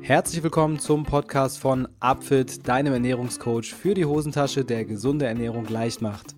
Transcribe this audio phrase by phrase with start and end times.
[0.00, 6.00] Herzlich willkommen zum Podcast von Upfit, deinem Ernährungscoach für die Hosentasche, der gesunde Ernährung leicht
[6.00, 6.37] macht.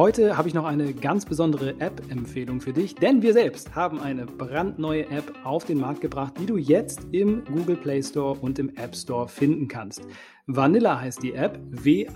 [0.00, 4.24] Heute habe ich noch eine ganz besondere App-Empfehlung für dich, denn wir selbst haben eine
[4.24, 8.74] brandneue App auf den Markt gebracht, die du jetzt im Google Play Store und im
[8.76, 10.00] App Store finden kannst.
[10.46, 12.14] Vanilla heißt die App, W-A-N-I-L-L-A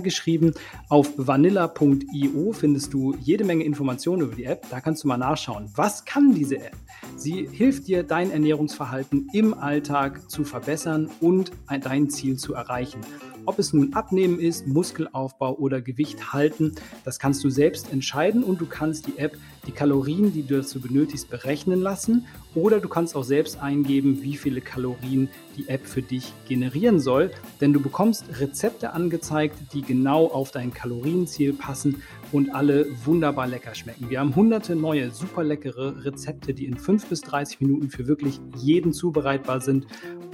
[0.00, 0.52] geschrieben.
[0.88, 4.66] Auf vanilla.io findest du jede Menge Informationen über die App.
[4.68, 5.70] Da kannst du mal nachschauen.
[5.76, 6.74] Was kann diese App?
[7.16, 11.52] Sie hilft dir, dein Ernährungsverhalten im Alltag zu verbessern und
[11.82, 12.98] dein Ziel zu erreichen.
[13.46, 16.74] Ob es nun Abnehmen ist, Muskelaufbau oder Gewicht halten,
[17.04, 19.36] das kannst du selbst entscheiden und du kannst die App
[19.66, 22.26] die Kalorien, die du dazu benötigst, berechnen lassen.
[22.54, 27.30] Oder du kannst auch selbst eingeben, wie viele Kalorien die App für dich generieren soll,
[27.60, 33.74] denn du bekommst Rezepte angezeigt, die genau auf dein Kalorienziel passen und alle wunderbar lecker
[33.74, 34.10] schmecken.
[34.10, 38.40] Wir haben hunderte neue, super leckere Rezepte, die in 5 bis 30 Minuten für wirklich
[38.56, 39.86] jeden zubereitbar sind.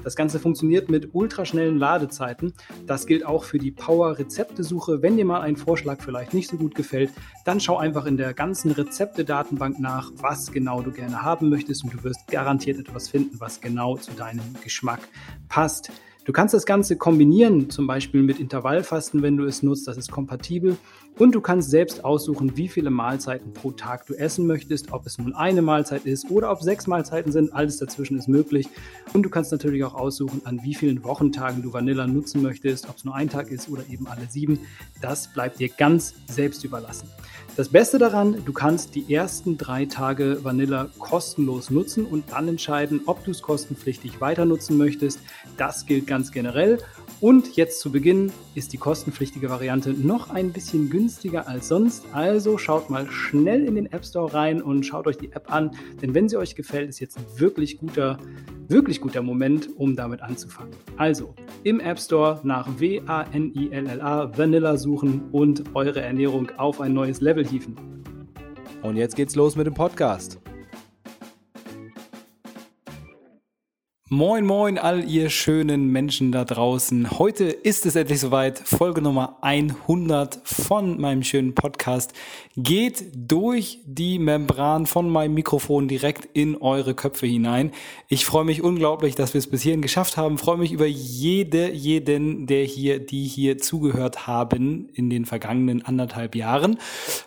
[0.05, 2.55] Das Ganze funktioniert mit ultraschnellen Ladezeiten.
[2.87, 5.01] Das gilt auch für die Power-Rezeptesuche.
[5.01, 7.11] Wenn dir mal ein Vorschlag vielleicht nicht so gut gefällt,
[7.45, 11.95] dann schau einfach in der ganzen Rezepte-Datenbank nach, was genau du gerne haben möchtest und
[11.95, 15.01] du wirst garantiert etwas finden, was genau zu deinem Geschmack
[15.49, 15.93] passt.
[16.25, 20.13] Du kannst das Ganze kombinieren, zum Beispiel mit Intervallfasten, wenn du es nutzt, das ist
[20.13, 20.77] kompatibel.
[21.19, 25.19] Und du kannst selbst aussuchen, wie viele Mahlzeiten pro Tag du essen möchtest, ob es
[25.19, 28.69] nun eine Mahlzeit ist oder ob sechs Mahlzeiten sind, alles dazwischen ist möglich.
[29.13, 32.97] Und du kannst natürlich auch aussuchen, an wie vielen Wochentagen du Vanilla nutzen möchtest, ob
[32.97, 34.61] es nur ein Tag ist oder eben alle sieben.
[35.03, 37.09] Das bleibt dir ganz selbst überlassen.
[37.55, 43.03] Das Beste daran, du kannst die ersten drei Tage Vanilla kostenlos nutzen und dann entscheiden,
[43.05, 45.21] ob du es kostenpflichtig weiter nutzen möchtest.
[45.59, 46.79] Das gilt ganz generell.
[47.21, 52.05] Und jetzt zu Beginn ist die kostenpflichtige Variante noch ein bisschen günstiger als sonst.
[52.13, 55.71] Also schaut mal schnell in den App Store rein und schaut euch die App an.
[56.01, 58.19] Denn wenn sie euch gefällt, ist jetzt ein wirklich guter,
[58.67, 60.73] wirklich guter Moment, um damit anzufangen.
[60.97, 67.42] Also im App Store nach W-A-N-I-L-L-A Vanilla suchen und eure Ernährung auf ein neues Level
[67.47, 67.77] hieven.
[68.83, 70.41] Und jetzt geht's los mit dem Podcast.
[74.15, 77.19] Moin, moin, all ihr schönen Menschen da draußen.
[77.19, 78.59] Heute ist es endlich soweit.
[78.59, 82.13] Folge Nummer 100 von meinem schönen Podcast
[82.55, 87.71] geht durch die Membran von meinem Mikrofon direkt in eure Köpfe hinein.
[88.09, 90.37] Ich freue mich unglaublich, dass wir es bis hierhin geschafft haben.
[90.37, 96.37] freue mich über jede, jeden, der hier, die hier zugehört haben in den vergangenen anderthalb
[96.37, 96.79] Jahren.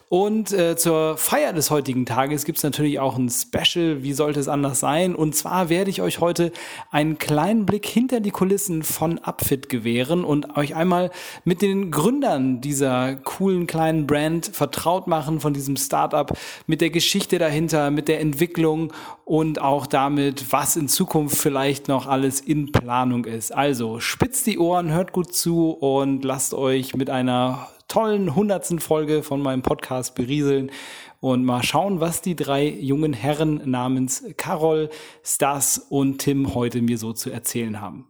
[0.07, 4.03] Und äh, zur Feier des heutigen Tages gibt es natürlich auch ein Special.
[4.03, 5.15] Wie sollte es anders sein?
[5.15, 6.51] Und zwar werde ich euch heute
[6.91, 11.11] einen kleinen Blick hinter die Kulissen von Upfit gewähren und euch einmal
[11.43, 16.31] mit den Gründern dieser coolen kleinen Brand vertraut machen, von diesem Startup,
[16.67, 18.93] mit der Geschichte dahinter, mit der Entwicklung
[19.25, 23.53] und auch damit, was in Zukunft vielleicht noch alles in Planung ist.
[23.53, 29.23] Also spitzt die Ohren, hört gut zu und lasst euch mit einer tollen hundertsten Folge
[29.23, 30.71] von meinem Podcast berieseln
[31.19, 34.89] und mal schauen, was die drei jungen Herren namens Carol,
[35.23, 38.07] Stas und Tim heute mir so zu erzählen haben.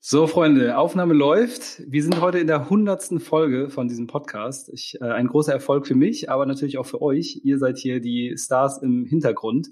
[0.00, 1.82] So, Freunde, Aufnahme läuft.
[1.86, 4.70] Wir sind heute in der hundertsten Folge von diesem Podcast.
[4.72, 7.40] Ich, äh, ein großer Erfolg für mich, aber natürlich auch für euch.
[7.44, 9.68] Ihr seid hier die Stars im Hintergrund.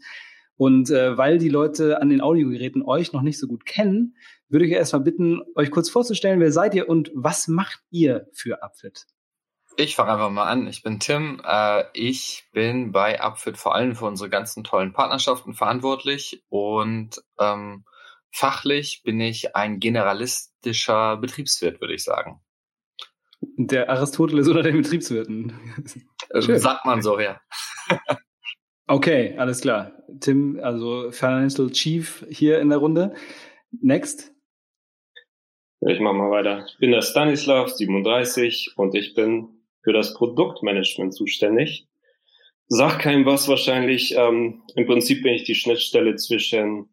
[0.56, 4.16] Und äh, weil die Leute an den Audiogeräten euch noch nicht so gut kennen,
[4.48, 8.62] würde ich erstmal bitten, euch kurz vorzustellen, wer seid ihr und was macht ihr für
[8.62, 9.06] Upfit?
[9.78, 10.66] Ich fange einfach mal an.
[10.68, 11.42] Ich bin Tim.
[11.44, 17.84] Äh, ich bin bei Upfit vor allem für unsere ganzen tollen Partnerschaften verantwortlich und ähm,
[18.30, 22.40] fachlich bin ich ein generalistischer Betriebswirt, würde ich sagen.
[23.40, 25.52] Der Aristoteles oder der Betriebswirten?
[26.30, 27.40] Äh, sagt man so, ja.
[28.88, 29.92] okay, alles klar.
[30.20, 33.14] Tim, also Financial Chief hier in der Runde.
[33.70, 34.32] Next.
[35.80, 36.64] Ich mache mal weiter.
[36.66, 39.55] Ich bin der Stanislav, 37 und ich bin
[39.86, 41.86] für das Produktmanagement zuständig.
[42.66, 44.16] Sag keinem was wahrscheinlich.
[44.16, 46.88] Ähm, Im Prinzip bin ich die Schnittstelle zwischen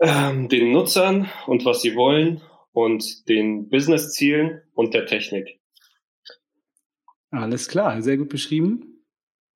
[0.00, 2.40] ähm, den Nutzern und was sie wollen
[2.72, 5.60] und den Business-Zielen und der Technik.
[7.30, 9.04] Alles klar, sehr gut beschrieben.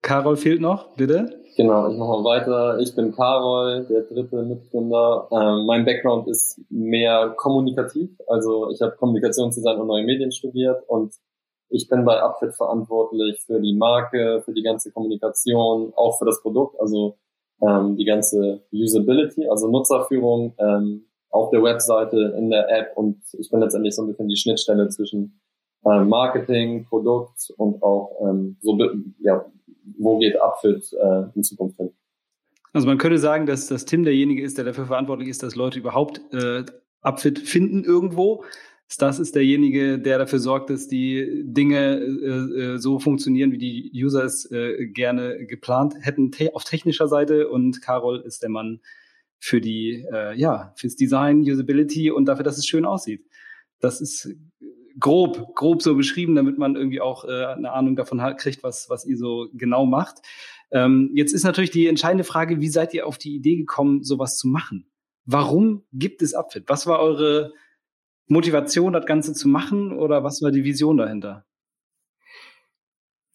[0.00, 1.42] Carol fehlt noch, bitte.
[1.56, 2.78] Genau, ich mache mal weiter.
[2.78, 5.28] Ich bin Carol, der dritte Mitgründer.
[5.32, 8.10] Ähm, mein Background ist mehr kommunikativ.
[8.28, 11.12] Also ich habe Kommunikationsdesign und neue Medien studiert und
[11.74, 16.40] ich bin bei Upfit verantwortlich für die Marke, für die ganze Kommunikation, auch für das
[16.40, 17.18] Produkt, also
[17.60, 23.50] ähm, die ganze Usability, also Nutzerführung ähm, auf der Webseite, in der App und ich
[23.50, 25.40] bin letztendlich so ein bisschen die Schnittstelle zwischen
[25.84, 28.78] äh, Marketing, Produkt und auch ähm, so
[29.18, 29.44] ja,
[29.98, 31.90] wo geht Upfit äh, in Zukunft hin.
[32.72, 35.80] Also man könnte sagen, dass, dass Tim derjenige ist, der dafür verantwortlich ist, dass Leute
[35.80, 36.64] überhaupt äh,
[37.02, 38.44] Upfit finden irgendwo.
[38.90, 43.90] Stas ist derjenige, der dafür sorgt, dass die Dinge äh, äh, so funktionieren, wie die
[43.94, 47.48] User es äh, gerne geplant hätten te auf technischer Seite.
[47.48, 48.80] Und Carol ist der Mann
[49.38, 53.26] für die, äh, ja, fürs Design, Usability und dafür, dass es schön aussieht.
[53.80, 54.34] Das ist
[54.98, 58.88] grob, grob so beschrieben, damit man irgendwie auch äh, eine Ahnung davon hat, kriegt, was,
[58.90, 60.18] was ihr so genau macht.
[60.70, 64.36] Ähm, jetzt ist natürlich die entscheidende Frage, wie seid ihr auf die Idee gekommen, sowas
[64.36, 64.86] zu machen?
[65.26, 66.64] Warum gibt es Upfit?
[66.66, 67.52] Was war eure
[68.26, 71.44] Motivation, das Ganze zu machen oder was war die Vision dahinter?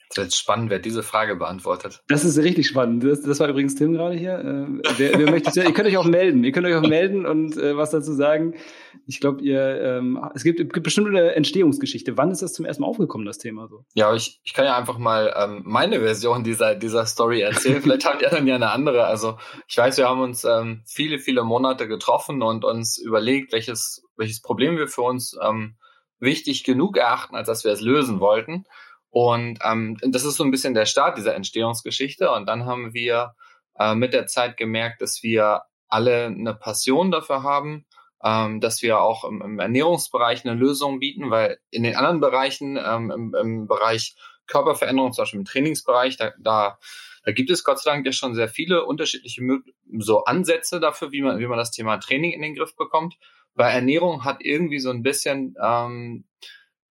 [0.09, 2.01] Das ist jetzt spannend, wer diese Frage beantwortet.
[2.07, 3.03] Das ist richtig spannend.
[3.03, 4.39] Das, das war übrigens Tim gerade hier.
[4.39, 6.43] Äh, wer, wer möchte, ihr könnt euch auch melden.
[6.43, 8.55] Ihr könnt euch auch melden und äh, was dazu sagen.
[9.05, 12.17] Ich glaube, ihr, ähm, es gibt, gibt bestimmt eine Entstehungsgeschichte.
[12.17, 13.85] Wann ist das zum ersten Mal aufgekommen, das Thema so?
[13.93, 17.79] Ja, ich, ich kann ja einfach mal ähm, meine Version dieser, dieser Story erzählen.
[17.81, 19.05] Vielleicht haben die anderen ja eine andere.
[19.05, 24.01] Also ich weiß, wir haben uns ähm, viele, viele Monate getroffen und uns überlegt, welches,
[24.17, 25.75] welches Problem wir für uns ähm,
[26.19, 28.65] wichtig genug erachten, als dass wir es lösen wollten.
[29.11, 32.31] Und ähm, das ist so ein bisschen der Start dieser Entstehungsgeschichte.
[32.31, 33.35] Und dann haben wir
[33.77, 37.85] äh, mit der Zeit gemerkt, dass wir alle eine Passion dafür haben,
[38.23, 42.77] ähm, dass wir auch im, im Ernährungsbereich eine Lösung bieten, weil in den anderen Bereichen,
[42.77, 44.15] ähm, im, im Bereich
[44.47, 46.77] Körperveränderung, zum Beispiel im Trainingsbereich, da, da,
[47.23, 49.41] da gibt es Gott sei Dank ja schon sehr viele unterschiedliche
[49.99, 53.15] so Ansätze dafür, wie man, wie man das Thema Training in den Griff bekommt.
[53.55, 56.25] Bei Ernährung hat irgendwie so ein bisschen ähm,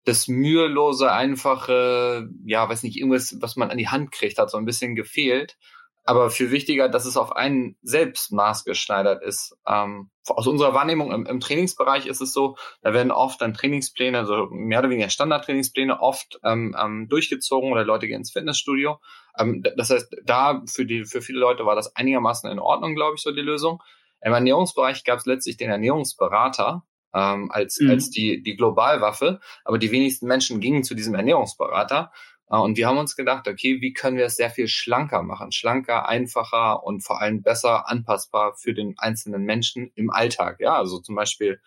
[0.07, 4.57] das mühelose, einfache, ja, weiß nicht, irgendwas, was man an die Hand kriegt, hat so
[4.57, 5.57] ein bisschen gefehlt.
[6.05, 9.57] Aber viel wichtiger, dass es auf einen selbst maßgeschneidert ist.
[9.67, 14.17] Ähm, aus unserer Wahrnehmung im, im, Trainingsbereich ist es so, da werden oft dann Trainingspläne,
[14.17, 19.01] also mehr oder weniger Standardtrainingspläne, oft ähm, ähm, durchgezogen oder Leute gehen ins Fitnessstudio.
[19.37, 23.15] Ähm, das heißt, da für die für viele Leute war das einigermaßen in Ordnung, glaube
[23.17, 23.83] ich, so die Lösung.
[24.21, 26.83] Im Ernährungsbereich gab es letztlich den Ernährungsberater,
[27.13, 27.91] ähm, als, mhm.
[27.91, 29.39] als die, die Globalwaffe.
[29.63, 32.11] Aber die wenigsten Menschen gingen zu diesem Ernährungsberater.
[32.49, 35.51] Äh, und wir haben uns gedacht, okay, wie können wir es sehr viel schlanker machen?
[35.51, 40.57] Schlanker, einfacher und vor allem besser anpassbar für den einzelnen Menschen im Alltag.
[40.59, 41.59] Ja, also zum Beispiel,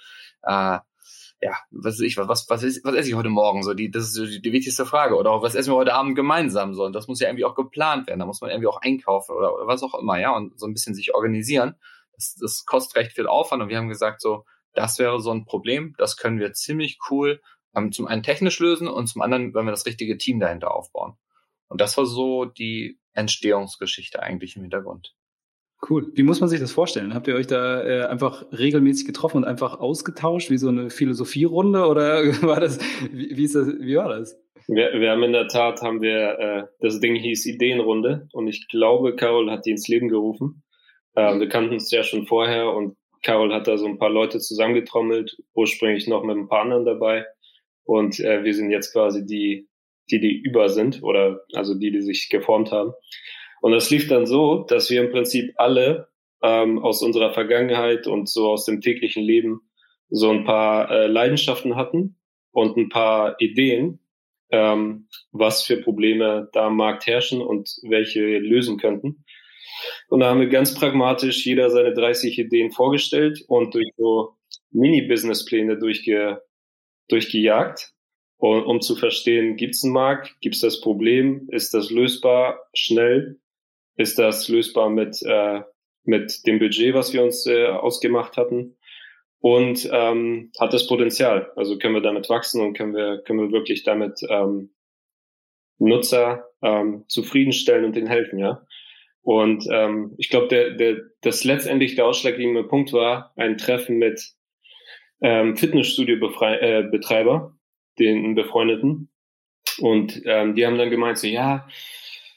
[0.42, 0.78] äh,
[1.42, 3.62] ja, was weiß ich, was, was, was, was esse ich heute Morgen?
[3.62, 5.16] So, die, das ist so die, die wichtigste Frage.
[5.16, 6.74] Oder auch, was essen wir heute Abend gemeinsam?
[6.74, 8.20] So, und das muss ja irgendwie auch geplant werden.
[8.20, 10.74] Da muss man irgendwie auch einkaufen oder, oder was auch immer, ja, und so ein
[10.74, 11.76] bisschen sich organisieren.
[12.14, 13.62] Das, das kostet recht viel Aufwand.
[13.62, 14.44] Und wir haben gesagt, so,
[14.74, 15.94] das wäre so ein Problem.
[15.98, 17.40] Das können wir ziemlich cool
[17.74, 21.14] ähm, zum einen technisch lösen und zum anderen, wenn wir das richtige Team dahinter aufbauen.
[21.68, 25.14] Und das war so die Entstehungsgeschichte eigentlich im Hintergrund.
[25.88, 26.10] Cool.
[26.14, 27.14] Wie muss man sich das vorstellen?
[27.14, 31.86] Habt ihr euch da äh, einfach regelmäßig getroffen und einfach ausgetauscht, wie so eine Philosophierunde
[31.86, 32.78] oder war das,
[33.10, 34.38] wie, wie, ist das, wie war das?
[34.66, 38.68] Wir, wir haben in der Tat, haben wir, äh, das Ding hieß Ideenrunde und ich
[38.68, 40.62] glaube, Carol hat die ins Leben gerufen.
[41.16, 44.38] Ähm, wir kannten uns ja schon vorher und Carol hat da so ein paar Leute
[44.38, 47.26] zusammengetrommelt, ursprünglich noch mit ein paar anderen dabei.
[47.84, 49.68] Und äh, wir sind jetzt quasi die,
[50.10, 52.92] die, die über sind oder also die, die sich geformt haben.
[53.60, 56.08] Und das lief dann so, dass wir im Prinzip alle
[56.42, 59.60] ähm, aus unserer Vergangenheit und so aus dem täglichen Leben
[60.08, 62.16] so ein paar äh, Leidenschaften hatten
[62.52, 64.00] und ein paar Ideen,
[64.50, 69.24] ähm, was für Probleme da am Markt herrschen und welche lösen könnten.
[70.08, 74.36] Und da haben wir ganz pragmatisch jeder seine 30 Ideen vorgestellt und durch so
[74.70, 76.42] Mini-Businesspläne durchge,
[77.08, 77.92] durchgejagt,
[78.40, 82.58] und, um zu verstehen, gibt es einen Markt, gibt es das Problem, ist das lösbar
[82.72, 83.38] schnell,
[83.96, 85.60] ist das lösbar mit, äh,
[86.04, 88.78] mit dem Budget, was wir uns äh, ausgemacht hatten
[89.40, 91.52] und ähm, hat das Potenzial.
[91.54, 94.74] Also können wir damit wachsen und können wir, können wir wirklich damit ähm,
[95.78, 98.66] Nutzer ähm, zufriedenstellen und denen helfen, ja.
[99.22, 104.32] Und ähm, ich glaube, der, der, das letztendlich der ausschlaggebende Punkt war ein Treffen mit
[105.20, 109.10] ähm, Fitnessstudio-Betreiber, äh, den befreundeten.
[109.78, 111.68] Und ähm, die haben dann gemeint, so ja,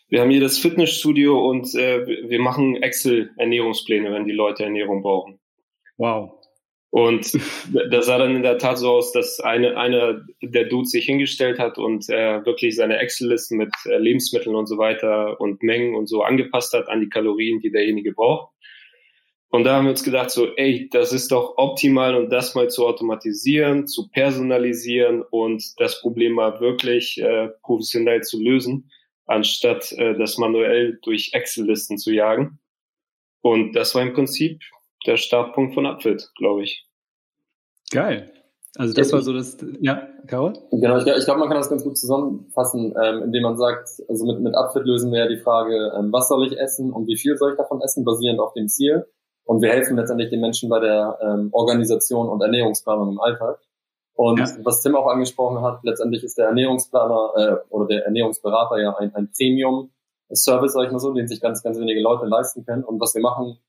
[0.09, 5.39] wir haben hier das Fitnessstudio und äh, wir machen Excel-Ernährungspläne, wenn die Leute Ernährung brauchen.
[5.97, 6.42] Wow.
[6.93, 7.33] Und
[7.89, 11.57] das sah dann in der Tat so aus, dass eine, einer der Dudes sich hingestellt
[11.57, 16.05] hat und äh, wirklich seine Excel-Listen mit äh, Lebensmitteln und so weiter und Mengen und
[16.05, 18.53] so angepasst hat an die Kalorien, die derjenige braucht.
[19.49, 22.69] Und da haben wir uns gedacht, so, ey, das ist doch optimal und das mal
[22.69, 28.91] zu automatisieren, zu personalisieren und das Problem mal wirklich äh, professionell zu lösen,
[29.25, 32.59] anstatt äh, das manuell durch Excel-Listen zu jagen.
[33.41, 34.61] Und das war im Prinzip
[35.05, 36.87] der Startpunkt von Upfit, glaube ich.
[37.91, 38.31] Geil.
[38.75, 40.53] Also das war so das, ja, Carol?
[40.71, 44.25] Genau, ich, ich glaube, man kann das ganz gut zusammenfassen, ähm, indem man sagt, also
[44.25, 47.15] mit, mit Upfit lösen wir ja die Frage, ähm, was soll ich essen und wie
[47.15, 49.05] viel soll ich davon essen, basierend auf dem Ziel.
[49.45, 53.59] Und wir helfen letztendlich den Menschen bei der ähm, Organisation und Ernährungsplanung im Alltag.
[54.15, 54.47] Und ja.
[54.63, 59.13] was Tim auch angesprochen hat, letztendlich ist der Ernährungsplaner äh, oder der Ernährungsberater ja ein,
[59.13, 62.83] ein Premium-Service, sag ich mal so, den sich ganz, ganz wenige Leute leisten können.
[62.83, 63.59] Und was wir machen,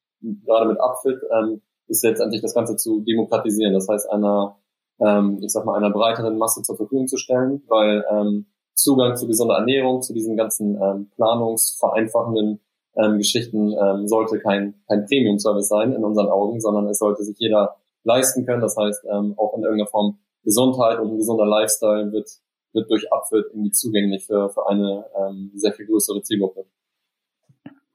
[0.45, 3.75] gerade mit Upfit, ähm, ist letztendlich das Ganze zu demokratisieren.
[3.75, 4.57] Das heißt, einer
[5.01, 9.27] ähm, ich sag mal, einer breiteren Masse zur Verfügung zu stellen, weil ähm, Zugang zu
[9.27, 12.61] gesunder Ernährung, zu diesen ganzen ähm, planungsvereinfachenden
[12.97, 17.37] ähm, Geschichten ähm, sollte kein, kein Premium-Service sein in unseren Augen, sondern es sollte sich
[17.39, 18.61] jeder leisten können.
[18.61, 22.29] Das heißt, ähm, auch in irgendeiner Form Gesundheit und ein gesunder Lifestyle wird,
[22.73, 26.67] wird durch Abfit irgendwie zugänglich für, für eine ähm, sehr viel größere Zielgruppe.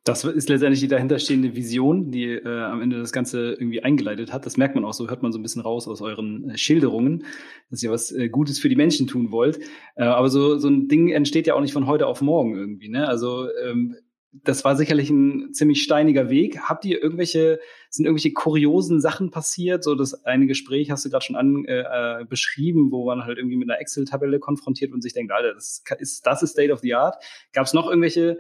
[0.10, 4.44] Das ist letztendlich die dahinterstehende Vision, die äh, am Ende das Ganze irgendwie eingeleitet hat.
[4.44, 7.26] Das merkt man auch so, hört man so ein bisschen raus aus euren äh, Schilderungen,
[7.70, 9.60] dass ihr was äh, Gutes für die Menschen tun wollt.
[9.96, 12.90] Äh, aber so, so ein Ding entsteht ja auch nicht von heute auf morgen irgendwie.
[12.90, 13.08] Ne?
[13.08, 13.98] Also ähm,
[14.32, 16.60] das war sicherlich ein ziemlich steiniger Weg.
[16.62, 17.60] Habt ihr irgendwelche,
[17.92, 19.84] sind irgendwelche kuriosen Sachen passiert?
[19.84, 23.38] So das eine Gespräch hast du gerade schon an, äh, äh, beschrieben, wo man halt
[23.38, 26.80] irgendwie mit einer Excel-Tabelle konfrontiert und sich denkt, Alter, das ist, das ist State of
[26.80, 27.24] the Art.
[27.54, 28.40] Gab es noch irgendwelche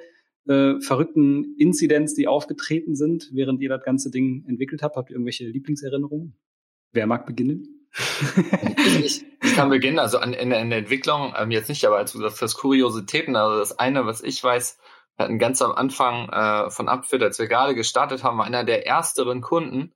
[0.49, 4.95] äh, verrückten Inzidenz, die aufgetreten sind, während ihr das ganze Ding entwickelt habt?
[4.95, 6.35] Habt ihr irgendwelche Lieblingserinnerungen?
[6.91, 7.87] Wer mag beginnen?
[8.99, 12.13] ich, ich, kann beginnen, also an, in, in der Entwicklung, ähm, jetzt nicht, aber als
[12.13, 14.77] du das, das Kuriositäten, also das eine, was ich weiß,
[15.15, 18.63] wir hatten ganz am Anfang äh, von Upfit, als wir gerade gestartet haben, war einer
[18.63, 19.93] der ersteren Kunden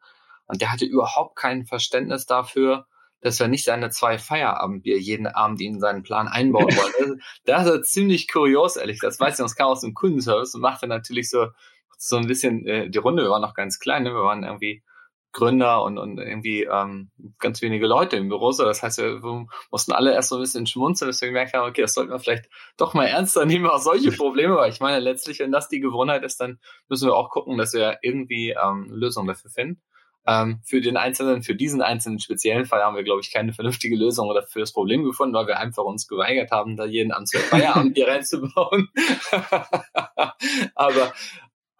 [0.47, 2.87] und der hatte überhaupt kein Verständnis dafür,
[3.23, 7.21] dass wir nicht seine zwei Feierabendbier jeden Abend in seinen Plan einbauen wollen.
[7.45, 8.99] das ist ziemlich kurios, ehrlich.
[9.01, 11.47] Das weiß ich, das kam aus dem Kundenservice und machte natürlich so,
[11.97, 13.23] so ein bisschen äh, die Runde.
[13.23, 14.13] Wir waren noch ganz klein, ne?
[14.13, 14.83] wir waren irgendwie
[15.31, 18.51] Gründer und, und irgendwie ähm, ganz wenige Leute im Büro.
[18.51, 21.53] So, das heißt, wir, wir mussten alle erst so ein bisschen schmunzeln, bis wir gemerkt
[21.53, 24.79] haben, okay, das sollten wir vielleicht doch mal ernster nehmen, auch solche Probleme, weil ich
[24.79, 28.51] meine, letztlich, wenn das die Gewohnheit ist, dann müssen wir auch gucken, dass wir irgendwie
[28.51, 29.81] ähm, Lösungen dafür finden.
[30.25, 33.95] Ähm, für den einzelnen, für diesen einzelnen speziellen Fall haben wir, glaube ich, keine vernünftige
[33.95, 37.29] Lösung oder für das Problem gefunden, weil wir einfach uns geweigert haben, da jeden Abend
[37.29, 38.89] zwei Feierabend hier reinzubauen.
[40.75, 41.13] aber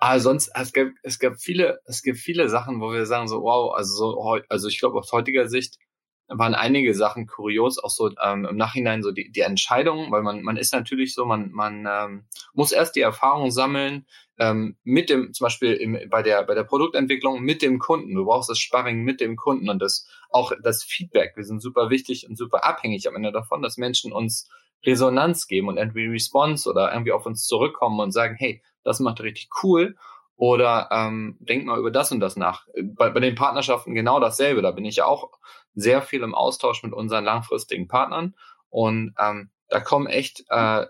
[0.04, 3.42] aber sonst, es gab, es gab viele, es gibt viele Sachen, wo wir sagen so,
[3.42, 5.78] wow, also so, also ich glaube aus heutiger Sicht
[6.28, 10.42] waren einige Sachen kurios, auch so ähm, im Nachhinein so die, die Entscheidung, weil man,
[10.42, 14.06] man ist natürlich so, man, man ähm, muss erst die Erfahrung sammeln
[14.40, 18.16] ähm, mit dem, zum Beispiel im, bei der bei der Produktentwicklung mit dem Kunden.
[18.16, 21.34] Du brauchst das Sparring mit dem Kunden und das auch das Feedback.
[21.36, 24.50] Wir sind super wichtig und super abhängig am Ende davon, dass Menschen uns
[24.86, 29.22] Resonanz geben und entweder Response oder irgendwie auf uns zurückkommen und sagen, hey, das macht
[29.22, 29.96] richtig cool
[30.36, 32.66] oder ähm, denk mal über das und das nach.
[32.96, 34.62] Bei, bei den Partnerschaften genau dasselbe.
[34.62, 35.32] Da bin ich ja auch
[35.76, 38.36] sehr viel im Austausch mit unseren langfristigen Partnern
[38.70, 40.86] und ähm, da kommen echt äh,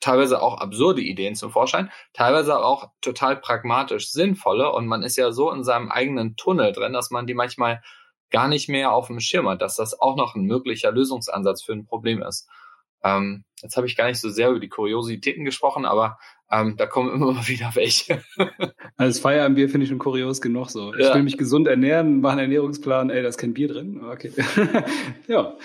[0.00, 5.32] teilweise auch absurde Ideen zum Vorschein, teilweise auch total pragmatisch sinnvolle und man ist ja
[5.32, 7.82] so in seinem eigenen Tunnel drin, dass man die manchmal
[8.30, 11.72] gar nicht mehr auf dem Schirm hat, dass das auch noch ein möglicher Lösungsansatz für
[11.72, 12.48] ein Problem ist.
[13.04, 16.18] Ähm, jetzt habe ich gar nicht so sehr über die Kuriositäten gesprochen, aber
[16.50, 18.22] ähm, da kommen immer mal wieder welche.
[18.96, 20.94] Als Feierabendbier finde ich schon kurios genug so.
[20.94, 21.14] Ich ja.
[21.14, 24.02] will mich gesund ernähren, mache einen Ernährungsplan, ey, da ist kein Bier drin.
[24.04, 24.32] Okay.
[25.28, 25.56] ja,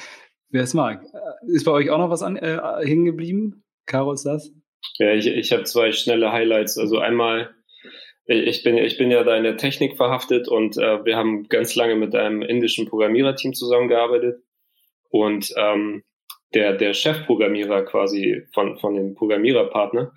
[0.50, 1.04] wer es mag.
[1.48, 3.64] Ist bei euch auch noch was an, äh, hängen geblieben?
[3.86, 4.52] Caro, ist das?
[4.98, 6.78] Ja, ich, ich habe zwei schnelle Highlights.
[6.78, 7.54] Also einmal,
[8.26, 11.76] ich bin, ich bin ja da in der Technik verhaftet und äh, wir haben ganz
[11.76, 14.42] lange mit einem indischen Programmiererteam zusammengearbeitet.
[15.10, 16.04] Und ähm,
[16.54, 20.14] der, der Chefprogrammierer quasi von, von dem Programmiererpartner,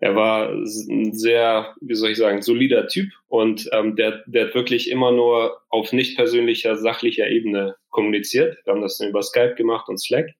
[0.00, 4.54] er war ein sehr, wie soll ich sagen, solider Typ und ähm, der, der hat
[4.54, 8.58] wirklich immer nur auf nicht persönlicher, sachlicher Ebene kommuniziert.
[8.64, 10.30] Wir haben das dann über Skype gemacht und Slack.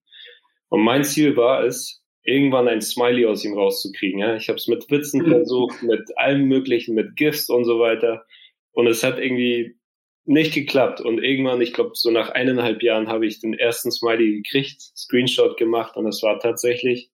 [0.69, 4.19] Und mein Ziel war es, irgendwann ein Smiley aus ihm rauszukriegen.
[4.19, 4.35] Ja?
[4.35, 5.31] Ich habe es mit Witzen mhm.
[5.31, 8.25] versucht, mit allem Möglichen, mit GIFs und so weiter.
[8.73, 9.77] Und es hat irgendwie
[10.25, 11.01] nicht geklappt.
[11.01, 15.57] Und irgendwann, ich glaube, so nach eineinhalb Jahren habe ich den ersten Smiley gekriegt, Screenshot
[15.57, 17.11] gemacht und es war tatsächlich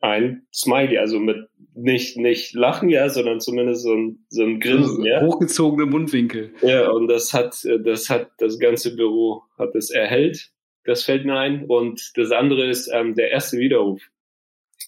[0.00, 5.04] ein Smiley, also mit nicht, nicht Lachen, ja, sondern zumindest so ein, so ein Grinsen,
[5.04, 5.22] ja.
[5.22, 6.52] Hochgezogene Mundwinkel.
[6.60, 10.50] Ja, und das hat, das hat, das ganze Büro hat es erhellt.
[10.84, 11.64] Das fällt mir ein.
[11.64, 14.02] Und das andere ist ähm, der erste Widerruf.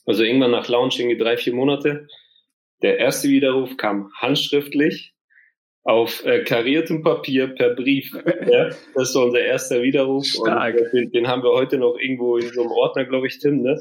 [0.04, 2.06] Also irgendwann nach Launching drei, vier Monate.
[2.82, 5.15] Der erste Widerruf kam handschriftlich
[5.86, 8.12] auf äh, kariertem Papier per Brief.
[8.50, 10.26] Ja, das ist unser erster Widerruf.
[10.26, 10.76] Stark.
[10.76, 13.62] Und, den, den, haben wir heute noch irgendwo in so einem Ordner, glaube ich, Tim,
[13.62, 13.78] ne?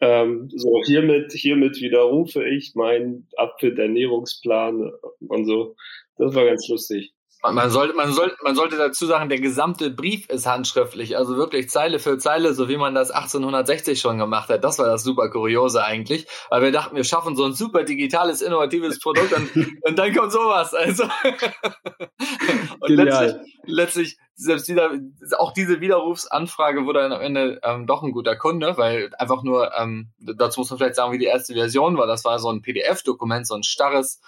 [0.00, 4.92] Ähm, so, hiermit, hiermit widerrufe ich meinen Abfit-Ernährungsplan
[5.28, 5.74] und so.
[6.18, 7.12] Das war ganz lustig.
[7.52, 11.68] Man sollte, man sollte, man sollte dazu sagen, der gesamte Brief ist handschriftlich, also wirklich
[11.68, 14.64] Zeile für Zeile, so wie man das 1860 schon gemacht hat.
[14.64, 18.42] Das war das super Kuriose eigentlich, weil wir dachten, wir schaffen so ein super digitales,
[18.42, 20.74] innovatives Produkt und, und dann kommt sowas.
[20.74, 21.04] Also
[22.80, 23.34] und letztlich,
[23.64, 24.90] letztlich selbst wieder,
[25.38, 29.72] auch diese Widerrufsanfrage wurde dann am Ende ähm, doch ein guter Kunde, weil einfach nur,
[29.78, 32.06] ähm, dazu muss man vielleicht sagen, wie die erste Version war.
[32.06, 34.20] Das war so ein PDF-Dokument, so ein starres,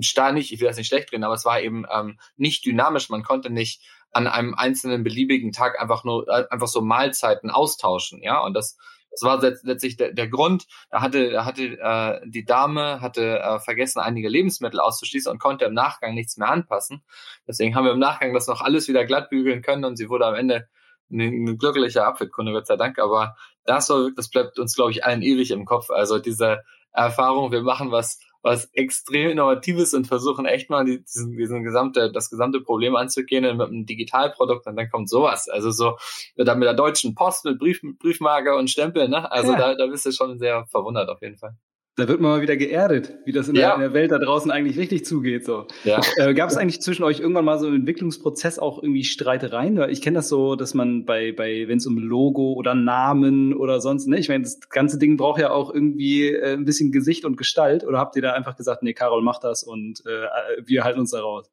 [0.00, 3.08] starr nicht, ich will das nicht schlecht reden, aber es war eben ähm, nicht dynamisch.
[3.10, 8.22] Man konnte nicht an einem einzelnen beliebigen Tag einfach nur äh, einfach so Mahlzeiten austauschen,
[8.22, 8.40] ja.
[8.40, 8.76] Und das
[9.12, 10.66] das war letztlich der, der Grund.
[10.90, 15.66] Da hatte, da hatte äh, die Dame hatte äh, vergessen, einige Lebensmittel auszuschließen und konnte
[15.66, 17.04] im Nachgang nichts mehr anpassen.
[17.46, 20.26] Deswegen haben wir im Nachgang das noch alles wieder glatt bügeln können und sie wurde
[20.26, 20.66] am Ende
[21.10, 22.98] ein, glücklicher Abfitkunde, Gott sei Dank.
[22.98, 25.90] Aber das, war, das bleibt uns, glaube ich, allen ewig im Kopf.
[25.90, 26.62] Also diese
[26.92, 32.28] Erfahrung, wir machen was was extrem Innovatives und versuchen echt mal diesen, diesen gesamte, das
[32.28, 35.48] gesamte Problem anzugehen mit einem Digitalprodukt und dann kommt sowas.
[35.48, 35.96] Also so
[36.36, 39.30] mit der, mit der deutschen Post, mit Brief, Briefmarke und Stempel, ne?
[39.30, 39.58] Also ja.
[39.58, 41.56] da, da bist du schon sehr verwundert auf jeden Fall.
[41.96, 43.68] Da wird man mal wieder geerdet, wie das in, ja.
[43.68, 45.44] der, in der, Welt da draußen eigentlich richtig zugeht.
[45.44, 45.66] So.
[45.84, 46.00] Ja.
[46.16, 49.90] Äh, Gab es eigentlich zwischen euch irgendwann mal so im Entwicklungsprozess auch irgendwie Streitereien?
[49.90, 53.80] Ich kenne das so, dass man bei, bei wenn es um Logo oder Namen oder
[53.80, 57.24] sonst, ne, ich meine, das ganze Ding braucht ja auch irgendwie äh, ein bisschen Gesicht
[57.24, 57.84] und Gestalt.
[57.84, 61.10] Oder habt ihr da einfach gesagt, nee, Carol macht das und äh, wir halten uns
[61.10, 61.50] da raus?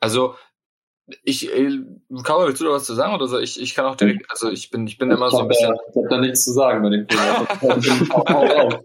[0.00, 0.34] Also
[1.22, 1.80] ich, äh,
[2.22, 3.38] Karol, willst du da was zu sagen oder so?
[3.38, 5.74] Ich, ich kann auch direkt, also ich bin, ich bin ich immer so ein bisschen.
[5.90, 7.46] ich habe da nichts zu sagen bei dem Thema.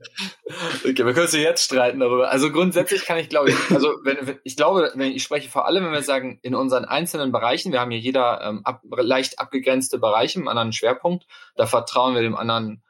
[0.85, 2.29] okay, wir können uns jetzt streiten darüber.
[2.29, 5.65] Also grundsätzlich kann ich, glaube ich, also wenn, wenn ich glaube, wenn ich spreche vor
[5.65, 9.39] allem, wenn wir sagen, in unseren einzelnen Bereichen, wir haben hier jeder ähm, ab, leicht
[9.39, 11.25] abgegrenzte Bereiche, einen anderen Schwerpunkt,
[11.55, 12.83] da vertrauen wir dem anderen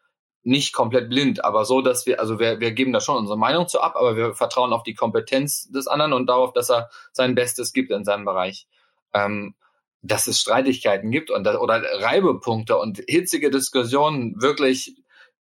[0.44, 3.68] nicht komplett blind, aber so, dass wir, also wir, wir geben da schon unsere Meinung
[3.68, 7.34] zu ab, aber wir vertrauen auf die Kompetenz des anderen und darauf, dass er sein
[7.34, 8.68] Bestes gibt in seinem Bereich
[9.14, 9.56] ähm,
[10.02, 14.96] dass es Streitigkeiten gibt und oder Reibepunkte und hitzige Diskussionen wirklich,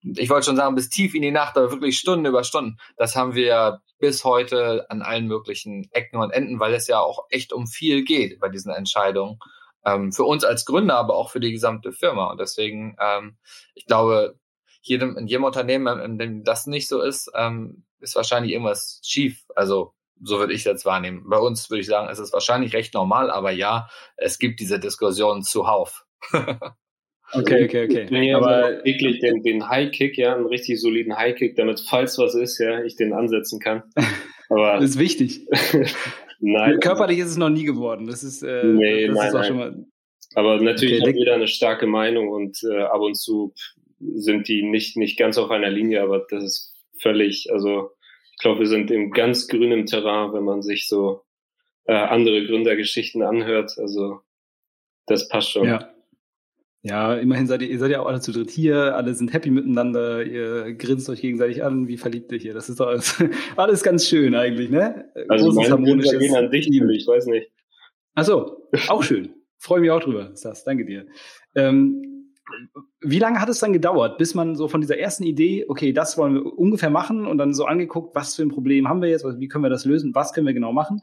[0.04, 2.78] ich wollte schon sagen, bis tief in die Nacht, aber wirklich Stunden über Stunden.
[2.96, 7.26] Das haben wir bis heute an allen möglichen Ecken und Enden, weil es ja auch
[7.30, 9.40] echt um viel geht bei diesen Entscheidungen.
[9.84, 12.30] Ähm, für uns als Gründer, aber auch für die gesamte Firma.
[12.30, 13.38] Und deswegen, ähm,
[13.74, 14.38] ich glaube,
[14.82, 19.46] jedem, in jedem Unternehmen, in dem das nicht so ist, ähm, ist wahrscheinlich irgendwas schief.
[19.56, 21.24] Also so würde ich jetzt wahrnehmen.
[21.28, 24.80] Bei uns würde ich sagen, es ist wahrscheinlich recht normal, aber ja, es gibt diese
[24.80, 26.06] Diskussion zuhauf.
[27.34, 28.34] okay, okay, okay.
[28.34, 32.36] aber wirklich den, den High Kick, ja, einen richtig soliden High Kick, damit falls was
[32.36, 33.84] ist, ja, ich den ansetzen kann.
[34.52, 35.48] Aber das ist wichtig.
[36.42, 36.80] nein.
[36.82, 38.08] Körperlich ist es noch nie geworden.
[38.08, 39.48] Das ist, äh, nee, das nein, ist auch nein.
[39.48, 39.86] schon mal.
[40.36, 43.54] Aber natürlich okay, hat jeder eine starke Meinung und äh, ab und zu
[44.00, 47.92] sind die nicht, nicht ganz auf einer Linie, aber das ist völlig, also
[48.42, 51.22] glaube, wir sind im ganz grünen Terrain, wenn man sich so
[51.86, 53.78] äh, andere Gründergeschichten anhört.
[53.78, 54.20] Also
[55.06, 55.68] das passt schon.
[55.68, 55.94] Ja.
[56.84, 59.52] Ja, immerhin seid ihr, ihr seid ja auch alle zu dritt hier, alle sind happy
[59.52, 62.56] miteinander, ihr grinst euch gegenseitig an, wie verliebt ihr hier.
[62.56, 63.24] Das ist doch alles,
[63.56, 65.12] alles ganz schön eigentlich, ne?
[65.30, 67.52] Also Großes meine harmonisches gehen an dich, ich weiß nicht.
[68.16, 69.30] Ach so, auch schön.
[69.60, 70.64] Freue mich auch drüber, das.
[70.64, 71.06] Danke dir.
[71.54, 72.11] Ähm,
[73.02, 76.18] wie lange hat es dann gedauert, bis man so von dieser ersten Idee, okay, das
[76.18, 79.26] wollen wir ungefähr machen und dann so angeguckt, was für ein Problem haben wir jetzt,
[79.26, 81.02] wie können wir das lösen, was können wir genau machen,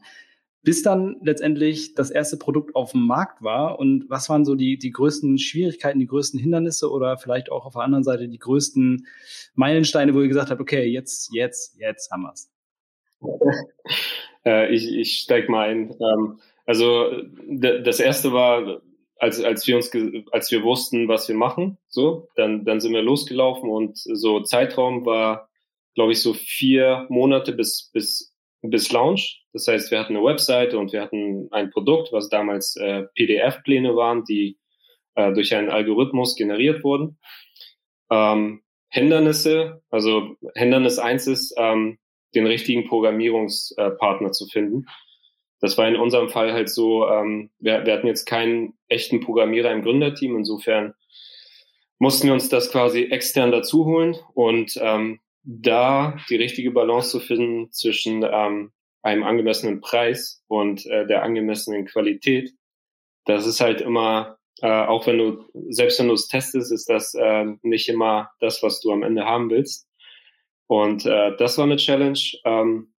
[0.61, 4.77] bis dann letztendlich das erste Produkt auf dem Markt war und was waren so die,
[4.77, 9.07] die größten Schwierigkeiten, die größten Hindernisse oder vielleicht auch auf der anderen Seite die größten
[9.55, 12.51] Meilensteine, wo ihr gesagt habt, okay, jetzt, jetzt, jetzt haben wir's.
[14.45, 15.95] äh, ich ich steig mal ein.
[15.99, 17.09] Ähm, also
[17.49, 18.81] das erste war
[19.19, 19.91] als, als wir uns,
[20.31, 25.05] als wir wussten, was wir machen, so, dann, dann sind wir losgelaufen und so Zeitraum
[25.05, 25.49] war,
[25.93, 29.43] glaube ich, so vier Monate bis, bis, bis Launch.
[29.51, 33.95] Das heißt, wir hatten eine Webseite und wir hatten ein Produkt, was damals äh, PDF-Pläne
[33.95, 34.57] waren, die
[35.15, 37.19] äh, durch einen Algorithmus generiert wurden.
[38.09, 41.99] Ähm, Hindernisse, also Hindernis eins ist, ähm,
[42.33, 44.85] den richtigen Programmierungspartner zu finden
[45.59, 49.71] das war in unserem Fall halt so, ähm, wir, wir hatten jetzt keinen echten Programmierer
[49.71, 50.93] im Gründerteam, insofern
[51.97, 57.19] mussten wir uns das quasi extern dazu holen und ähm, da die richtige Balance zu
[57.19, 62.51] finden zwischen ähm, einem angemessenen Preis und äh, der angemessenen Qualität,
[63.25, 67.13] das ist halt immer, äh, auch wenn du, selbst wenn du es testest, ist das
[67.13, 69.87] äh, nicht immer das, was du am Ende haben willst.
[70.67, 72.19] Und äh, das war eine Challenge.
[72.45, 72.93] Ähm,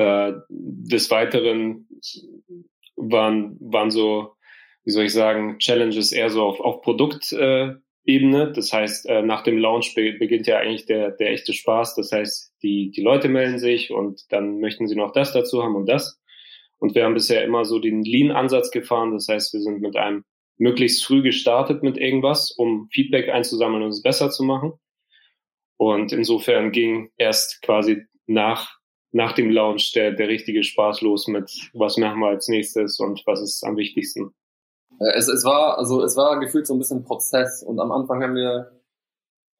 [0.00, 1.86] äh, des Weiteren
[2.96, 4.32] waren, waren so,
[4.84, 7.82] wie soll ich sagen, Challenges eher so auf, auf Produktebene.
[8.06, 11.96] Äh, das heißt, äh, nach dem Launch be beginnt ja eigentlich der, der echte Spaß.
[11.96, 15.76] Das heißt, die, die Leute melden sich und dann möchten sie noch das dazu haben
[15.76, 16.18] und das.
[16.78, 19.12] Und wir haben bisher immer so den Lean-Ansatz gefahren.
[19.12, 20.24] Das heißt, wir sind mit einem
[20.56, 24.72] möglichst früh gestartet mit irgendwas, um Feedback einzusammeln und es besser zu machen.
[25.76, 28.79] Und insofern ging erst quasi nach,
[29.12, 33.22] nach dem Launch der, der richtige Spaß los mit, was machen wir als nächstes und
[33.26, 34.34] was ist am wichtigsten.
[35.00, 38.22] Äh, es, es war, also es war gefühlt so ein bisschen Prozess und am Anfang
[38.22, 38.80] haben wir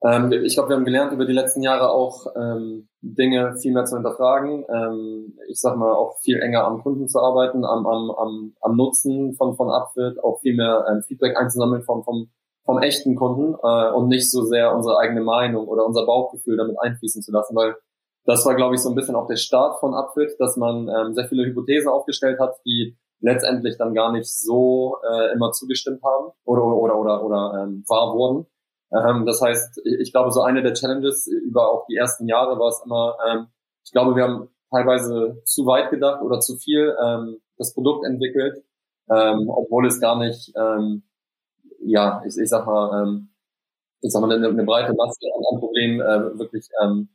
[0.02, 3.84] ähm, ich glaube, wir haben gelernt, über die letzten Jahre auch ähm, Dinge viel mehr
[3.84, 4.64] zu hinterfragen.
[4.72, 8.76] Ähm, ich sag mal, auch viel enger am Kunden zu arbeiten, am, am, am, am
[8.76, 12.30] Nutzen von, von Upfit, auch viel mehr ähm, Feedback einzusammeln vom, vom,
[12.64, 16.80] vom echten Kunden äh, und nicht so sehr unsere eigene Meinung oder unser Bauchgefühl damit
[16.80, 17.76] einfließen zu lassen, weil
[18.30, 21.14] das war, glaube ich, so ein bisschen auch der Start von Upfit, dass man ähm,
[21.14, 26.32] sehr viele Hypothesen aufgestellt hat, die letztendlich dann gar nicht so äh, immer zugestimmt haben
[26.44, 28.46] oder oder oder, oder ähm, wahr wurden.
[28.92, 32.68] Ähm, das heißt, ich glaube, so eine der Challenges über auch die ersten Jahre war
[32.68, 33.46] es immer, ähm,
[33.84, 38.62] ich glaube, wir haben teilweise zu weit gedacht oder zu viel ähm, das Produkt entwickelt,
[39.10, 41.02] ähm, obwohl es gar nicht, ähm,
[41.80, 43.30] ja, ich, ich sag mal, ähm,
[44.02, 45.18] ich sag mal, eine, eine breite Masse
[45.50, 47.08] an Problemen äh, wirklich ähm,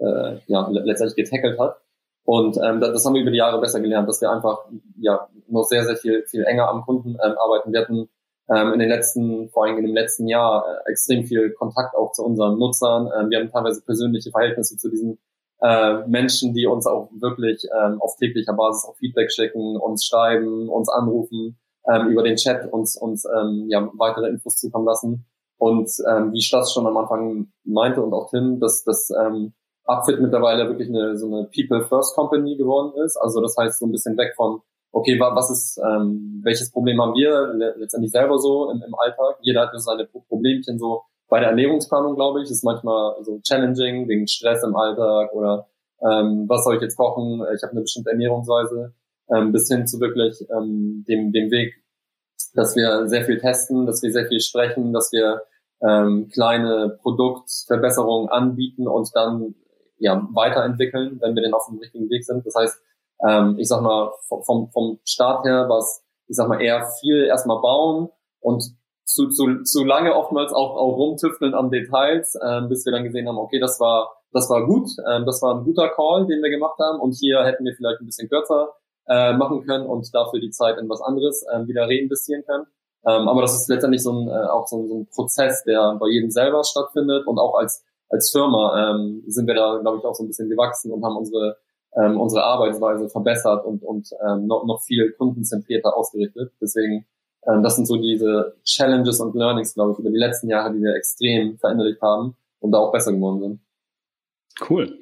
[0.00, 1.76] äh, ja, letztendlich getackelt hat.
[2.24, 4.66] Und ähm, das, das haben wir über die Jahre besser gelernt, dass wir einfach
[5.00, 7.72] ja noch sehr, sehr viel, viel enger am Kunden ähm, arbeiten.
[7.72, 8.08] Wir hatten
[8.54, 12.12] ähm, in den letzten, vor allem in dem letzten Jahr, äh, extrem viel Kontakt auch
[12.12, 13.10] zu unseren Nutzern.
[13.16, 15.18] Ähm, wir haben teilweise persönliche Verhältnisse zu diesen
[15.60, 20.68] äh, Menschen, die uns auch wirklich ähm, auf täglicher Basis auch Feedback schicken, uns schreiben,
[20.68, 21.58] uns anrufen,
[21.88, 25.26] ähm, über den Chat uns, uns ähm, ja, weitere Infos zukommen lassen.
[25.58, 29.52] Und ähm, wie Stas schon am Anfang meinte und auch Tim, dass das ähm,
[29.90, 33.16] Upfit mittlerweile wirklich eine so eine People First Company geworden ist.
[33.16, 34.60] Also das heißt so ein bisschen weg von
[34.92, 39.38] okay, was ist, ähm, welches Problem haben wir letztendlich selber so im, im Alltag?
[39.40, 44.26] Jeder hat seine Problemchen so bei der Ernährungsplanung, glaube ich, ist manchmal so challenging wegen
[44.26, 45.68] Stress im Alltag oder
[46.02, 47.44] ähm, was soll ich jetzt kochen?
[47.54, 48.94] Ich habe eine bestimmte Ernährungsweise,
[49.32, 51.74] ähm, bis hin zu wirklich ähm, dem, dem Weg,
[52.54, 55.42] dass wir sehr viel testen, dass wir sehr viel sprechen, dass wir
[55.86, 59.54] ähm, kleine Produktverbesserungen anbieten und dann
[60.00, 62.44] ja weiterentwickeln, wenn wir denn auf dem richtigen Weg sind.
[62.44, 62.82] Das heißt,
[63.26, 65.84] ähm, ich sag mal, vom, vom Start her war
[66.30, 68.08] ich sag mal, eher viel erstmal bauen
[68.40, 68.62] und
[69.04, 73.28] zu, zu, zu lange oftmals auch, auch rumtüfteln an Details, ähm, bis wir dann gesehen
[73.28, 76.50] haben, okay, das war, das war gut, ähm, das war ein guter Call, den wir
[76.50, 78.74] gemacht haben und hier hätten wir vielleicht ein bisschen kürzer
[79.08, 82.66] äh, machen können und dafür die Zeit in was anderes äh, wieder reinvestieren können.
[83.04, 86.08] Ähm, aber das ist letztendlich so ein, äh, auch so so ein Prozess, der bei
[86.08, 90.14] jedem selber stattfindet und auch als, als Firma ähm, sind wir da, glaube ich, auch
[90.14, 91.56] so ein bisschen gewachsen und haben unsere
[91.96, 96.52] ähm, unsere Arbeitsweise verbessert und, und ähm, noch, noch viel kundenzentrierter ausgerichtet.
[96.60, 97.06] Deswegen,
[97.46, 100.80] ähm, das sind so diese Challenges und Learnings, glaube ich, über die letzten Jahre, die
[100.80, 103.60] wir extrem verinnerlicht haben und da auch besser geworden sind.
[104.68, 104.96] Cool.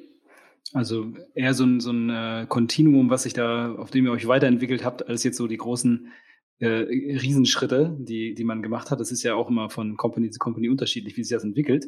[0.73, 4.27] Also eher so ein, so ein äh, Kontinuum, was sich da, auf dem ihr euch
[4.27, 6.11] weiterentwickelt habt, als jetzt so die großen
[6.59, 8.99] äh, Riesenschritte, die, die man gemacht hat.
[8.99, 11.87] Das ist ja auch immer von Company zu Company unterschiedlich, wie sich das entwickelt.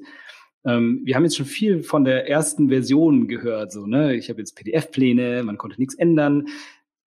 [0.65, 3.71] Ähm, wir haben jetzt schon viel von der ersten Version gehört.
[3.71, 4.15] So, ne?
[4.15, 6.47] Ich habe jetzt PDF-Pläne, man konnte nichts ändern.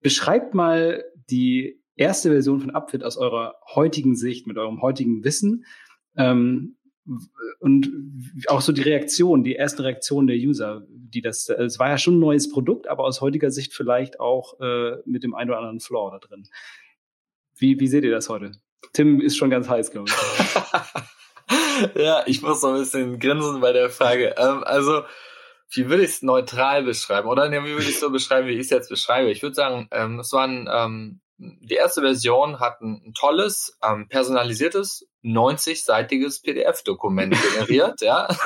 [0.00, 5.64] Beschreibt mal die erste Version von Upfit aus eurer heutigen Sicht, mit eurem heutigen Wissen.
[6.16, 6.76] Ähm,
[7.60, 7.90] und
[8.46, 12.16] auch so die Reaktion, die erste Reaktion der User, die das, es war ja schon
[12.16, 15.80] ein neues Produkt, aber aus heutiger Sicht vielleicht auch äh, mit dem einen oder anderen
[15.80, 16.48] Flaw da drin.
[17.56, 18.52] Wie, wie seht ihr das heute?
[18.94, 20.14] Tim ist schon ganz heiß, glaube ich.
[21.94, 24.34] ja, ich muss so ein bisschen grinsen bei der Frage.
[24.36, 25.04] Ähm, also,
[25.70, 27.28] wie würde ich es neutral beschreiben?
[27.28, 29.30] Oder ne, wie würde ich es so beschreiben, wie ich es jetzt beschreibe?
[29.30, 33.76] Ich würde sagen, ähm, es war ein, ähm, die erste Version hat ein, ein tolles,
[33.82, 38.28] ähm, personalisiertes, 90-seitiges PDF-Dokument generiert, ja.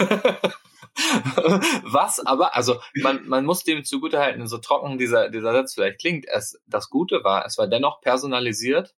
[1.84, 6.26] Was aber, also man, man muss dem zugutehalten, so trocken dieser, dieser Satz vielleicht klingt,
[6.26, 8.94] es, das Gute war, es war dennoch personalisiert.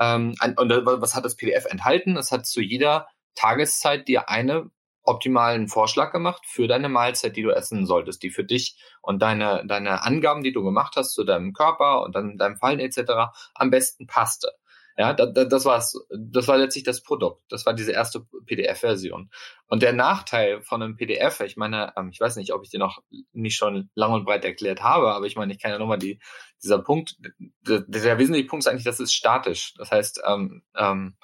[0.00, 2.16] Ähm, und was hat das PDF enthalten?
[2.16, 4.70] Es hat zu jeder Tageszeit dir einen
[5.04, 9.64] optimalen Vorschlag gemacht für deine Mahlzeit, die du essen solltest, die für dich und deine,
[9.66, 13.34] deine Angaben, die du gemacht hast zu deinem Körper und dann deinem Fallen etc.
[13.54, 14.52] am besten passte.
[14.96, 15.98] Ja, das, das war's.
[16.10, 17.42] Das war letztlich das Produkt.
[17.48, 19.30] Das war diese erste PDF-Version.
[19.66, 22.78] Und der Nachteil von einem PDF, ich meine, ähm, ich weiß nicht, ob ich dir
[22.78, 23.02] noch
[23.32, 26.20] nicht schon lang und breit erklärt habe, aber ich meine, ich kann ja nochmal die,
[26.62, 27.16] dieser Punkt,
[27.62, 29.74] der, der wesentliche Punkt ist eigentlich, das ist statisch.
[29.78, 31.16] Das heißt, ähm, ähm,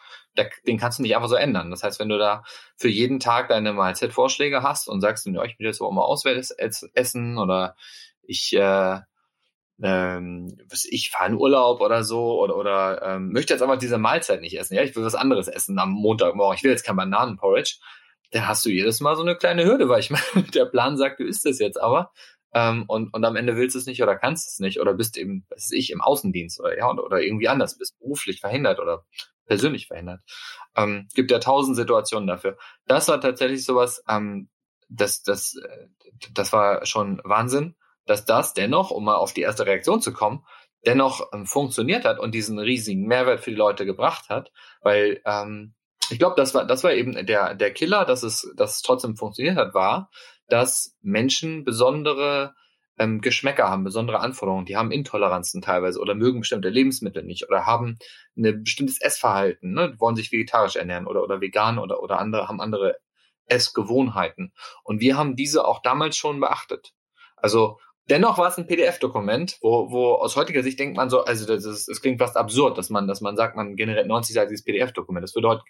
[0.67, 1.71] den kannst du nicht einfach so ändern.
[1.71, 2.43] Das heißt, wenn du da
[2.77, 6.51] für jeden Tag deine Mahlzeitvorschläge hast und sagst, ja, ich will jetzt auch mal auswärts
[6.51, 7.77] essen oder
[8.23, 9.01] ich äh,
[9.83, 13.99] ähm, was ich fahre in Urlaub oder so oder oder ähm, möchte jetzt einfach diese
[13.99, 14.75] Mahlzeit nicht essen.
[14.75, 16.57] Ja, ich will was anderes essen am Montagmorgen.
[16.57, 17.77] Ich will jetzt kein Bananenporridge.
[18.33, 21.21] Dann hast du jedes Mal so eine kleine Hürde, weil ich meine, der Plan sagt,
[21.21, 22.13] du isst das jetzt aber.
[22.55, 25.17] ähm, und, und am Ende willst du es nicht oder kannst es nicht oder bist
[25.17, 28.81] eben, was ist ich, im Außendienst oder ja, oder, oder irgendwie anders, bist beruflich verhindert
[28.81, 29.05] oder
[29.47, 30.21] persönlich verhindert.
[30.77, 32.57] Ähm, gibt ja tausend Situationen dafür.
[32.87, 34.49] Das war tatsächlich sowas, ähm,
[34.89, 35.87] das, das, äh,
[36.33, 37.77] das war schon Wahnsinn,
[38.11, 40.45] dass das dennoch, um mal auf die erste Reaktion zu kommen,
[40.85, 44.51] dennoch ähm, funktioniert hat und diesen riesigen Mehrwert für die Leute gebracht hat,
[44.83, 45.75] weil ähm,
[46.11, 49.17] ich glaube, das war das war eben der der Killer, dass es dass es trotzdem
[49.17, 50.11] funktioniert hat, war,
[50.49, 52.55] dass Menschen besondere
[52.99, 54.67] ähm, Geschmäcker haben, besondere Anforderungen.
[54.67, 57.99] Die haben Intoleranzen teilweise oder mögen bestimmte Lebensmittel nicht oder haben
[58.37, 59.95] ein bestimmtes Essverhalten, ne?
[59.99, 62.97] wollen sich vegetarisch ernähren oder oder vegan oder oder andere haben andere
[63.47, 64.53] Essgewohnheiten.
[64.83, 66.93] Und wir haben diese auch damals schon beachtet.
[67.37, 67.79] Also
[68.11, 71.65] Dennoch war es ein PDF-Dokument, wo, wo aus heutiger Sicht denkt man so, also das,
[71.65, 75.23] ist, das klingt fast absurd, dass man, dass man sagt, man generiert 90-seitiges PDF-Dokument.
[75.23, 75.63] Das würde heute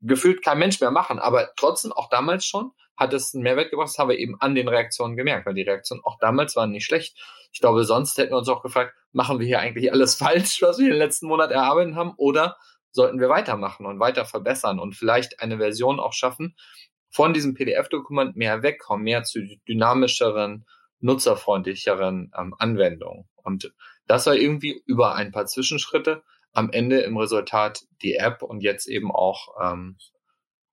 [0.00, 3.88] gefühlt kein Mensch mehr machen, aber trotzdem auch damals schon hat es einen Mehrwert gebracht.
[3.88, 6.84] Das haben wir eben an den Reaktionen gemerkt, weil die Reaktionen auch damals waren nicht
[6.84, 7.16] schlecht.
[7.52, 10.78] Ich glaube, sonst hätten wir uns auch gefragt, machen wir hier eigentlich alles falsch, was
[10.78, 12.56] wir in den letzten Monaten erarbeitet haben, oder
[12.90, 16.56] sollten wir weitermachen und weiter verbessern und vielleicht eine Version auch schaffen,
[17.10, 20.66] von diesem PDF-Dokument mehr wegkommen, mehr zu dynamischeren
[21.00, 23.28] nutzerfreundlicheren ähm, Anwendungen.
[23.36, 23.72] Und
[24.06, 28.86] das war irgendwie über ein paar Zwischenschritte am Ende im Resultat die App und jetzt
[28.86, 29.96] eben auch ähm,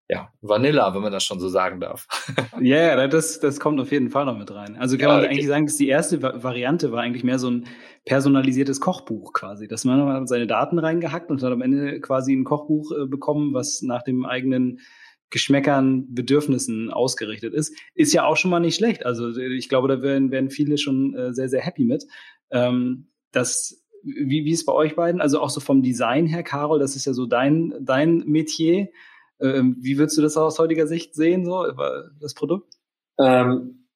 [0.08, 2.08] ja, Vanilla, wenn man das schon so sagen darf.
[2.62, 4.78] Ja, yeah, das, das kommt auf jeden Fall noch mit rein.
[4.78, 7.68] Also kann ja, man eigentlich sagen, dass die erste Variante war eigentlich mehr so ein
[8.06, 12.92] personalisiertes Kochbuch quasi, dass man seine Daten reingehackt und hat am Ende quasi ein Kochbuch
[12.92, 14.80] äh, bekommen, was nach dem eigenen
[15.30, 19.06] Geschmäckern, Bedürfnissen ausgerichtet ist, ist ja auch schon mal nicht schlecht.
[19.06, 22.06] Also ich glaube, da werden, werden viele schon äh, sehr, sehr happy mit.
[22.52, 25.22] Ähm, das, wie, wie ist bei euch beiden?
[25.22, 28.90] Also auch so vom Design her, Carol, das ist ja so dein, dein Metier.
[29.40, 31.66] Ähm, wie würdest du das aus heutiger Sicht sehen, so,
[32.22, 32.74] das Produkt?
[33.20, 33.88] Ähm,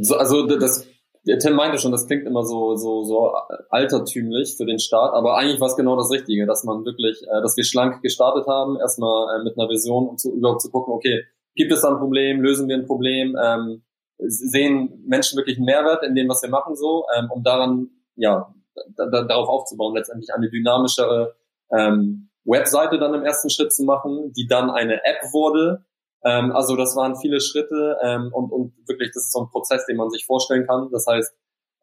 [0.00, 0.86] so, also das
[1.26, 3.32] der Tim meinte schon, das klingt immer so, so, so
[3.70, 7.40] altertümlich für den Start, aber eigentlich war es genau das Richtige, dass man wirklich, äh,
[7.40, 10.92] dass wir schlank gestartet haben, erstmal äh, mit einer Vision, um zu, überhaupt zu gucken,
[10.92, 13.82] okay, gibt es da ein Problem, lösen wir ein Problem, ähm,
[14.18, 18.54] sehen Menschen wirklich einen Mehrwert in dem, was wir machen, so, ähm, um daran, ja,
[18.96, 21.34] da, da, darauf aufzubauen, letztendlich eine dynamischere
[21.70, 25.84] ähm, Webseite dann im ersten Schritt zu machen, die dann eine App wurde,
[26.24, 29.86] ähm, also das waren viele Schritte ähm, und, und wirklich, das ist so ein Prozess,
[29.86, 30.88] den man sich vorstellen kann.
[30.90, 31.34] Das heißt,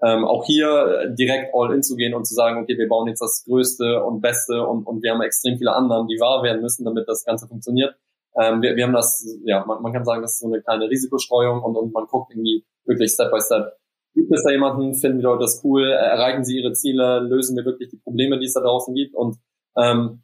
[0.03, 3.21] ähm, auch hier direkt all in zu gehen und zu sagen, okay, wir bauen jetzt
[3.21, 6.85] das Größte und Beste und, und wir haben extrem viele Annahmen, die wahr werden müssen,
[6.85, 7.95] damit das Ganze funktioniert.
[8.35, 10.89] Ähm, wir, wir haben das, ja, man, man kann sagen, das ist so eine kleine
[10.89, 13.73] Risikostreuung und, und man guckt irgendwie wirklich Step by Step.
[14.15, 17.63] Gibt es da jemanden, finden die Leute das cool, erreichen sie ihre Ziele, lösen wir
[17.63, 19.37] wirklich die Probleme, die es da draußen gibt und
[19.77, 20.23] ähm,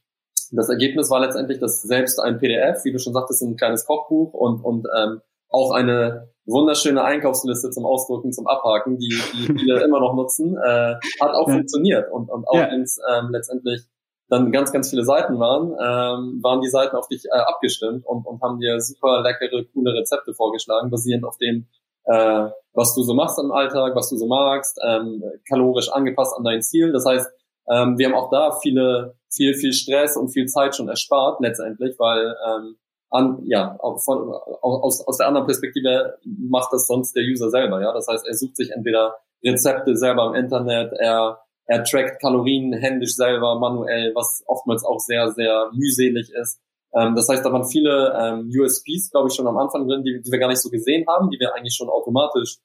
[0.51, 4.33] das Ergebnis war letztendlich, dass selbst ein PDF, wie du schon sagtest, ein kleines Kochbuch
[4.33, 9.99] und, und ähm, auch eine wunderschöne Einkaufsliste zum Ausdrucken, zum Abhaken, die, die viele immer
[9.99, 11.55] noch nutzen, äh, hat auch ja.
[11.55, 12.11] funktioniert.
[12.11, 12.69] Und, und auch ja.
[12.71, 13.87] wenn es ähm, letztendlich
[14.29, 18.25] dann ganz, ganz viele Seiten waren, ähm, waren die Seiten auf dich äh, abgestimmt und,
[18.25, 21.67] und haben dir super leckere, coole Rezepte vorgeschlagen, basierend auf dem,
[22.05, 26.43] äh, was du so machst im Alltag, was du so magst, ähm, kalorisch angepasst an
[26.43, 26.91] dein Ziel.
[26.91, 27.27] Das heißt,
[27.69, 31.95] ähm, wir haben auch da viele, viel, viel Stress und viel Zeit schon erspart letztendlich,
[31.99, 32.77] weil ähm,
[33.09, 37.93] an, ja, von, aus, aus der anderen Perspektive macht das sonst der User selber, ja.
[37.93, 43.15] Das heißt, er sucht sich entweder Rezepte selber im Internet, er, er trackt Kalorien händisch
[43.15, 46.59] selber, manuell, was oftmals auch sehr, sehr mühselig ist.
[46.93, 50.21] Ähm, das heißt, da waren viele ähm, USPs, glaube ich, schon am Anfang drin, die,
[50.21, 52.57] die wir gar nicht so gesehen haben, die wir eigentlich schon automatisch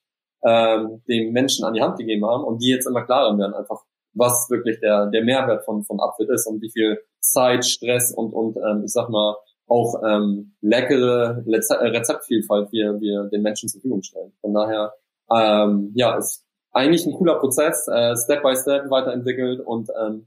[0.44, 3.83] ähm, dem Menschen an die Hand gegeben haben und die jetzt immer klarer werden, einfach
[4.14, 8.33] was wirklich der, der Mehrwert von, von Upfit ist und wie viel Zeit, Stress und,
[8.33, 14.03] und ähm, ich sag mal, auch ähm, leckere Rezeptvielfalt wir, wir den Menschen zur Verfügung
[14.03, 14.33] stellen.
[14.40, 14.92] Von daher,
[15.31, 20.27] ähm, ja, ist eigentlich ein cooler Prozess, äh, Step by Step weiterentwickelt und ähm,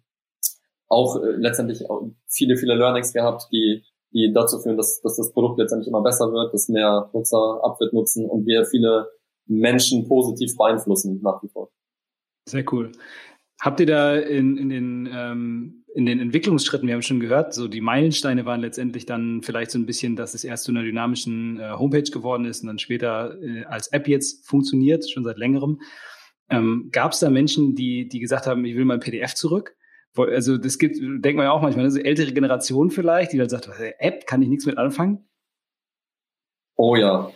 [0.87, 5.31] auch äh, letztendlich auch viele, viele Learnings gehabt, die, die dazu führen, dass, dass das
[5.31, 9.09] Produkt letztendlich immer besser wird, dass mehr Nutzer Upfit nutzen und wir viele
[9.47, 11.69] Menschen positiv beeinflussen nach wie vor.
[12.47, 12.91] Sehr cool.
[13.61, 17.67] Habt ihr da in, in, den, ähm, in den Entwicklungsschritten, wir haben schon gehört, so
[17.67, 21.59] die Meilensteine waren letztendlich dann vielleicht so ein bisschen, dass es erst zu einer dynamischen
[21.59, 25.79] äh, Homepage geworden ist und dann später äh, als App jetzt funktioniert, schon seit längerem.
[26.49, 29.75] Ähm, Gab es da Menschen, die, die gesagt haben, ich will mein PDF zurück?
[30.17, 33.69] Also das gibt, denkt man ja auch manchmal, also ältere Generation vielleicht, die dann sagt,
[33.99, 35.27] App kann ich nichts mit anfangen.
[36.77, 37.31] Oh ja,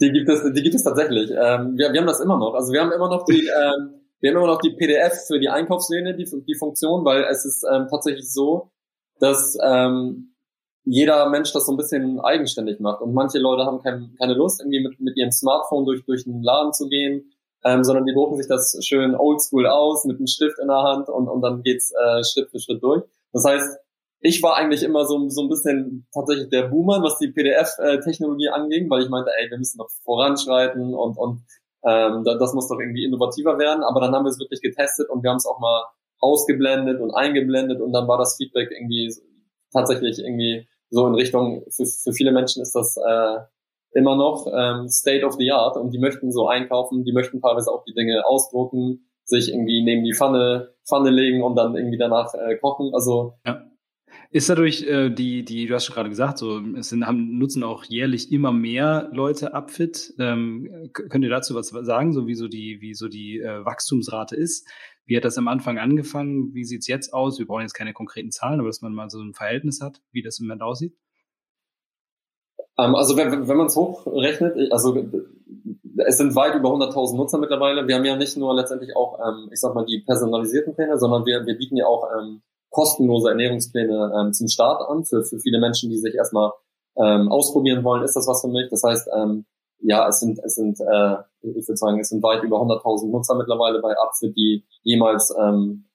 [0.00, 1.30] die gibt es, die gibt es tatsächlich.
[1.30, 2.54] Ähm, wir, wir haben das immer noch.
[2.54, 5.48] Also wir haben immer noch die ähm, wir haben immer noch die PDF für die
[5.48, 8.70] Einkaufslehne, die, die Funktion, weil es ist ähm, tatsächlich so,
[9.18, 10.34] dass ähm,
[10.84, 13.02] jeder Mensch das so ein bisschen eigenständig macht.
[13.02, 16.42] Und manche Leute haben kein, keine Lust, irgendwie mit, mit ihrem Smartphone durch, durch einen
[16.42, 17.32] Laden zu gehen,
[17.64, 21.08] ähm, sondern die drucken sich das schön oldschool aus mit einem Stift in der Hand
[21.08, 23.02] und, und dann geht's äh, Schritt für Schritt durch.
[23.32, 23.78] Das heißt,
[24.20, 28.88] ich war eigentlich immer so, so ein bisschen tatsächlich der Boomer, was die PDF-Technologie anging,
[28.88, 31.42] weil ich meinte, ey, wir müssen noch voranschreiten und, und
[31.84, 33.82] ähm, das muss doch irgendwie innovativer werden.
[33.84, 35.84] Aber dann haben wir es wirklich getestet und wir haben es auch mal
[36.20, 39.12] ausgeblendet und eingeblendet und dann war das Feedback irgendwie
[39.72, 43.38] tatsächlich irgendwie so in Richtung, für, für viele Menschen ist das äh,
[43.94, 47.70] immer noch ähm, State of the Art und die möchten so einkaufen, die möchten teilweise
[47.70, 52.34] auch die Dinge ausdrucken, sich irgendwie neben die Pfanne, Pfanne legen und dann irgendwie danach
[52.34, 52.92] äh, kochen.
[52.94, 53.64] Also ja.
[54.34, 57.62] Ist dadurch äh, die, die, du hast schon gerade gesagt, so es sind, haben, nutzen
[57.62, 60.14] auch jährlich immer mehr Leute Upfit.
[60.18, 64.34] Ähm, könnt ihr dazu was sagen, so wie so die, wie so die äh, Wachstumsrate
[64.34, 64.66] ist?
[65.04, 66.54] Wie hat das am Anfang angefangen?
[66.54, 67.38] Wie sieht's jetzt aus?
[67.38, 70.22] Wir brauchen jetzt keine konkreten Zahlen, aber dass man mal so ein Verhältnis hat, wie
[70.22, 70.96] das im Moment aussieht.
[72.78, 75.10] Ähm, also wenn, wenn man es hochrechnet, also
[76.06, 77.86] es sind weit über 100.000 Nutzer mittlerweile.
[77.86, 81.26] Wir haben ja nicht nur letztendlich auch, ähm, ich sag mal, die personalisierten Pläne, sondern
[81.26, 82.40] wir, wir bieten ja auch ähm,
[82.72, 86.50] kostenlose Ernährungspläne ähm, zum Start an für, für viele Menschen, die sich erstmal
[86.96, 88.68] ähm, ausprobieren wollen, ist das was für mich.
[88.70, 89.44] Das heißt, ähm,
[89.78, 93.36] ja, es sind, es sind, äh, ich würde sagen, es sind weit über 100.000 Nutzer
[93.36, 95.86] mittlerweile bei Apfel, die jemals, ähm,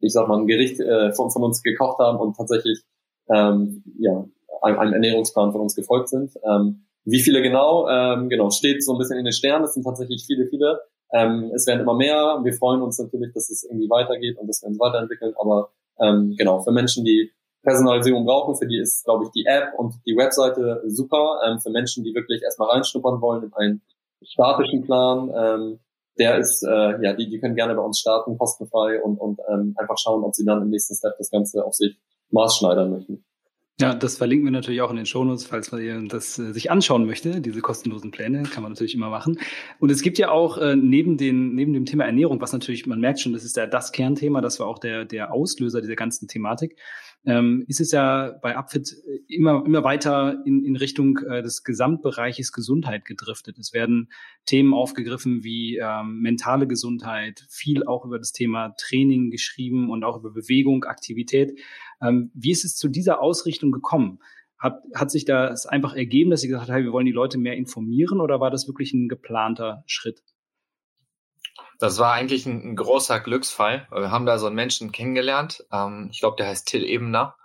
[0.00, 2.82] ich sag mal, ein Gericht äh, von, von uns gekocht haben und tatsächlich,
[3.28, 4.24] ähm, ja,
[4.62, 6.32] einem, einem Ernährungsplan von uns gefolgt sind.
[6.44, 9.64] Ähm, wie viele genau, ähm, genau, steht so ein bisschen in den Sternen.
[9.64, 10.80] Es sind tatsächlich viele, viele.
[11.12, 12.40] Ähm, es werden immer mehr.
[12.42, 15.34] Wir freuen uns natürlich, dass es irgendwie weitergeht und dass wir uns weiterentwickeln.
[15.38, 17.30] Aber ähm, genau, für Menschen, die
[17.62, 21.40] Personalisierung brauchen, für die ist, glaube ich, die App und die Webseite super.
[21.46, 23.82] Ähm, für Menschen, die wirklich erstmal reinschnuppern wollen in einen
[24.22, 25.78] statischen Plan, ähm,
[26.18, 29.74] der ist, äh, ja, die, die können gerne bei uns starten, kostenfrei und, und ähm,
[29.78, 31.98] einfach schauen, ob sie dann im nächsten Step das Ganze auf sich
[32.30, 33.24] maßschneidern möchten.
[33.80, 37.06] Ja, das verlinken wir natürlich auch in den Shownotes, falls man das äh, sich anschauen
[37.06, 37.40] möchte.
[37.40, 39.38] Diese kostenlosen Pläne kann man natürlich immer machen.
[39.80, 43.00] Und es gibt ja auch äh, neben, den, neben dem Thema Ernährung, was natürlich, man
[43.00, 46.28] merkt schon, das ist ja das Kernthema, das war auch der, der Auslöser dieser ganzen
[46.28, 46.76] Thematik,
[47.24, 48.94] ähm, ist es ja bei Upfit
[49.28, 53.58] immer, immer weiter in, in Richtung äh, des Gesamtbereiches Gesundheit gedriftet.
[53.58, 54.10] Es werden
[54.44, 60.18] Themen aufgegriffen wie ähm, mentale Gesundheit, viel auch über das Thema Training geschrieben und auch
[60.18, 61.58] über Bewegung, Aktivität.
[62.00, 64.18] Ähm, wie ist es zu dieser Ausrichtung gekommen?
[64.58, 67.56] Hat, hat sich das einfach ergeben, dass Sie gesagt haben, wir wollen die Leute mehr
[67.56, 70.22] informieren oder war das wirklich ein geplanter Schritt?
[71.78, 73.86] Das war eigentlich ein, ein großer Glücksfall.
[73.90, 75.64] Wir haben da so einen Menschen kennengelernt.
[75.72, 77.36] Ähm, ich glaube, der heißt Till Ebener.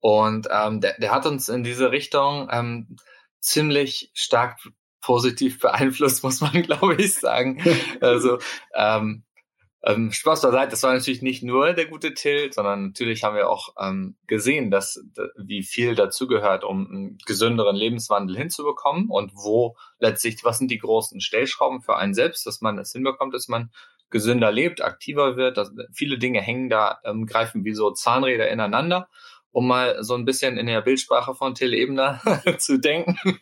[0.00, 2.96] Und ähm, der, der hat uns in diese Richtung ähm,
[3.40, 4.58] ziemlich stark
[5.00, 7.62] positiv beeinflusst, muss man, glaube ich, sagen.
[8.00, 8.38] Also
[8.74, 9.24] ähm,
[9.86, 13.48] ähm, Spaß beiseite, das war natürlich nicht nur der gute Till, sondern natürlich haben wir
[13.48, 15.00] auch ähm, gesehen, dass
[15.36, 21.20] wie viel dazugehört, um einen gesünderen Lebenswandel hinzubekommen und wo letztlich, was sind die großen
[21.20, 23.70] Stellschrauben für einen selbst, dass man es hinbekommt, dass man
[24.10, 25.56] gesünder lebt, aktiver wird.
[25.56, 29.08] Dass viele Dinge hängen da, ähm, greifen wie so Zahnräder ineinander
[29.56, 32.20] um mal so ein bisschen in der Bildsprache von Till Ebner
[32.58, 33.16] zu denken.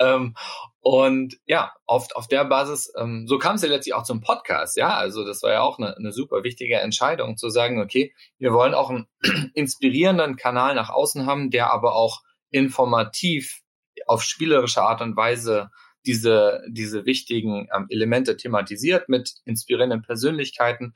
[0.00, 0.34] ähm,
[0.80, 4.78] und ja, oft auf der Basis, ähm, so kam es ja letztlich auch zum Podcast,
[4.78, 4.96] ja.
[4.96, 8.72] Also das war ja auch eine, eine super wichtige Entscheidung, zu sagen, okay, wir wollen
[8.72, 9.06] auch einen
[9.52, 13.60] inspirierenden Kanal nach außen haben, der aber auch informativ
[14.06, 15.68] auf spielerische Art und Weise
[16.06, 20.94] diese, diese wichtigen ähm, Elemente thematisiert mit inspirierenden Persönlichkeiten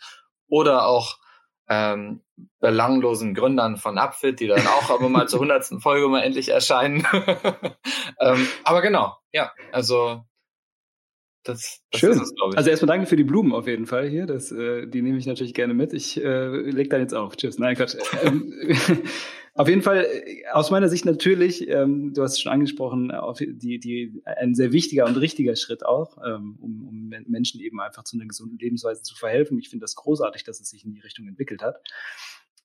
[0.48, 1.18] oder auch
[1.72, 2.20] ähm,
[2.60, 7.06] belanglosen Gründern von Upfit, die dann auch aber mal zur hundertsten Folge mal endlich erscheinen.
[8.20, 10.24] ähm, aber genau, ja, also
[11.44, 12.12] das, das Schön.
[12.12, 14.26] Es, also erstmal danke für die Blumen auf jeden Fall hier.
[14.26, 15.92] Das, äh, die nehme ich natürlich gerne mit.
[15.92, 17.36] Ich äh, leg da jetzt auf.
[17.36, 17.58] Tschüss.
[17.58, 17.96] Nein, Quatsch.
[18.22, 18.54] Ähm,
[19.54, 23.38] auf jeden Fall, äh, aus meiner Sicht natürlich, ähm, du hast es schon angesprochen, auf
[23.38, 28.04] die, die, ein sehr wichtiger und richtiger Schritt auch, ähm, um, um Menschen eben einfach
[28.04, 29.58] zu einer gesunden Lebensweise zu verhelfen.
[29.58, 31.76] Ich finde das großartig, dass es sich in die Richtung entwickelt hat.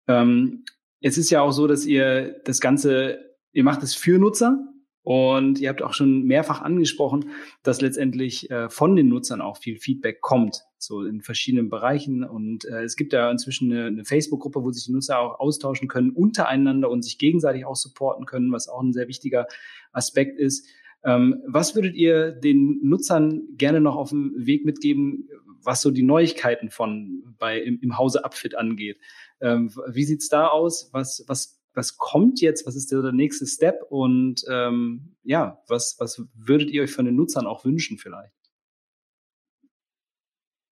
[0.07, 0.63] Ähm,
[1.01, 4.57] es ist ja auch so, dass ihr das Ganze, ihr macht es für Nutzer,
[5.07, 7.29] und ihr habt auch schon mehrfach angesprochen,
[7.63, 12.25] dass letztendlich äh, von den Nutzern auch viel Feedback kommt, so in verschiedenen Bereichen.
[12.25, 15.87] Und äh, es gibt ja inzwischen eine, eine Facebook-Gruppe, wo sich die Nutzer auch austauschen
[15.87, 19.47] können untereinander und sich gegenseitig auch supporten können, was auch ein sehr wichtiger
[19.93, 20.67] Aspekt ist.
[21.05, 25.29] Ähm, was würdet ihr den Nutzern gerne noch auf dem Weg mitgeben,
[25.63, 28.99] was so die Neuigkeiten von bei im, im Hause Upfit angeht?
[29.39, 30.89] Ähm, wie sieht's da aus?
[30.91, 36.21] Was, was was kommt jetzt, was ist der, nächste Step und ähm, ja, was, was
[36.35, 38.33] würdet ihr euch von den Nutzern auch wünschen vielleicht?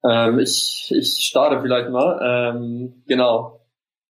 [0.04, 2.20] Ähm, ich, ich starte vielleicht mal.
[2.22, 3.62] Ähm, genau.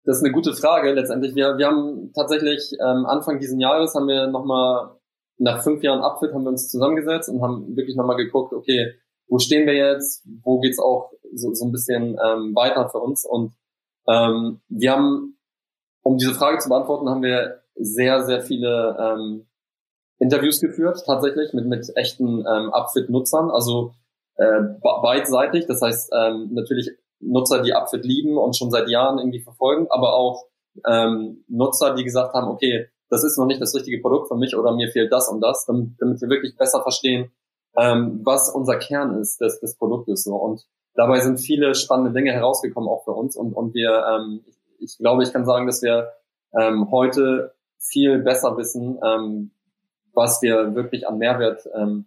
[0.03, 1.35] Das ist eine gute Frage letztendlich.
[1.35, 4.95] Wir, wir haben tatsächlich ähm, Anfang diesen Jahres haben wir nochmal,
[5.37, 8.95] nach fünf Jahren Abfit haben wir uns zusammengesetzt und haben wirklich nochmal geguckt, okay,
[9.27, 13.25] wo stehen wir jetzt, wo geht's auch so, so ein bisschen ähm, weiter für uns.
[13.25, 13.53] Und
[14.07, 15.37] ähm, wir haben,
[16.03, 19.47] um diese Frage zu beantworten, haben wir sehr, sehr viele ähm,
[20.19, 23.93] Interviews geführt, tatsächlich, mit, mit echten ähm, Upfit-Nutzern, also
[24.35, 29.41] äh, beidseitig, das heißt ähm, natürlich Nutzer, die Upfit lieben und schon seit Jahren irgendwie
[29.41, 30.45] verfolgen, aber auch
[30.87, 34.55] ähm, Nutzer, die gesagt haben, okay, das ist noch nicht das richtige Produkt für mich
[34.55, 37.31] oder mir fehlt das und das, damit, damit wir wirklich besser verstehen,
[37.77, 40.23] ähm, was unser Kern ist des, des Produktes.
[40.23, 40.35] So.
[40.35, 43.35] Und dabei sind viele spannende Dinge herausgekommen auch für uns.
[43.35, 46.11] Und, und wir, ähm, ich, ich glaube, ich kann sagen, dass wir
[46.59, 49.51] ähm, heute viel besser wissen, ähm,
[50.13, 52.05] was wir wirklich an Mehrwert ähm,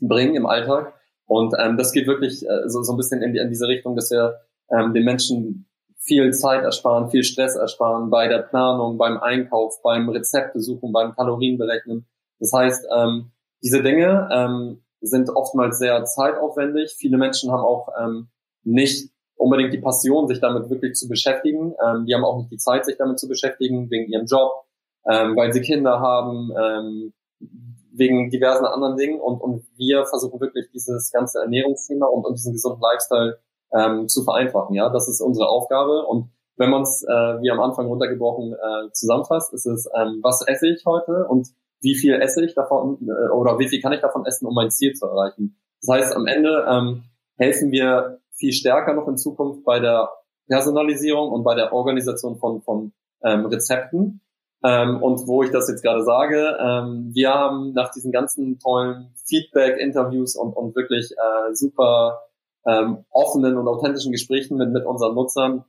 [0.00, 0.94] bringen im Alltag.
[1.26, 3.94] Und ähm, das geht wirklich äh, so, so ein bisschen in, die, in diese Richtung,
[3.96, 5.68] dass wir ähm, den Menschen
[5.98, 11.14] viel Zeit ersparen, viel Stress ersparen bei der Planung, beim Einkauf, beim Rezepte suchen, beim
[11.14, 12.06] Kalorienberechnen.
[12.40, 13.30] Das heißt, ähm,
[13.62, 16.94] diese Dinge ähm, sind oftmals sehr zeitaufwendig.
[16.98, 18.28] Viele Menschen haben auch ähm,
[18.64, 19.11] nicht
[19.42, 21.74] unbedingt die Passion, sich damit wirklich zu beschäftigen.
[21.84, 24.52] Ähm, die haben auch nicht die Zeit, sich damit zu beschäftigen, wegen ihrem Job,
[25.10, 27.12] ähm, weil sie Kinder haben, ähm,
[27.92, 29.20] wegen diversen anderen Dingen.
[29.20, 33.38] Und, und wir versuchen wirklich dieses ganze Ernährungsthema und, und diesen gesunden Lifestyle
[33.74, 34.74] ähm, zu vereinfachen.
[34.76, 36.06] Ja, das ist unsere Aufgabe.
[36.06, 40.46] Und wenn man es, äh, wie am Anfang runtergebrochen, äh, zusammenfasst, ist es, ähm, was
[40.46, 41.48] esse ich heute und
[41.80, 44.70] wie viel esse ich davon äh, oder wie viel kann ich davon essen, um mein
[44.70, 45.56] Ziel zu erreichen.
[45.80, 47.02] Das heißt, am Ende ähm,
[47.36, 50.10] helfen wir viel stärker noch in Zukunft bei der
[50.48, 54.20] Personalisierung und bei der Organisation von, von ähm, Rezepten.
[54.64, 59.14] Ähm, und wo ich das jetzt gerade sage, ähm, wir haben nach diesen ganzen tollen
[59.26, 62.22] Feedback-Interviews und, und wirklich äh, super
[62.66, 65.64] ähm, offenen und authentischen Gesprächen mit, mit unseren Nutzern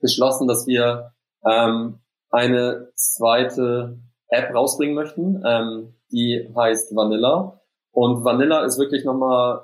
[0.00, 1.12] beschlossen, dass wir
[1.48, 2.00] ähm,
[2.30, 5.42] eine zweite App rausbringen möchten.
[5.46, 7.60] Ähm, die heißt Vanilla.
[7.92, 9.62] Und Vanilla ist wirklich nochmal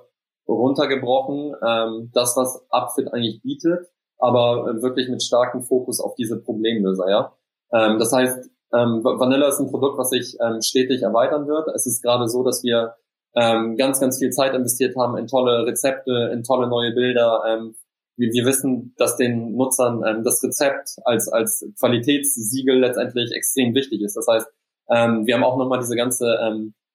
[0.49, 3.86] runtergebrochen, ähm, das, was Upfit eigentlich bietet,
[4.18, 7.32] aber wirklich mit starkem Fokus auf diese Problemlöser, ja.
[7.72, 11.68] Ähm, das heißt, ähm, Vanilla ist ein Produkt, was sich ähm, stetig erweitern wird.
[11.74, 12.94] Es ist gerade so, dass wir
[13.34, 17.42] ähm, ganz, ganz viel Zeit investiert haben in tolle Rezepte, in tolle neue Bilder.
[17.47, 17.76] Ähm,
[18.16, 24.03] wir, wir wissen, dass den Nutzern ähm, das Rezept als, als Qualitätssiegel letztendlich extrem wichtig
[24.03, 24.16] ist.
[24.16, 24.47] Das heißt,
[24.90, 26.86] ähm, wir haben auch nochmal diese ganze ähm, äh,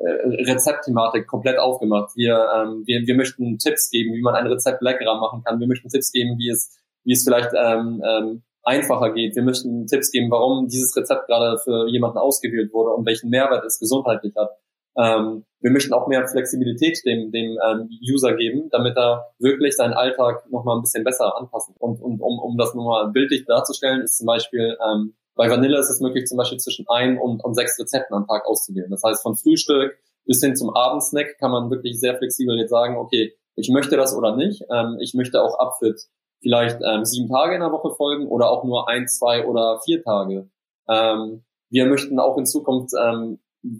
[0.00, 2.14] Rezeptthematik komplett aufgemacht.
[2.14, 5.58] Wir, ähm, wir, wir möchten Tipps geben, wie man ein Rezept leckerer machen kann.
[5.58, 9.34] Wir möchten Tipps geben, wie es, wie es vielleicht ähm, ähm, einfacher geht.
[9.34, 13.64] Wir möchten Tipps geben, warum dieses Rezept gerade für jemanden ausgewählt wurde und welchen Mehrwert
[13.64, 14.50] es gesundheitlich hat.
[14.96, 19.94] Ähm, wir möchten auch mehr Flexibilität dem, dem ähm, User geben, damit er wirklich seinen
[19.94, 21.74] Alltag nochmal ein bisschen besser anpassen.
[21.78, 25.88] Und, und um, um das nochmal bildlich darzustellen, ist zum Beispiel ähm, bei Vanilla ist
[25.88, 28.90] es möglich, zum Beispiel zwischen ein und, und sechs Rezepten am Tag auszuwählen.
[28.90, 32.96] Das heißt, von Frühstück bis hin zum Abendsnack kann man wirklich sehr flexibel jetzt sagen,
[32.96, 34.64] okay, ich möchte das oder nicht.
[34.68, 36.08] Ähm, ich möchte auch Upfit
[36.40, 40.02] vielleicht ähm, sieben Tage in der Woche folgen oder auch nur ein, zwei oder vier
[40.02, 40.48] Tage.
[40.88, 43.38] Ähm, wir möchten auch in Zukunft ähm,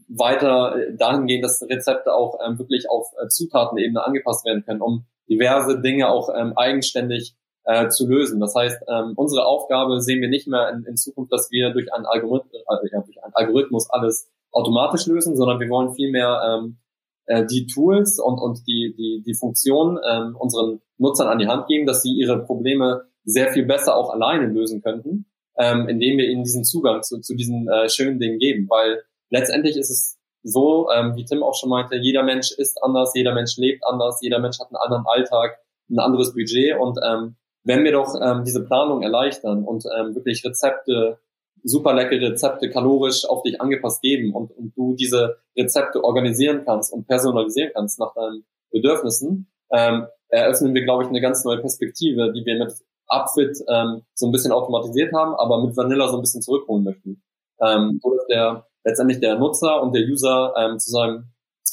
[0.08, 4.80] weiter äh, dahin gehen, dass Rezepte auch ähm, wirklich auf äh, Zutatenebene angepasst werden können,
[4.80, 7.34] um diverse Dinge auch ähm, eigenständig
[7.68, 8.40] äh, zu lösen.
[8.40, 11.92] Das heißt, ähm, unsere Aufgabe sehen wir nicht mehr in, in Zukunft, dass wir durch
[11.92, 16.78] einen, Algorithmus, äh, ja, durch einen Algorithmus alles automatisch lösen, sondern wir wollen vielmehr ähm,
[17.26, 21.66] äh, die Tools und, und die, die, die Funktionen ähm, unseren Nutzern an die Hand
[21.66, 25.26] geben, dass sie ihre Probleme sehr viel besser auch alleine lösen könnten,
[25.58, 28.66] ähm, indem wir ihnen diesen Zugang zu, zu diesen äh, schönen Dingen geben.
[28.70, 33.12] Weil letztendlich ist es so, ähm, wie Tim auch schon meinte, jeder Mensch ist anders,
[33.14, 35.58] jeder Mensch lebt anders, jeder Mensch hat einen anderen Alltag,
[35.90, 40.44] ein anderes Budget und ähm, wenn wir doch ähm, diese Planung erleichtern und ähm, wirklich
[40.44, 41.18] Rezepte,
[41.64, 46.92] super leckere Rezepte kalorisch auf dich angepasst geben und, und du diese Rezepte organisieren kannst
[46.92, 52.32] und personalisieren kannst nach deinen Bedürfnissen, ähm, eröffnen wir, glaube ich, eine ganz neue Perspektive,
[52.32, 52.72] die wir mit
[53.06, 57.22] Upfit ähm, so ein bisschen automatisiert haben, aber mit Vanilla so ein bisschen zurückholen möchten.
[57.60, 61.32] Ähm, so dass der letztendlich der Nutzer und der User ähm, zu seinem,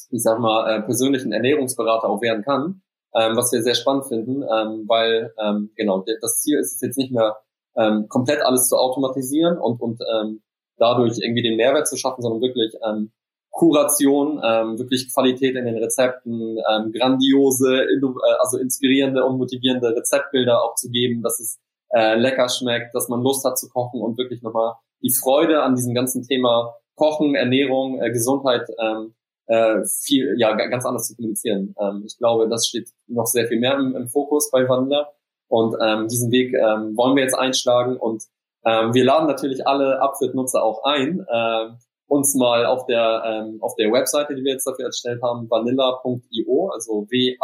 [0.09, 2.81] ich sag mal, äh, persönlichen Ernährungsberater auch werden kann
[3.15, 6.97] ähm, was wir sehr spannend finden, ähm, weil ähm, genau das Ziel ist es jetzt
[6.97, 7.37] nicht mehr
[7.77, 10.41] ähm, komplett alles zu automatisieren und und ähm,
[10.77, 13.11] dadurch irgendwie den Mehrwert zu schaffen, sondern wirklich ähm,
[13.51, 18.01] Kuration, ähm, wirklich Qualität in den Rezepten, ähm, grandiose, äh,
[18.39, 21.57] also inspirierende und motivierende Rezeptbilder auch zu geben, dass es
[21.93, 25.75] äh, lecker schmeckt, dass man Lust hat zu kochen und wirklich nochmal die Freude an
[25.75, 29.15] diesem ganzen Thema Kochen, Ernährung, äh, Gesundheit ähm,
[29.47, 31.75] äh, viel, ja, ganz anders zu kommunizieren.
[31.79, 35.09] Ähm, ich glaube, das steht noch sehr viel mehr im, im Fokus bei Wanda.
[35.47, 38.23] Und ähm, diesen Weg ähm, wollen wir jetzt einschlagen und
[38.65, 41.69] ähm, wir laden natürlich alle Upfit-Nutzer auch ein, äh,
[42.07, 46.69] uns mal auf der ähm, auf der Webseite, die wir jetzt dafür erstellt haben, vanilla.io,
[46.69, 47.39] also w-a-n-i-l-l-a.io,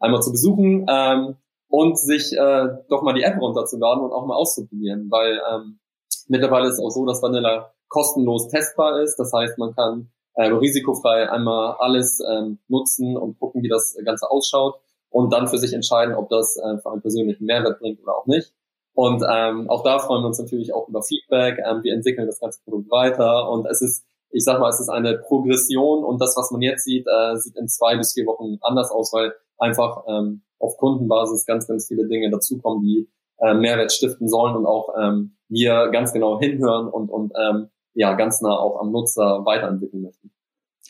[0.00, 1.36] einmal zu besuchen ähm,
[1.68, 5.78] und sich äh, doch mal die App runterzuladen und auch mal auszuprobieren, weil ähm,
[6.28, 9.16] mittlerweile ist es auch so, dass Vanilla kostenlos testbar ist.
[9.16, 14.30] Das heißt, man kann äh, risikofrei einmal alles ähm, nutzen und gucken, wie das Ganze
[14.30, 14.80] ausschaut
[15.10, 18.26] und dann für sich entscheiden, ob das äh, für einen persönlichen Mehrwert bringt oder auch
[18.26, 18.52] nicht.
[18.94, 21.58] Und ähm, auch da freuen wir uns natürlich auch über Feedback.
[21.58, 24.88] Ähm, wir entwickeln das ganze Produkt weiter und es ist, ich sag mal, es ist
[24.88, 28.58] eine Progression und das, was man jetzt sieht, äh, sieht in zwei bis vier Wochen
[28.62, 33.08] anders aus, weil einfach ähm, auf Kundenbasis ganz, ganz viele Dinge dazukommen, die
[33.38, 38.14] äh, Mehrwert stiften sollen und auch ähm, wir ganz genau hinhören und, und ähm, ja
[38.14, 40.30] ganz nah auch am Nutzer weiterentwickeln möchten.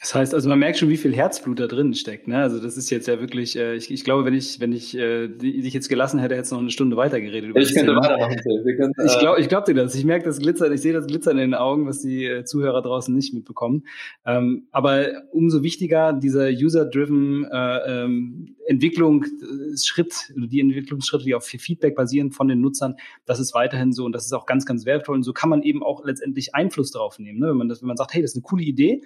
[0.06, 2.28] Das heißt, also man merkt schon, wie viel Herzblut da drin steckt.
[2.28, 2.38] Ne?
[2.38, 5.26] Also das ist jetzt ja wirklich, äh, ich, ich glaube, wenn ich, wenn ich äh,
[5.26, 7.50] dich jetzt gelassen hätte, hätte noch eine Stunde weitergeredet.
[7.56, 8.36] ich könnte weitermachen.
[8.36, 9.96] Können, ich glaube ich glaub dir das.
[9.96, 12.82] Ich merke das Glitzern, ich sehe das Glitzern in den Augen, was die äh, Zuhörer
[12.82, 13.82] draußen nicht mitbekommen.
[14.24, 21.46] Ähm, aber umso wichtiger dieser User-Driven äh, ähm, Entwicklung, äh, Schritt, die Entwicklungsschritte, die auf
[21.46, 22.94] Feedback basieren von den Nutzern,
[23.24, 25.16] das ist weiterhin so und das ist auch ganz, ganz wertvoll.
[25.16, 27.40] Und so kann man eben auch letztendlich Einfluss darauf nehmen.
[27.40, 27.48] Ne?
[27.48, 29.02] Wenn man das, wenn man sagt, hey, das ist eine coole Idee,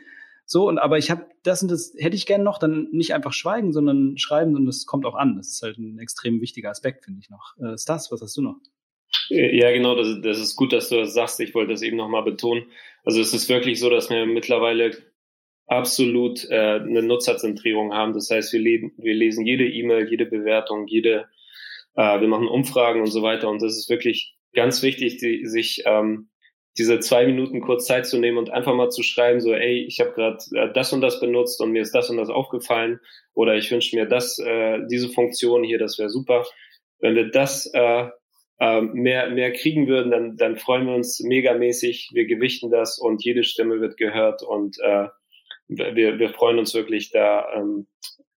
[0.53, 3.33] so, und aber ich habe das und das hätte ich gerne noch, dann nicht einfach
[3.33, 5.37] schweigen, sondern schreiben und das kommt auch an.
[5.37, 7.57] Das ist halt ein extrem wichtiger Aspekt, finde ich noch.
[7.59, 8.57] Äh, Stas, was hast du noch?
[9.29, 11.39] Ja, genau, das, das ist gut, dass du das sagst.
[11.39, 12.65] Ich wollte das eben nochmal betonen.
[13.05, 14.91] Also es ist wirklich so, dass wir mittlerweile
[15.69, 18.13] absolut äh, eine Nutzerzentrierung haben.
[18.13, 21.29] Das heißt, wir, leben, wir lesen jede E-Mail, jede Bewertung, jede,
[21.95, 23.49] äh, wir machen Umfragen und so weiter.
[23.49, 26.30] Und das ist wirklich ganz wichtig, die, sich ähm,
[26.79, 30.01] diese zwei Minuten kurz Zeit zu nehmen und einfach mal zu schreiben, so, ey, ich
[30.01, 33.01] habe gerade äh, das und das benutzt und mir ist das und das aufgefallen
[33.35, 36.47] oder ich wünsche mir das, äh, diese Funktion hier, das wäre super.
[37.01, 38.09] Wenn wir das äh,
[38.61, 42.11] äh, mehr, mehr kriegen würden, dann, dann freuen wir uns megamäßig.
[42.13, 45.09] Wir gewichten das und jede Stimme wird gehört und äh,
[45.69, 47.87] wir, wir freuen uns wirklich da ähm,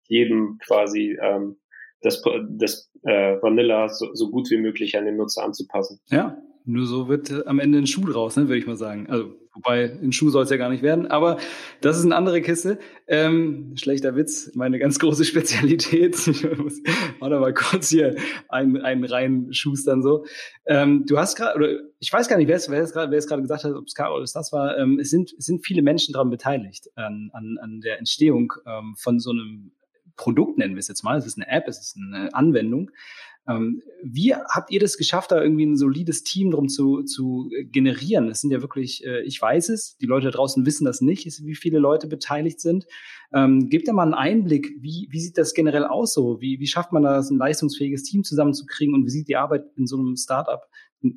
[0.08, 1.58] jedem quasi ähm,
[2.00, 6.00] das, das äh, Vanilla so, so gut wie möglich an den Nutzer anzupassen.
[6.10, 9.06] Ja, nur so wird äh, am Ende ein Schuh draus, ne, würde ich mal sagen.
[9.08, 11.38] Also, wobei ein Schuh soll es ja gar nicht werden, aber
[11.80, 12.78] das ist eine andere Kiste.
[13.06, 16.14] Ähm, schlechter Witz, meine ganz große Spezialität.
[16.26, 16.80] Ich muss
[17.20, 18.16] warte mal kurz hier
[18.48, 20.24] einen, einen rein schustern so.
[20.66, 21.68] Ähm, du hast gerade, oder
[22.00, 24.16] ich weiß gar nicht, wer es, gerade, wer es gerade gesagt hat, ob es Karol
[24.16, 24.78] oder das war.
[24.78, 28.94] Ähm, es sind, es sind viele Menschen daran beteiligt an, an, an der Entstehung ähm,
[28.98, 29.72] von so einem
[30.16, 31.18] Produkt nennen wir es jetzt mal.
[31.18, 32.90] Es ist eine App, es ist eine Anwendung.
[33.46, 38.28] Ähm, wie habt ihr das geschafft, da irgendwie ein solides Team drum zu, zu generieren?
[38.28, 41.26] Das sind ja wirklich, äh, ich weiß es, die Leute da draußen wissen das nicht,
[41.42, 42.86] wie viele Leute beteiligt sind.
[43.32, 46.40] Ähm, gebt ihr mal einen Einblick, wie, wie sieht das generell aus so?
[46.40, 49.86] Wie, wie schafft man das, ein leistungsfähiges Team zusammenzukriegen und wie sieht die Arbeit in
[49.86, 50.62] so einem Startup?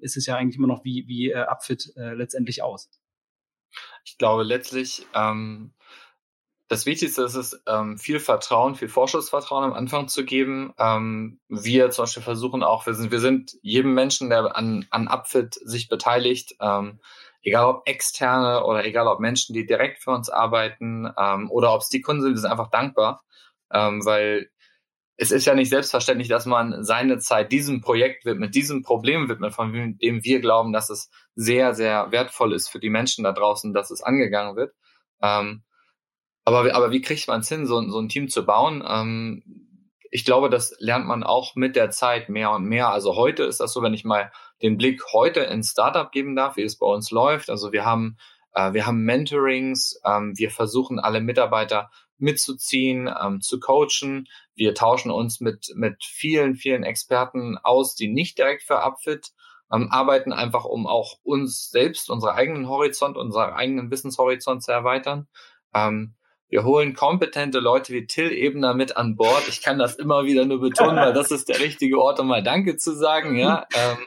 [0.01, 2.89] Ist es ja eigentlich immer noch wie, wie äh, Upfit äh, letztendlich aus?
[4.03, 5.71] Ich glaube letztlich, ähm,
[6.68, 10.74] das Wichtigste ist es, ähm, viel Vertrauen, viel Vorschussvertrauen am Anfang zu geben.
[10.78, 15.07] Ähm, wir zum Beispiel versuchen auch, wir sind, wir sind jedem Menschen, der an, an
[15.07, 16.99] Upfit sich beteiligt, ähm,
[17.41, 21.82] egal ob externe oder egal ob Menschen, die direkt für uns arbeiten ähm, oder ob
[21.82, 23.24] es die Kunden sind, wir sind einfach dankbar,
[23.72, 24.49] ähm, weil
[25.15, 29.53] es ist ja nicht selbstverständlich, dass man seine Zeit diesem Projekt widmet, diesem Problem widmet,
[29.53, 33.74] von dem wir glauben, dass es sehr, sehr wertvoll ist für die Menschen da draußen,
[33.74, 34.76] dass es angegangen wird.
[35.22, 35.63] Ähm,
[36.48, 38.82] aber, aber wie kriegt man es hin, so, so ein Team zu bauen?
[38.88, 39.43] Ähm,
[40.12, 42.89] ich glaube, das lernt man auch mit der Zeit mehr und mehr.
[42.89, 44.32] Also heute ist das so, wenn ich mal
[44.62, 47.50] den Blick heute ins Startup geben darf, wie es bei uns läuft.
[47.50, 48.18] Also wir haben,
[48.54, 54.30] äh, wir haben Mentorings, ähm, wir versuchen alle Mitarbeiter mitzuziehen, ähm, zu coachen.
[54.56, 59.34] Wir tauschen uns mit, mit vielen, vielen Experten aus, die nicht direkt für Upfit
[59.70, 65.28] ähm, arbeiten, einfach um auch uns selbst, unsere eigenen Horizont, unseren eigenen Wissenshorizont zu erweitern.
[65.74, 66.14] Ähm,
[66.50, 69.48] wir holen kompetente Leute wie Till Ebner mit an Bord.
[69.50, 72.43] Ich kann das immer wieder nur betonen, weil das ist der richtige Ort, um mal
[72.43, 73.66] Danke zu sagen, ja.
[73.76, 73.98] Ähm,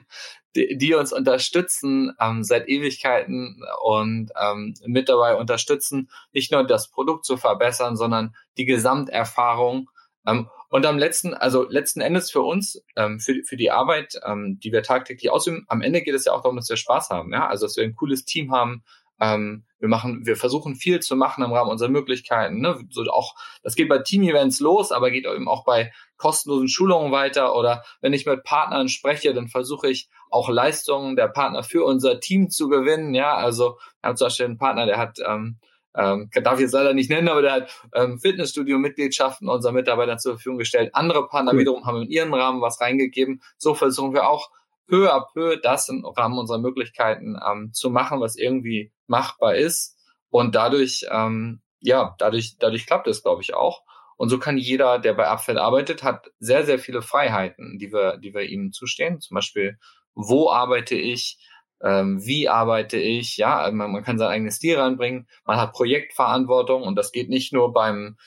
[0.57, 6.91] die, die uns unterstützen ähm, seit Ewigkeiten und ähm, mit dabei unterstützen, nicht nur das
[6.91, 9.89] Produkt zu verbessern, sondern die Gesamterfahrung.
[10.27, 14.59] Ähm, und am letzten, also letzten Endes für uns, ähm, für, für die Arbeit, ähm,
[14.63, 17.33] die wir tagtäglich ausüben, am Ende geht es ja auch darum, dass wir Spaß haben,
[17.33, 18.83] ja, also dass wir ein cooles Team haben,
[19.21, 22.61] ähm, wir machen, wir versuchen viel zu machen im Rahmen unserer Möglichkeiten.
[22.61, 22.79] Ne?
[22.91, 27.57] So auch, das geht bei Team-Events los, aber geht eben auch bei kostenlosen Schulungen weiter.
[27.57, 32.21] Oder wenn ich mit Partnern spreche, dann versuche ich auch Leistungen der Partner für unser
[32.21, 33.15] Team zu gewinnen.
[33.15, 35.59] Ja, also wir haben zum Beispiel einen Partner, der hat ähm,
[35.97, 40.35] ähm, darf ich jetzt leider nicht nennen, aber der hat ähm, Fitnessstudio-Mitgliedschaften unserer Mitarbeiter zur
[40.35, 40.95] Verfügung gestellt.
[40.95, 41.59] Andere Partner cool.
[41.59, 43.43] wiederum haben in ihren Rahmen was reingegeben.
[43.57, 44.51] So versuchen wir auch
[44.91, 49.97] peu à peu das im Rahmen unserer Möglichkeiten ähm, zu machen, was irgendwie machbar ist.
[50.29, 53.83] Und dadurch, ähm, ja, dadurch, dadurch klappt es, glaube ich, auch.
[54.17, 58.19] Und so kann jeder, der bei Abfeld arbeitet, hat sehr, sehr viele Freiheiten, die wir,
[58.19, 59.21] die wir ihm zustehen.
[59.21, 59.79] Zum Beispiel,
[60.15, 61.39] wo arbeite ich?
[61.83, 63.39] Ähm, wie arbeite ich?
[63.39, 65.27] Ja, man, man kann sein eigenes Stil reinbringen.
[65.47, 68.19] Man hat Projektverantwortung und das geht nicht nur beim,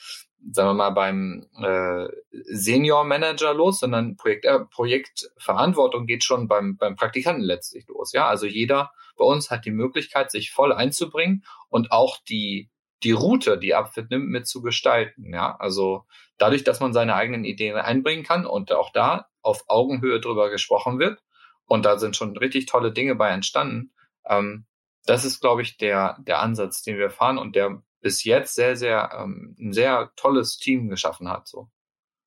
[0.50, 6.76] sagen wir mal, beim äh, Senior Manager los, sondern Projekt, äh, Projektverantwortung geht schon beim,
[6.76, 8.12] beim Praktikanten letztlich los.
[8.12, 12.70] Ja, also jeder bei uns hat die Möglichkeit, sich voll einzubringen und auch die
[13.02, 15.32] die Route, die Upfit nimmt, mit zu gestalten.
[15.34, 16.04] Ja, also
[16.38, 20.98] dadurch, dass man seine eigenen Ideen einbringen kann und auch da auf Augenhöhe drüber gesprochen
[20.98, 21.22] wird
[21.66, 23.92] und da sind schon richtig tolle Dinge bei entstanden.
[24.26, 24.64] Ähm,
[25.04, 28.76] das ist, glaube ich, der der Ansatz, den wir fahren und der bis jetzt sehr
[28.76, 31.48] sehr ähm, ein sehr tolles Team geschaffen hat.
[31.48, 31.68] So.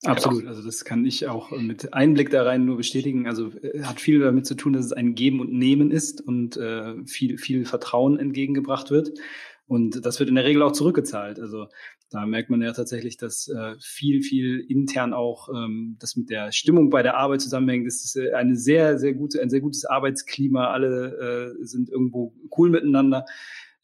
[0.04, 3.28] Absolut, also das kann ich auch mit Einblick da rein nur bestätigen.
[3.28, 6.58] Also äh, hat viel damit zu tun, dass es ein Geben und Nehmen ist und
[6.58, 9.18] äh, viel, viel Vertrauen entgegengebracht wird.
[9.66, 11.40] Und das wird in der Regel auch zurückgezahlt.
[11.40, 11.68] Also
[12.10, 16.52] da merkt man ja tatsächlich, dass äh, viel, viel intern auch ähm, das mit der
[16.54, 17.86] Stimmung bei der Arbeit zusammenhängt.
[17.86, 20.68] Das ist äh, eine sehr, sehr gute, ein sehr gutes Arbeitsklima.
[20.68, 23.26] Alle äh, sind irgendwo cool miteinander.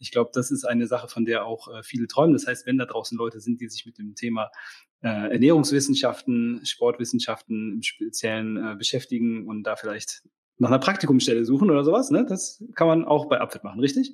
[0.03, 2.33] Ich glaube, das ist eine Sache, von der auch äh, viele träumen.
[2.33, 4.51] Das heißt, wenn da draußen Leute sind, die sich mit dem Thema
[5.01, 10.23] äh, Ernährungswissenschaften, Sportwissenschaften im Speziellen äh, beschäftigen und da vielleicht
[10.57, 12.25] nach einer Praktikumsstelle suchen oder sowas, ne?
[12.27, 14.13] das kann man auch bei Upfit machen, richtig?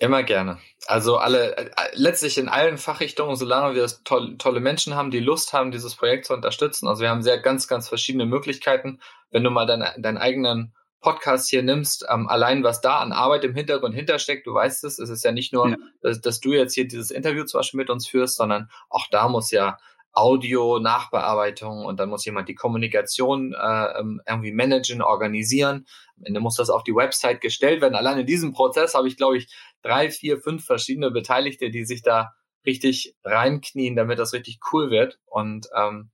[0.00, 0.58] Immer gerne.
[0.86, 5.52] Also alle, äh, letztlich in allen Fachrichtungen, solange wir toll, tolle Menschen haben, die Lust
[5.52, 6.86] haben, dieses Projekt zu unterstützen.
[6.86, 9.00] Also wir haben sehr ganz, ganz verschiedene Möglichkeiten.
[9.30, 13.44] Wenn du mal deinen, deinen eigenen Podcast hier nimmst, ähm, allein was da an Arbeit
[13.44, 15.76] im Hintergrund hintersteckt, du weißt es, es ist ja nicht nur, ja.
[16.00, 19.28] dass, dass, du jetzt hier dieses Interview zum Beispiel mit uns führst, sondern auch da
[19.28, 19.78] muss ja
[20.12, 25.86] Audio, Nachbearbeitung und dann muss jemand die Kommunikation äh, ähm, irgendwie managen, organisieren.
[26.16, 27.94] Am Ende muss das auf die Website gestellt werden.
[27.94, 32.02] Allein in diesem Prozess habe ich, glaube ich, drei, vier, fünf verschiedene Beteiligte, die sich
[32.02, 32.32] da
[32.66, 35.20] richtig reinknien, damit das richtig cool wird.
[35.26, 36.10] Und ähm,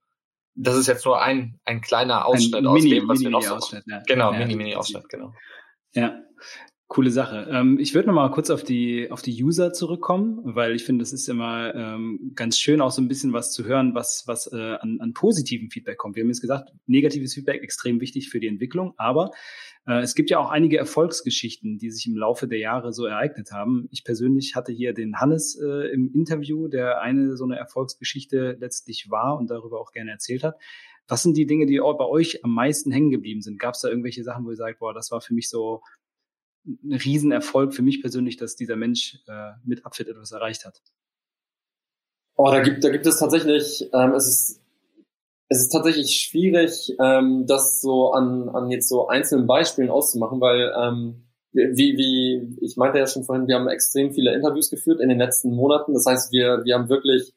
[0.55, 3.49] das ist jetzt nur ein, ein kleiner Ausschnitt ein aus Mini, dem, was Mini, wir
[3.49, 4.03] noch so ja.
[4.07, 5.35] Genau, ja, Mini, Mini Ausschnitt, genau.
[5.93, 6.21] Ja,
[6.87, 7.49] Coole Sache.
[7.51, 11.03] Ähm, ich würde noch mal kurz auf die auf die User zurückkommen, weil ich finde,
[11.03, 14.53] es ist immer ähm, ganz schön, auch so ein bisschen was zu hören, was was
[14.53, 16.15] äh, an, an positiven Feedback kommt.
[16.15, 19.31] Wir haben jetzt gesagt, negatives Feedback extrem wichtig für die Entwicklung, aber
[19.87, 23.51] äh, es gibt ja auch einige Erfolgsgeschichten, die sich im Laufe der Jahre so ereignet
[23.51, 23.89] haben.
[23.91, 29.11] Ich persönlich hatte hier den Hannes äh, im Interview, der eine so eine Erfolgsgeschichte letztlich
[29.11, 30.57] war und darüber auch gerne erzählt hat.
[31.09, 33.59] Was sind die Dinge, die bei euch am meisten hängen geblieben sind?
[33.59, 35.83] Gab es da irgendwelche Sachen, wo ihr sagt, boah, das war für mich so
[36.67, 40.81] ein Riesenerfolg für mich persönlich, dass dieser Mensch äh, mit Upfit etwas erreicht hat.
[42.37, 44.61] Oh, da gibt, da gibt es tatsächlich, ähm, es ist,
[45.49, 50.73] es ist tatsächlich schwierig, ähm, das so an, an jetzt so einzelnen Beispielen auszumachen, weil,
[50.77, 55.09] ähm, wie, wie, ich meinte ja schon vorhin, wir haben extrem viele Interviews geführt in
[55.09, 55.95] den letzten Monaten.
[55.95, 57.33] Das heißt, wir, wir haben wirklich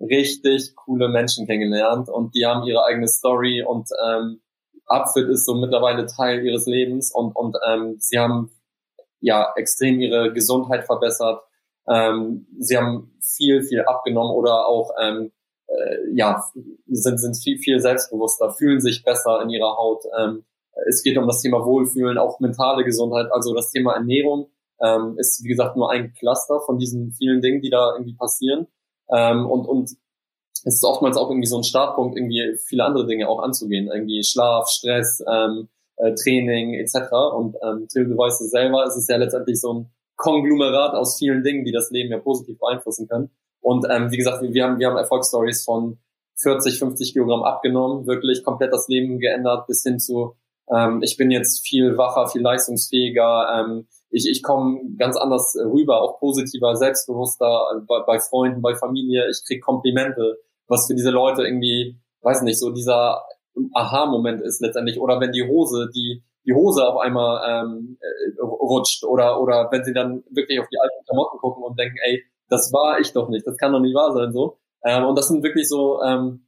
[0.00, 4.40] richtig coole Menschen kennengelernt und die haben ihre eigene Story und ähm,
[4.86, 8.50] Upfit ist so mittlerweile Teil ihres Lebens und, und ähm, sie haben
[9.20, 11.42] ja extrem ihre Gesundheit verbessert.
[11.88, 15.32] Ähm, sie haben viel, viel abgenommen oder auch ähm,
[15.66, 16.44] äh, ja,
[16.86, 20.04] sind, sind viel, viel selbstbewusster, fühlen sich besser in ihrer Haut.
[20.18, 20.44] Ähm,
[20.86, 23.30] es geht um das Thema Wohlfühlen, auch mentale Gesundheit.
[23.30, 27.60] Also das Thema Ernährung ähm, ist, wie gesagt, nur ein Cluster von diesen vielen Dingen,
[27.60, 28.66] die da irgendwie passieren.
[29.10, 29.90] Ähm, und, und
[30.64, 34.22] es ist oftmals auch irgendwie so ein Startpunkt, irgendwie viele andere Dinge auch anzugehen, irgendwie
[34.22, 37.12] Schlaf, Stress, ähm, äh, Training etc.
[37.34, 41.42] Und ähm, Till, du es selber, es ist ja letztendlich so ein Konglomerat aus vielen
[41.42, 43.30] Dingen, die das Leben ja positiv beeinflussen können.
[43.60, 45.98] Und ähm, wie gesagt, wir haben, wir haben Erfolgsstories von
[46.40, 50.36] 40, 50 Kilogramm abgenommen, wirklich komplett das Leben geändert, bis hin zu,
[50.72, 56.02] ähm, ich bin jetzt viel wacher, viel leistungsfähiger, ähm, ich, ich komme ganz anders rüber,
[56.02, 60.38] auch positiver, selbstbewusster bei, bei Freunden, bei Familie, ich krieg Komplimente
[60.68, 63.22] was für diese Leute irgendwie, weiß nicht, so dieser
[63.74, 65.00] Aha-Moment ist letztendlich.
[65.00, 69.84] Oder wenn die Hose, die die Hose auf einmal ähm, äh, rutscht oder oder wenn
[69.84, 73.28] sie dann wirklich auf die alten Klamotten gucken und denken, ey, das war ich doch
[73.28, 74.58] nicht, das kann doch nicht wahr sein so.
[74.84, 76.46] Ähm, und das sind wirklich so, ähm,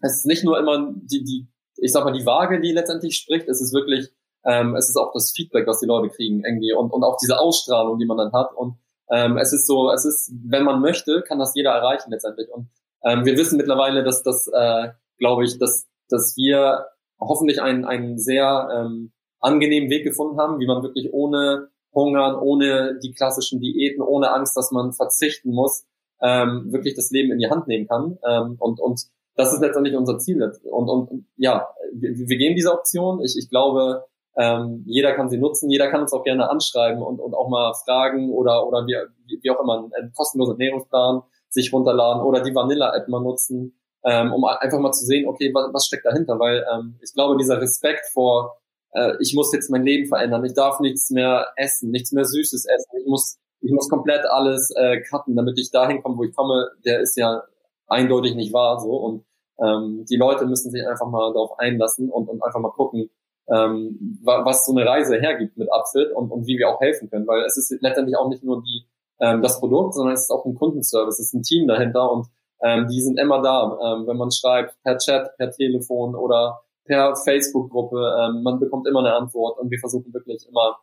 [0.00, 3.48] es ist nicht nur immer die die, ich sag mal die Waage, die letztendlich spricht,
[3.48, 4.08] es ist wirklich,
[4.44, 7.38] ähm, es ist auch das Feedback, was die Leute kriegen irgendwie und und auch diese
[7.38, 8.78] Ausstrahlung, die man dann hat und
[9.10, 12.68] ähm, es ist so, es ist, wenn man möchte, kann das jeder erreichen letztendlich und
[13.06, 14.88] ähm, wir wissen mittlerweile, dass das, äh,
[15.18, 16.86] glaube ich, dass, dass wir
[17.20, 22.98] hoffentlich einen, einen sehr ähm, angenehmen Weg gefunden haben, wie man wirklich ohne Hungern, ohne
[23.02, 25.86] die klassischen Diäten, ohne Angst, dass man verzichten muss,
[26.20, 28.18] ähm, wirklich das Leben in die Hand nehmen kann.
[28.26, 29.00] Ähm, und, und
[29.36, 30.42] das ist letztendlich unser Ziel.
[30.64, 33.22] Und, und ja, wir, wir gehen diese Option.
[33.22, 34.04] Ich, ich glaube,
[34.36, 37.72] ähm, jeder kann sie nutzen, jeder kann uns auch gerne anschreiben und, und auch mal
[37.84, 38.96] fragen oder, oder wie,
[39.40, 44.44] wie auch immer einen kostenlosen Ernährungsplan sich runterladen oder die Vanilla-App mal nutzen, ähm, um
[44.44, 46.38] einfach mal zu sehen, okay, was, was steckt dahinter?
[46.38, 48.58] Weil ähm, ich glaube, dieser Respekt vor,
[48.92, 52.66] äh, ich muss jetzt mein Leben verändern, ich darf nichts mehr essen, nichts mehr Süßes
[52.66, 56.34] essen, ich muss, ich muss komplett alles äh, cutten, damit ich dahin komme, wo ich
[56.34, 57.42] komme, der ist ja
[57.88, 59.24] eindeutig nicht wahr so und
[59.58, 63.10] ähm, die Leute müssen sich einfach mal darauf einlassen und, und einfach mal gucken,
[63.48, 67.26] ähm, was so eine Reise hergibt mit Upfit und, und wie wir auch helfen können,
[67.26, 68.86] weil es ist letztendlich auch nicht nur die
[69.20, 72.26] ähm, das Produkt, sondern es ist auch ein Kundenservice, es ist ein Team dahinter und
[72.62, 77.16] ähm, die sind immer da, ähm, wenn man schreibt per Chat, per Telefon oder per
[77.16, 80.78] Facebook-Gruppe, ähm, man bekommt immer eine Antwort und wir versuchen wirklich immer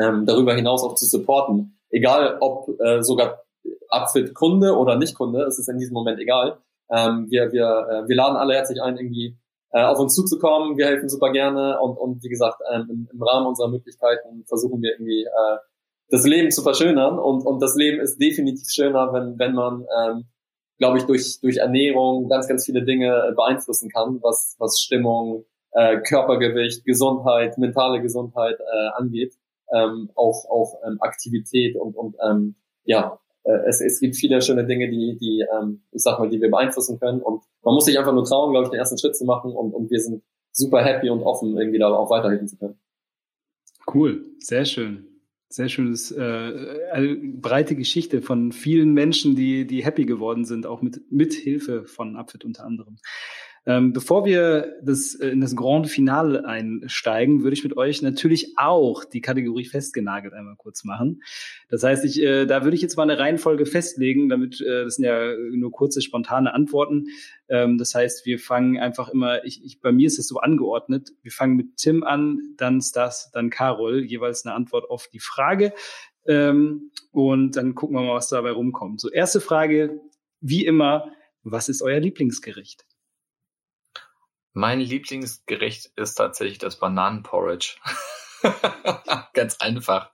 [0.00, 3.42] ähm, darüber hinaus auch zu supporten, egal ob äh, sogar
[3.88, 6.58] Upfit Kunde oder nicht Kunde, es ist in diesem Moment egal.
[6.90, 9.36] Ähm, wir, wir, äh, wir laden alle herzlich ein, irgendwie
[9.72, 10.76] äh, auf uns zuzukommen.
[10.76, 14.82] Wir helfen super gerne und, und wie gesagt, ähm, im, im Rahmen unserer Möglichkeiten versuchen
[14.82, 15.56] wir irgendwie äh,
[16.10, 20.24] das Leben zu verschönern und, und das Leben ist definitiv schöner, wenn, wenn man, ähm,
[20.78, 26.00] glaube ich, durch, durch Ernährung ganz, ganz viele Dinge beeinflussen kann, was, was Stimmung, äh,
[26.00, 29.34] Körpergewicht, Gesundheit, mentale Gesundheit äh, angeht,
[29.72, 34.66] ähm, auch, auch ähm, Aktivität und, und ähm, ja, äh, es, es gibt viele schöne
[34.66, 37.22] Dinge, die, die ähm, ich sag mal, die wir beeinflussen können.
[37.22, 39.72] Und man muss sich einfach nur trauen, glaube ich, den ersten Schritt zu machen und,
[39.72, 42.80] und wir sind super happy und offen, irgendwie da auch weiterhelfen zu können.
[43.92, 45.09] Cool, sehr schön.
[45.52, 51.10] Sehr schönes, äh, breite Geschichte von vielen Menschen, die, die happy geworden sind, auch mit,
[51.10, 52.98] mit Hilfe von Upfit unter anderem.
[53.66, 58.54] Ähm, bevor wir das, äh, in das Grand Finale einsteigen, würde ich mit euch natürlich
[58.56, 61.22] auch die Kategorie festgenagelt einmal kurz machen.
[61.68, 64.96] Das heißt, ich, äh, da würde ich jetzt mal eine Reihenfolge festlegen, damit äh, das
[64.96, 67.08] sind ja nur kurze, spontane Antworten.
[67.48, 71.10] Ähm, das heißt, wir fangen einfach immer, ich, ich, bei mir ist es so angeordnet,
[71.22, 75.74] wir fangen mit Tim an, dann Stas, dann Carol, jeweils eine Antwort auf die Frage.
[76.26, 79.00] Ähm, und dann gucken wir mal, was dabei rumkommt.
[79.00, 80.00] So, erste Frage,
[80.40, 82.86] wie immer, was ist euer Lieblingsgericht?
[84.52, 87.76] Mein Lieblingsgericht ist tatsächlich das Bananenporridge.
[89.34, 90.10] Ganz einfach.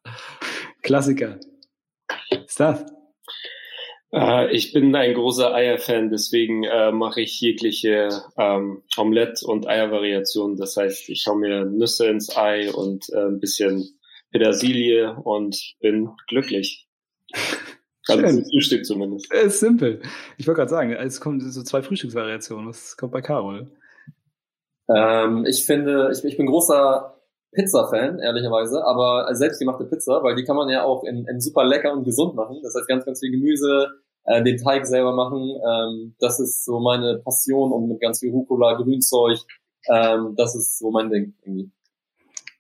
[0.82, 1.38] Klassiker.
[2.48, 2.84] Stuff.
[4.12, 10.56] Äh, ich bin ein großer Eierfan, deswegen äh, mache ich jegliche ähm, Omelette- und Eiervariationen.
[10.56, 13.98] Das heißt, ich hau mir Nüsse ins Ei und äh, ein bisschen
[14.30, 16.86] Petersilie und bin glücklich.
[18.08, 18.44] Also Schön.
[18.48, 19.26] Frühstück zumindest.
[19.32, 20.00] Es ist simpel.
[20.38, 22.68] Ich wollte gerade sagen, es kommen so zwei Frühstücksvariationen.
[22.68, 23.68] Das kommt bei Carol.
[24.88, 27.16] Ähm, ich finde, ich, ich bin großer
[27.52, 31.92] Pizza-Fan, ehrlicherweise, aber selbstgemachte Pizza, weil die kann man ja auch in, in super lecker
[31.92, 32.60] und gesund machen.
[32.62, 33.88] Das heißt, ganz, ganz viel Gemüse,
[34.24, 35.56] äh, den Teig selber machen.
[35.66, 39.38] Ähm, das ist so meine Passion und mit ganz viel Rucola, Grünzeug.
[39.88, 41.70] Ähm, das ist so mein Ding irgendwie.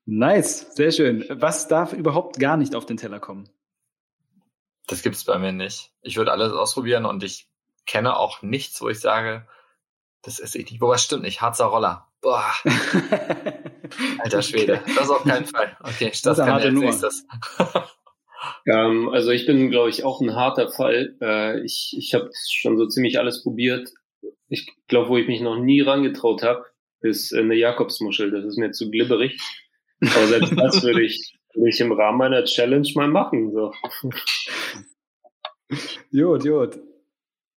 [0.06, 1.24] Nice, sehr schön.
[1.28, 3.48] Was darf überhaupt gar nicht auf den Teller kommen?
[4.86, 5.90] Das gibt's bei mir nicht.
[6.00, 7.50] Ich würde alles ausprobieren und ich
[7.86, 9.46] kenne auch nichts, wo ich sage,
[10.22, 10.80] das ist eklig.
[10.80, 11.40] Wobei stimmt nicht.
[11.40, 12.06] Harzer Roller.
[12.20, 12.52] Boah.
[14.18, 14.80] Alter Schwede.
[14.82, 14.92] Okay.
[14.96, 15.76] Das auf keinen Fall.
[15.80, 17.26] Okay, das, das kann ich nächstes.
[18.66, 21.16] ähm, also ich bin, glaube ich, auch ein harter Fall.
[21.20, 23.92] Äh, ich ich habe schon so ziemlich alles probiert.
[24.48, 26.64] Ich glaube, wo ich mich noch nie rangetraut habe,
[27.00, 28.30] ist eine Jakobsmuschel.
[28.30, 29.40] Das ist mir zu glibberig.
[30.00, 33.52] Aber selbst das würde ich, würde ich im Rahmen meiner Challenge mal machen.
[33.52, 33.72] So.
[36.10, 36.78] Jod, Jod.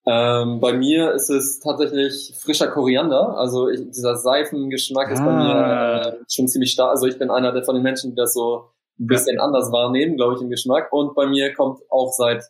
[0.06, 3.38] Ähm, bei mir ist es tatsächlich frischer Koriander.
[3.38, 5.12] Also ich, dieser Seifengeschmack ah.
[5.12, 6.02] ist bei mir ah.
[6.02, 6.92] äh, schon ziemlich stark.
[6.92, 8.70] Also ich bin einer der von den Menschen, die das so
[9.00, 10.92] ein bisschen anders wahrnehmen, glaube ich, im Geschmack.
[10.92, 12.44] Und bei mir kommt auch seit,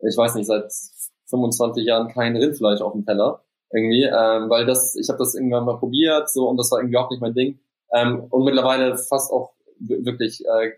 [0.00, 0.72] ich weiß nicht, seit
[1.26, 3.42] 25 Jahren kein Rindfleisch auf dem Teller.
[3.72, 6.96] Irgendwie, ähm, weil das, ich habe das irgendwann mal probiert, so und das war irgendwie
[6.98, 7.58] auch nicht mein Ding.
[7.92, 10.70] Ähm, und mittlerweile fast auch wirklich äh,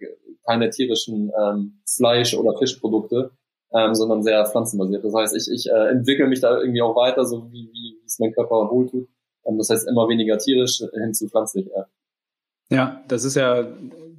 [0.47, 3.31] keine tierischen ähm, Fleisch- oder Fischprodukte
[3.75, 5.05] ähm, sondern sehr pflanzenbasiert.
[5.05, 8.19] Das heißt, ich, ich äh, entwickle mich da irgendwie auch weiter, so wie, wie es
[8.19, 9.09] mein Körper wohltut.
[9.47, 11.66] Ähm, das heißt, immer weniger tierisch hin zu pflanzlich.
[11.75, 11.87] Ja.
[12.71, 13.66] Ja, das ist ja,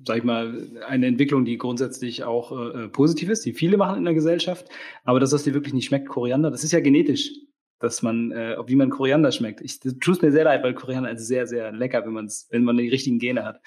[0.06, 4.06] sag ich mal, eine Entwicklung, die grundsätzlich auch äh, positiv ist, die viele machen in
[4.06, 4.68] der Gesellschaft.
[5.04, 7.32] Aber das dir wirklich nicht schmeckt, Koriander, das ist ja genetisch
[7.80, 9.62] dass man, äh, wie man Koriander schmeckt.
[9.62, 12.64] Ich tut mir sehr leid, weil Koriander ist sehr, sehr lecker, wenn man es, wenn
[12.64, 13.62] man die richtigen Gene hat.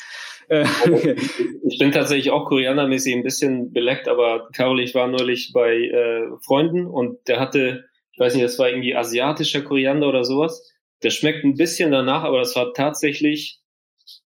[0.48, 0.66] Äh,
[1.64, 6.28] ich bin tatsächlich auch Koriandermäßig ein bisschen beleckt, aber Carol, ich war neulich bei äh,
[6.44, 10.70] Freunden und der hatte, ich weiß nicht, das war irgendwie asiatischer Koriander oder sowas.
[11.02, 13.60] Der schmeckt ein bisschen danach, aber das war tatsächlich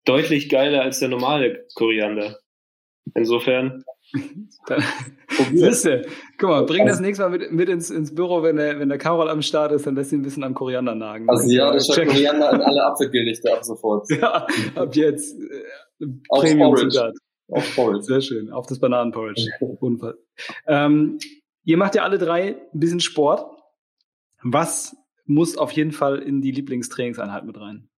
[0.05, 2.39] deutlich geiler als der normale Koriander.
[3.15, 3.83] Insofern.
[5.51, 6.05] Siehste,
[6.37, 8.97] guck mal, bring das nächste Mal mit, mit ins, ins Büro, wenn der, wenn der
[8.99, 11.27] Carol am Start ist, dann lässt sie ein bisschen am Koriander nagen.
[11.29, 14.07] Also ja, das ist Koriander in alle Apfelgerichte ab sofort.
[14.11, 15.39] Ja, ab jetzt.
[15.39, 17.15] Äh, Premium Zutat.
[17.49, 18.03] Auf Porridge.
[18.03, 18.51] Sehr schön.
[18.51, 19.49] Auf das Bananenporridge.
[19.79, 20.17] Unfall.
[20.67, 21.19] Ähm,
[21.63, 23.45] ihr macht ja alle drei ein bisschen Sport.
[24.43, 24.95] Was
[25.25, 27.89] muss auf jeden Fall in die Lieblingstrainingseinheit mit rein?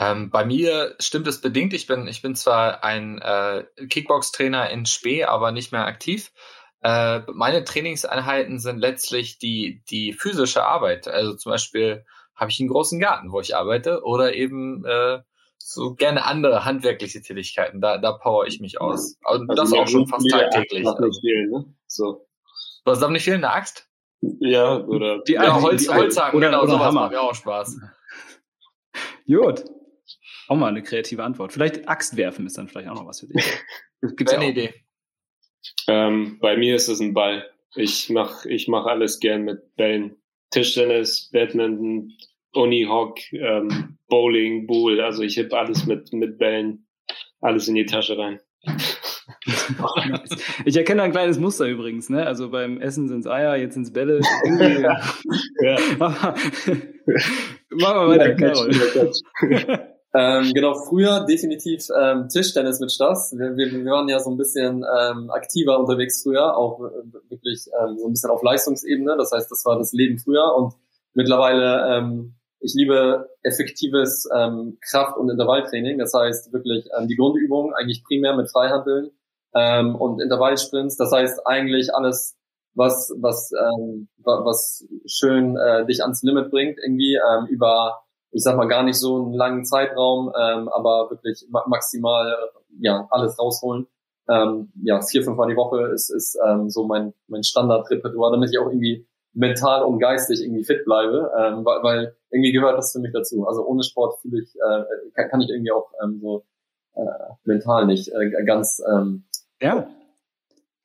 [0.00, 1.74] Ähm, bei mir stimmt es bedingt.
[1.74, 6.32] Ich bin, ich bin zwar ein äh, Kickbox-Trainer in Spee, aber nicht mehr aktiv.
[6.82, 11.06] Äh, meine Trainingseinheiten sind letztlich die, die physische Arbeit.
[11.06, 15.18] Also zum Beispiel habe ich einen großen Garten, wo ich arbeite, oder eben äh,
[15.58, 17.82] so gerne andere handwerkliche Tätigkeiten.
[17.82, 19.18] Da, da power ich mich aus.
[19.30, 20.86] Und also das auch schon fast tagtäglich.
[20.86, 21.20] Also.
[21.20, 21.74] Fehlen, ne?
[21.86, 22.26] so.
[22.86, 23.44] Was darf nicht fehlen?
[23.44, 23.86] Eine Axt?
[24.22, 27.00] Ja, oder die, ja, Holz, die, Holzhaken, oder, genau, oder sowas Hammer.
[27.02, 27.78] macht mir auch Spaß.
[29.26, 29.64] Gut.
[30.50, 31.52] Auch mal eine kreative Antwort.
[31.52, 33.44] Vielleicht Axt werfen ist dann vielleicht auch noch was für dich.
[34.16, 34.74] Gibt's eine Idee?
[35.86, 37.48] Ähm, bei mir ist es ein Ball.
[37.76, 40.16] Ich mach, ich mach alles gern mit Bällen.
[40.50, 42.14] Tischtennis, Badminton,
[42.52, 45.00] Unihock, ähm, Bowling, Bool.
[45.00, 46.84] Also ich heb alles mit, mit Bällen,
[47.40, 48.40] alles in die Tasche rein.
[50.64, 52.26] ich erkenne ein kleines Muster übrigens, ne?
[52.26, 54.20] Also beim Essen sind es Eier, jetzt sind es Bälle.
[55.62, 55.78] Ja.
[55.98, 56.40] Machen
[57.70, 59.86] wir weiter, Carol.
[60.12, 63.32] Ähm, genau, früher definitiv ähm, Tischtennis mit Stas.
[63.36, 66.80] Wir, wir, wir waren ja so ein bisschen ähm, aktiver unterwegs früher, auch
[67.28, 69.16] wirklich ähm, so ein bisschen auf Leistungsebene.
[69.16, 70.74] Das heißt, das war das Leben früher und
[71.14, 75.98] mittlerweile, ähm, ich liebe effektives ähm, Kraft- und Intervalltraining.
[75.98, 79.10] Das heißt wirklich ähm, die Grundübungen eigentlich primär mit Freihandeln
[79.54, 80.96] ähm, und Intervallsprints.
[80.96, 82.36] Das heißt eigentlich alles,
[82.74, 88.00] was was ähm, was schön äh, dich ans Limit bringt, irgendwie ähm, über
[88.32, 92.36] ich sag mal, gar nicht so einen langen Zeitraum, ähm, aber wirklich maximal
[92.78, 93.86] ja alles rausholen.
[94.28, 98.58] Ähm, ja, vier, fünfmal die Woche ist, ist ähm, so mein, mein Standardrepertoire, damit ich
[98.58, 103.00] auch irgendwie mental und geistig irgendwie fit bleibe, ähm, weil, weil irgendwie gehört das für
[103.00, 103.46] mich dazu.
[103.46, 106.44] Also ohne Sport fühle ich, äh, kann, kann ich irgendwie auch ähm, so
[106.94, 109.24] äh, mental nicht äh, ganz ähm,
[109.60, 109.88] ja.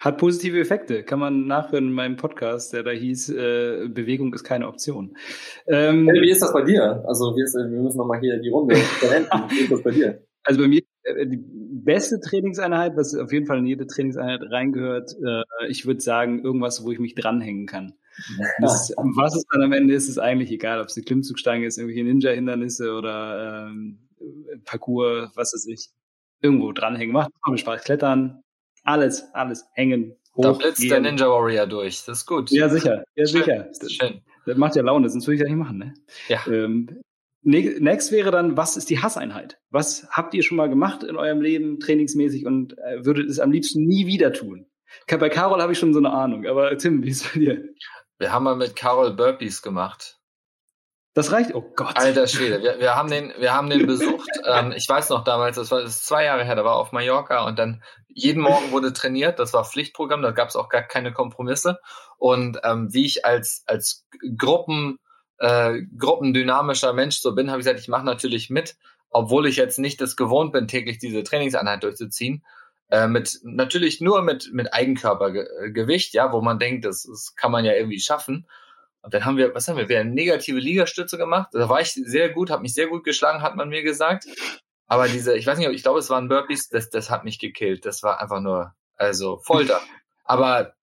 [0.05, 4.43] Hat positive Effekte, kann man nachhören in meinem Podcast, der da hieß, äh, Bewegung ist
[4.43, 5.17] keine Option.
[5.65, 7.03] Ähm, wie ist das bei dir?
[7.07, 9.29] Also ist, wir müssen nochmal hier die Runde verwenden.
[9.49, 10.21] wie ist das bei dir?
[10.47, 15.15] Also bei mir äh, die beste Trainingseinheit, was auf jeden Fall in jede Trainingseinheit reingehört,
[15.25, 17.93] äh, ich würde sagen, irgendwas, wo ich mich dranhängen kann.
[18.61, 21.79] Das, was es dann am Ende ist, ist eigentlich egal, ob es eine Klimmzugstange ist,
[21.79, 24.07] irgendwelche Ninja-Hindernisse oder ähm,
[24.65, 25.89] Parcours, was weiß ich.
[26.41, 27.11] Irgendwo dranhängen.
[27.11, 27.83] Macht mir Spaß.
[27.83, 28.43] Klettern,
[28.85, 30.15] alles, alles hängen.
[30.35, 30.89] Hoch, da blitzt gehen.
[30.89, 32.03] der Ninja Warrior durch.
[32.05, 32.51] Das ist gut.
[32.51, 33.03] Ja, sicher.
[33.15, 33.43] Ja, schön.
[33.43, 33.69] sicher.
[33.79, 34.21] Das, schön.
[34.45, 35.93] Das macht ja Laune, sonst würde ich das nicht machen, ne?
[36.27, 36.45] Ja.
[36.47, 37.01] Ähm,
[37.41, 39.59] next wäre dann, was ist die Hasseinheit?
[39.69, 43.51] Was habt ihr schon mal gemacht in eurem Leben trainingsmäßig und äh, würdet es am
[43.51, 44.67] liebsten nie wieder tun?
[45.07, 47.63] Bei Carol habe ich schon so eine Ahnung, aber Tim, wie ist es bei dir?
[48.17, 50.19] Wir haben mal mit Carol Burpees gemacht.
[51.15, 51.55] Das reicht?
[51.55, 51.97] Oh Gott.
[51.97, 54.29] Alter Schwede, wir, wir haben den, wir haben den besucht.
[54.45, 56.91] ähm, ich weiß noch damals, das war das ist zwei Jahre her, da war auf
[56.91, 59.39] Mallorca und dann jeden Morgen wurde trainiert.
[59.39, 61.79] Das war Pflichtprogramm, da gab es auch gar keine Kompromisse.
[62.17, 64.05] Und ähm, wie ich als als
[64.37, 64.99] Gruppen
[65.39, 68.75] äh, gruppendynamischer Mensch so bin, habe ich gesagt, ich mache natürlich mit,
[69.09, 72.43] obwohl ich jetzt nicht das gewohnt bin, täglich diese Trainingseinheit durchzuziehen.
[72.89, 77.63] Äh, mit natürlich nur mit mit Eigenkörpergewicht, ja, wo man denkt, das, das kann man
[77.63, 78.47] ja irgendwie schaffen.
[79.05, 79.87] Und dann haben wir, was haben wir?
[79.87, 81.49] Wir haben negative Liegestütze gemacht.
[81.53, 84.25] Da war ich sehr gut, habe mich sehr gut geschlagen, hat man mir gesagt.
[84.87, 87.85] Aber diese, ich weiß nicht, ich glaube, es waren Burpees, das, das hat mich gekillt.
[87.85, 89.79] Das war einfach nur, also Folter.
[90.23, 90.73] aber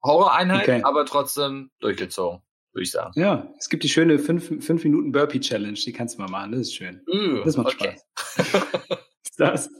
[0.00, 0.82] Horror-Einheit, okay.
[0.84, 2.40] aber trotzdem durchgezogen,
[2.72, 3.18] würde ich sagen.
[3.18, 6.52] Ja, es gibt die schöne 5 fünf, Minuten Burpee Challenge, die kannst du mal machen,
[6.52, 7.02] das ist schön.
[7.12, 7.96] Uh, das macht okay.
[8.26, 8.88] Spaß.
[9.38, 9.70] das?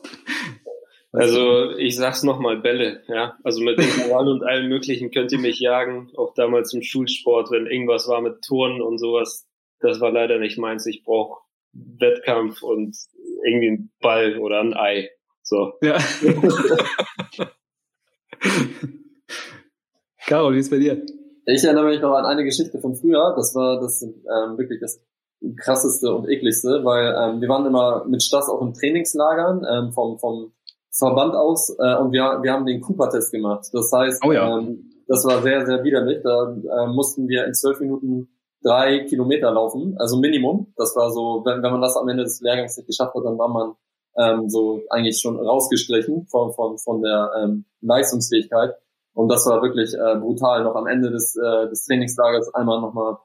[1.16, 3.38] Also ich sag's nochmal, Bälle, ja.
[3.42, 7.66] Also mit Intervall und allem möglichen könnt ihr mich jagen, auch damals im Schulsport, wenn
[7.66, 9.46] irgendwas war mit Turnen und sowas.
[9.80, 10.84] Das war leider nicht meins.
[10.86, 11.40] Ich brauche
[11.72, 12.96] Wettkampf und
[13.44, 15.08] irgendwie ein Ball oder ein Ei.
[15.42, 15.72] So.
[15.82, 15.96] Ja.
[20.26, 21.00] Caro, wie ist bei dir?
[21.46, 23.32] Ich erinnere mich noch an eine Geschichte von früher.
[23.36, 25.00] Das war das ähm, wirklich das
[25.56, 30.18] krasseste und ekligste, weil ähm, wir waren immer mit Stas auch in Trainingslagern ähm, vom,
[30.18, 30.52] vom
[30.98, 33.66] Verband aus äh, und wir, wir haben den Cooper-Test gemacht.
[33.72, 34.58] Das heißt, oh ja.
[34.58, 36.22] ähm, das war sehr, sehr widerlich.
[36.22, 38.28] Da äh, mussten wir in zwölf Minuten
[38.62, 40.72] drei Kilometer laufen, also Minimum.
[40.76, 43.38] Das war so, wenn, wenn man das am Ende des Lehrgangs nicht geschafft hat, dann
[43.38, 43.74] war man
[44.16, 48.74] ähm, so eigentlich schon rausgestrichen von, von, von der ähm, Leistungsfähigkeit.
[49.12, 53.18] Und das war wirklich äh, brutal, noch am Ende des, äh, des Trainingslagers einmal nochmal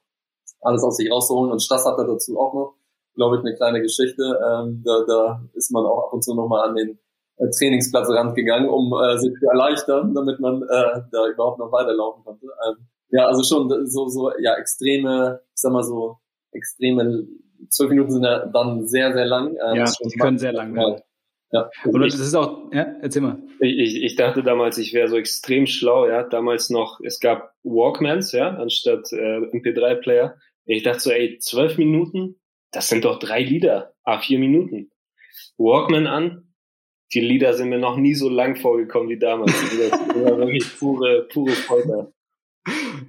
[0.61, 1.51] alles aus sich rauszuholen.
[1.51, 2.76] Und Stass hatte dazu auch noch,
[3.15, 4.24] glaube ich, eine kleine Geschichte.
[4.24, 6.99] Ähm, da, da ist man auch ab und zu nochmal an den
[7.42, 12.24] äh, Trainingsplatzrand gegangen, um äh, sich zu erleichtern, damit man äh, da überhaupt noch weiterlaufen
[12.24, 12.46] konnte.
[12.46, 16.18] Ähm, ja, also schon so, so, ja, extreme, ich sag mal so,
[16.52, 17.28] extreme,
[17.70, 19.58] zwölf Minuten sind ja dann sehr, sehr lang.
[19.66, 21.02] Ähm, ja, die können sehr lang werden.
[21.52, 21.70] Ja.
[21.84, 23.38] Und das ist auch, ja, erzähl mal.
[23.60, 26.24] Ich, ich dachte damals, ich wäre so extrem schlau, ja.
[26.24, 30.38] Damals noch, es gab Walkmans, ja, anstatt äh, MP3-Player.
[30.66, 32.39] Ich dachte so, ey, zwölf Minuten,
[32.72, 34.92] das sind doch drei Lieder, a vier Minuten.
[35.58, 36.51] Walkman an,
[37.14, 39.53] die Lieder sind mir noch nie so lang vorgekommen wie damals.
[39.89, 42.12] Das war wirklich pure, pure Folter.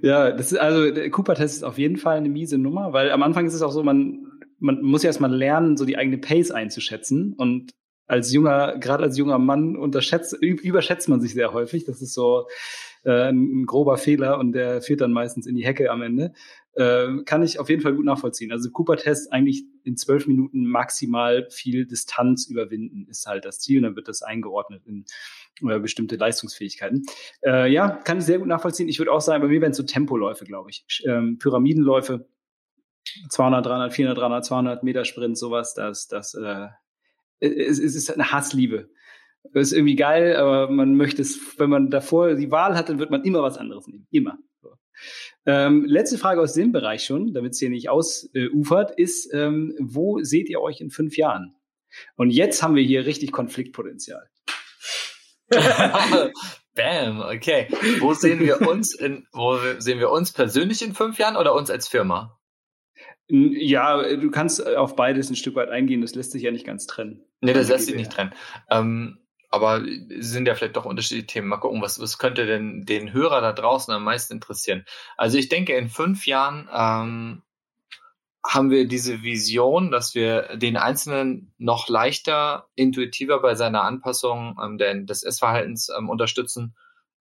[0.01, 3.23] Ja, das ist also der Cooper-Test ist auf jeden Fall eine miese Nummer, weil am
[3.23, 4.25] Anfang ist es auch so, man,
[4.59, 7.33] man muss ja erstmal lernen, so die eigene Pace einzuschätzen.
[7.37, 7.71] Und
[8.07, 11.85] als junger, gerade als junger Mann unterschätzt, überschätzt man sich sehr häufig.
[11.85, 12.47] Das ist so
[13.03, 16.33] äh, ein grober Fehler und der führt dann meistens in die Hecke am Ende.
[16.75, 18.51] Äh, kann ich auf jeden Fall gut nachvollziehen.
[18.51, 23.83] Also Cooper-Test eigentlich in zwölf Minuten maximal viel Distanz überwinden ist halt das Ziel und
[23.83, 25.05] dann wird das eingeordnet in
[25.69, 27.05] äh, bestimmte Leistungsfähigkeiten.
[27.45, 28.89] Äh, ja, kann ich sehr gut nachvollziehen.
[28.89, 30.85] Ich würde auch sagen, bei mir wären es so Tempoläufe, glaube ich.
[31.05, 32.27] Ähm, Pyramidenläufe,
[33.29, 36.67] 200, 300, 400, 300, 200 Meter Sprint, sowas, das, das, äh,
[37.39, 38.89] es, es ist eine Hassliebe.
[39.51, 42.99] Das ist irgendwie geil, aber man möchte es, wenn man davor die Wahl hat, dann
[42.99, 44.07] wird man immer was anderes nehmen.
[44.09, 44.37] Immer.
[44.61, 44.73] So.
[45.45, 50.19] Ähm, letzte Frage aus dem Bereich schon, damit es hier nicht ausufert, ist, ähm, wo
[50.23, 51.55] seht ihr euch in fünf Jahren?
[52.15, 54.27] Und jetzt haben wir hier richtig Konfliktpotenzial.
[56.75, 57.67] Bam, okay.
[57.99, 61.69] Wo sehen wir uns in, wo sehen wir uns persönlich in fünf Jahren oder uns
[61.69, 62.39] als Firma?
[63.27, 66.87] Ja, du kannst auf beides ein Stück weit eingehen, das lässt sich ja nicht ganz
[66.87, 67.23] trennen.
[67.41, 68.33] Nee, das lässt sich nicht trennen.
[68.69, 69.19] Ähm,
[69.53, 69.83] aber
[70.17, 71.47] sind ja vielleicht doch unterschiedliche Themen.
[71.47, 74.83] Mal gucken, was, was könnte denn den Hörer da draußen am meisten interessieren?
[75.15, 77.43] Also ich denke, in fünf Jahren ähm,
[78.43, 85.05] haben wir diese Vision, dass wir den Einzelnen noch leichter, intuitiver bei seiner Anpassung ähm,
[85.05, 86.75] des Essverhaltens ähm, unterstützen,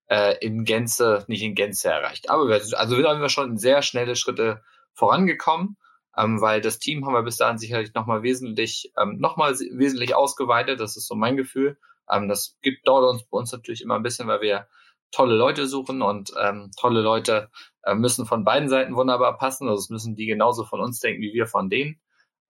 [0.07, 2.31] äh, in Gänze, nicht in Gänze erreicht.
[2.31, 4.63] Aber wir, also wir haben wir schon sehr schnelle Schritte
[4.93, 5.79] vorangekommen,
[6.17, 10.79] ähm, weil das Team haben wir bis dahin sicherlich nochmal wesentlich, ähm, nochmal wesentlich ausgeweitet.
[10.79, 11.77] Das ist so mein Gefühl.
[12.11, 14.69] Ähm, das gibt, dauert uns bei uns natürlich immer ein bisschen, weil wir
[15.11, 17.51] tolle Leute suchen und ähm, tolle Leute
[17.83, 19.69] äh, müssen von beiden Seiten wunderbar passen.
[19.69, 22.01] Also es müssen die genauso von uns denken wie wir von denen.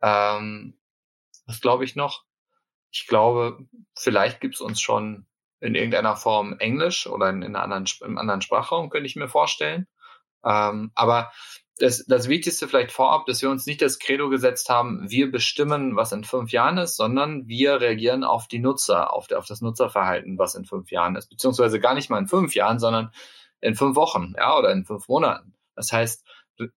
[0.02, 0.78] Ähm,
[1.46, 2.24] was glaube ich noch?
[2.90, 5.26] Ich glaube, vielleicht gibt es uns schon
[5.60, 9.28] in irgendeiner Form Englisch oder in, in einer anderen, im anderen Sprachraum, könnte ich mir
[9.28, 9.86] vorstellen.
[10.44, 11.30] Ähm, aber
[11.80, 15.96] das, das Wichtigste vielleicht vorab, dass wir uns nicht das Credo gesetzt haben, wir bestimmen,
[15.96, 20.38] was in fünf Jahren ist, sondern wir reagieren auf die Nutzer, auf, auf das Nutzerverhalten,
[20.38, 23.10] was in fünf Jahren ist, beziehungsweise gar nicht mal in fünf Jahren, sondern
[23.60, 25.54] in fünf Wochen, ja, oder in fünf Monaten.
[25.74, 26.24] Das heißt,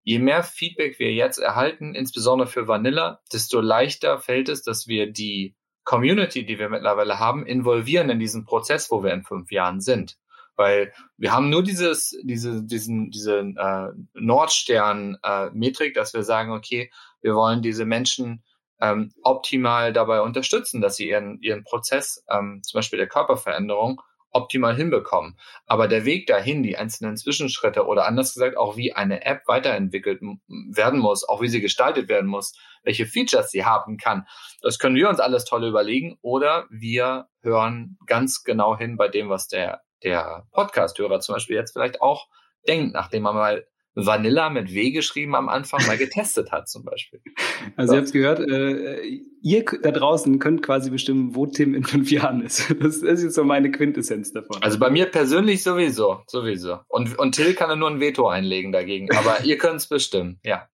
[0.05, 5.11] je mehr Feedback wir jetzt erhalten, insbesondere für Vanilla, desto leichter fällt es, dass wir
[5.11, 9.81] die Community, die wir mittlerweile haben, involvieren in diesen Prozess, wo wir in fünf Jahren
[9.81, 10.17] sind.
[10.57, 16.91] Weil wir haben nur dieses, diese, diesen, diese äh, Nordstern-Metrik, äh, dass wir sagen, okay,
[17.21, 18.43] wir wollen diese Menschen
[18.81, 24.75] ähm, optimal dabei unterstützen, dass sie ihren, ihren Prozess, ähm, zum Beispiel der Körperveränderung, optimal
[24.75, 25.39] hinbekommen.
[25.67, 30.21] Aber der Weg dahin, die einzelnen Zwischenschritte oder anders gesagt auch wie eine App weiterentwickelt
[30.49, 34.27] werden muss, auch wie sie gestaltet werden muss, welche Features sie haben kann,
[34.63, 39.29] das können wir uns alles toll überlegen oder wir hören ganz genau hin bei dem,
[39.29, 42.29] was der der Podcast-Hörer zum Beispiel jetzt vielleicht auch
[42.67, 47.21] denkt, nachdem man mal Vanilla mit W geschrieben am Anfang mal getestet hat zum Beispiel.
[47.77, 47.95] Also so.
[47.95, 52.43] ihr habt gehört, äh, ihr da draußen könnt quasi bestimmen, wo Tim in fünf Jahren
[52.43, 52.75] ist.
[52.81, 54.61] Das, ist jetzt so meine Quintessenz davon.
[54.63, 56.81] Also bei mir persönlich sowieso, sowieso.
[56.89, 60.69] Und, und Till kann nur ein Veto einlegen dagegen, aber ihr könnt es bestimmen, ja.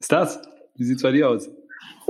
[0.00, 0.42] Ist das?
[0.74, 1.48] Wie sieht's bei dir aus?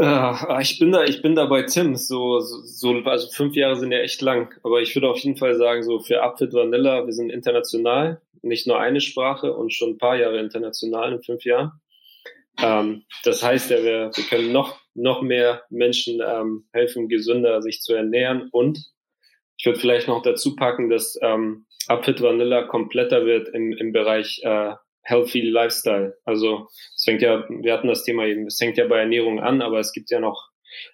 [0.00, 1.96] Uh, ich bin da, ich bin da bei Tim.
[1.96, 4.54] So, so, also fünf Jahre sind ja echt lang.
[4.62, 8.68] Aber ich würde auf jeden Fall sagen, so für Upfit Vanilla, wir sind international, nicht
[8.68, 11.72] nur eine Sprache und schon ein paar Jahre international in fünf Jahren.
[12.62, 17.80] Ähm, das heißt ja, wir, wir können noch, noch mehr Menschen ähm, helfen, gesünder sich
[17.80, 18.50] zu ernähren.
[18.52, 18.78] Und
[19.56, 24.40] ich würde vielleicht noch dazu packen, dass ähm, Upfit Vanilla kompletter wird im, im Bereich
[24.44, 24.74] äh,
[25.08, 26.16] healthy Lifestyle.
[26.24, 29.62] Also es fängt ja, wir hatten das Thema eben, es fängt ja bei Ernährung an,
[29.62, 30.50] aber es gibt ja noch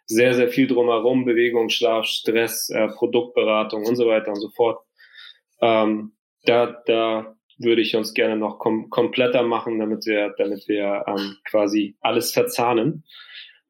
[0.06, 4.78] sehr, sehr viel drumherum, Bewegung, Schlaf, Stress, äh, Produktberatung und so weiter und so fort.
[5.60, 6.12] Ähm,
[6.44, 11.36] da, da würde ich uns gerne noch kom kompletter machen, damit wir, damit wir ähm,
[11.48, 13.04] quasi alles verzahnen.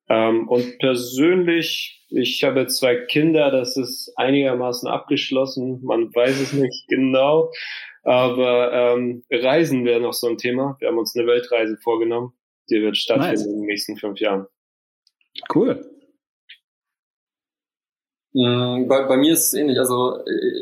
[0.08, 5.80] Ähm, und persönlich, ich habe zwei Kinder, das ist einigermaßen abgeschlossen.
[5.82, 7.50] Man weiß es nicht genau.
[8.04, 10.76] Aber ähm, Reisen wäre noch so ein Thema.
[10.78, 12.34] Wir haben uns eine Weltreise vorgenommen.
[12.70, 13.46] Die wird stattfinden nice.
[13.46, 14.46] in den nächsten fünf Jahren.
[15.54, 15.90] Cool.
[18.34, 19.78] Mm, bei, bei mir ist es ähnlich.
[19.78, 20.18] Also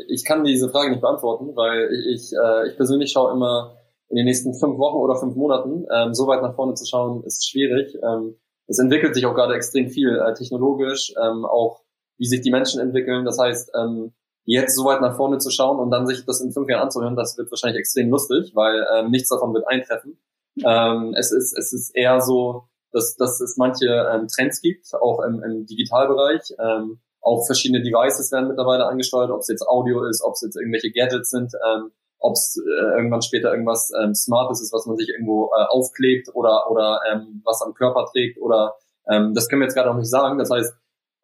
[0.07, 3.77] ich kann diese Frage nicht beantworten, weil ich, äh, ich persönlich schaue immer
[4.09, 5.85] in den nächsten fünf Wochen oder fünf Monaten.
[5.93, 7.95] Ähm, so weit nach vorne zu schauen, ist schwierig.
[8.03, 8.35] Ähm,
[8.67, 11.81] es entwickelt sich auch gerade extrem viel äh, technologisch, ähm, auch
[12.17, 13.25] wie sich die Menschen entwickeln.
[13.25, 14.13] Das heißt, ähm,
[14.45, 17.15] jetzt so weit nach vorne zu schauen und dann sich das in fünf Jahren anzuhören,
[17.15, 20.17] das wird wahrscheinlich extrem lustig, weil ähm, nichts davon wird eintreffen.
[20.63, 25.21] Ähm, es ist es ist eher so, dass, dass es manche ähm, Trends gibt, auch
[25.23, 26.53] im, im Digitalbereich.
[26.59, 30.57] Ähm, auch verschiedene Devices werden mittlerweile angesteuert, ob es jetzt Audio ist, ob es jetzt
[30.57, 34.97] irgendwelche Gadgets sind, ähm, ob es äh, irgendwann später irgendwas ähm, Smartes ist, was man
[34.97, 38.75] sich irgendwo äh, aufklebt oder oder ähm, was am Körper trägt oder
[39.09, 40.37] ähm, das können wir jetzt gerade auch nicht sagen.
[40.37, 40.73] Das heißt,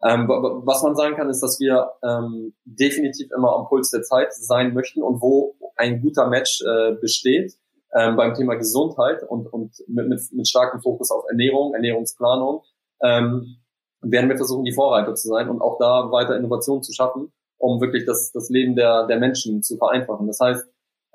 [0.04, 4.34] ähm, was man sagen kann, ist, dass wir ähm, definitiv immer am Puls der Zeit
[4.34, 7.54] sein möchten und wo ein guter Match äh, besteht
[7.94, 12.64] ähm, beim Thema Gesundheit und, und mit, mit, mit starkem Fokus auf Ernährung, Ernährungsplanung,
[13.02, 13.58] ähm,
[14.02, 17.82] werden wir versuchen, die Vorreiter zu sein und auch da weiter Innovationen zu schaffen, um
[17.82, 20.28] wirklich das, das Leben der, der Menschen zu vereinfachen.
[20.28, 20.66] Das heißt,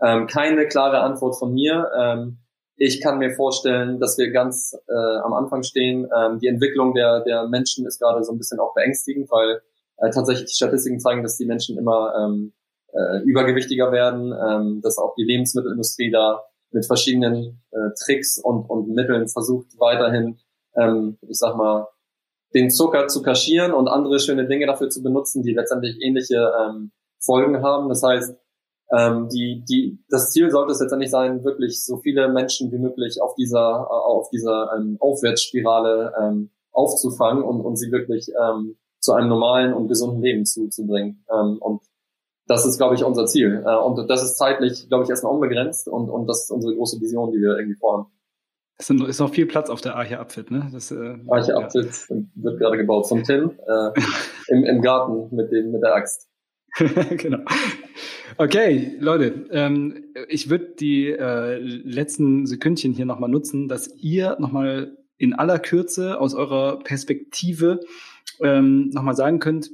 [0.02, 1.90] ähm, keine klare Antwort von mir.
[1.96, 2.43] Ähm,
[2.76, 6.08] ich kann mir vorstellen, dass wir ganz äh, am Anfang stehen.
[6.16, 9.60] Ähm, die Entwicklung der, der Menschen ist gerade so ein bisschen auch beängstigend, weil
[9.98, 12.52] äh, tatsächlich die Statistiken zeigen, dass die Menschen immer ähm,
[12.92, 18.88] äh, übergewichtiger werden, ähm, dass auch die Lebensmittelindustrie da mit verschiedenen äh, Tricks und, und
[18.88, 20.38] Mitteln versucht weiterhin,
[20.76, 21.88] ähm, ich sag mal,
[22.54, 26.92] den Zucker zu kaschieren und andere schöne Dinge dafür zu benutzen, die letztendlich ähnliche ähm,
[27.20, 27.88] Folgen haben.
[27.88, 28.36] Das heißt,
[28.90, 33.20] ähm, die, die, das Ziel sollte es letztendlich sein, wirklich so viele Menschen wie möglich
[33.20, 39.28] auf dieser, auf dieser ähm, Aufwärtsspirale ähm, aufzufangen und, und sie wirklich ähm, zu einem
[39.28, 41.24] normalen und gesunden Leben zu, zu bringen.
[41.30, 41.82] Ähm, und
[42.46, 43.62] das ist, glaube ich, unser Ziel.
[43.64, 47.00] Äh, und das ist zeitlich, glaube ich, erstmal unbegrenzt und, und das ist unsere große
[47.00, 48.10] Vision, die wir irgendwie vorhaben.
[48.76, 50.68] Es ist noch viel Platz auf der Arche Abfit, ne?
[50.72, 52.16] Das, äh, Arche Abfit ja.
[52.34, 53.90] wird gerade gebaut von Tim äh,
[54.48, 56.28] im, im Garten mit, dem, mit der Axt.
[57.10, 57.38] genau.
[58.36, 64.96] Okay, Leute, ähm, ich würde die äh, letzten Sekündchen hier nochmal nutzen, dass ihr nochmal
[65.18, 67.78] in aller Kürze aus eurer Perspektive
[68.40, 69.70] ähm, nochmal sagen könnt,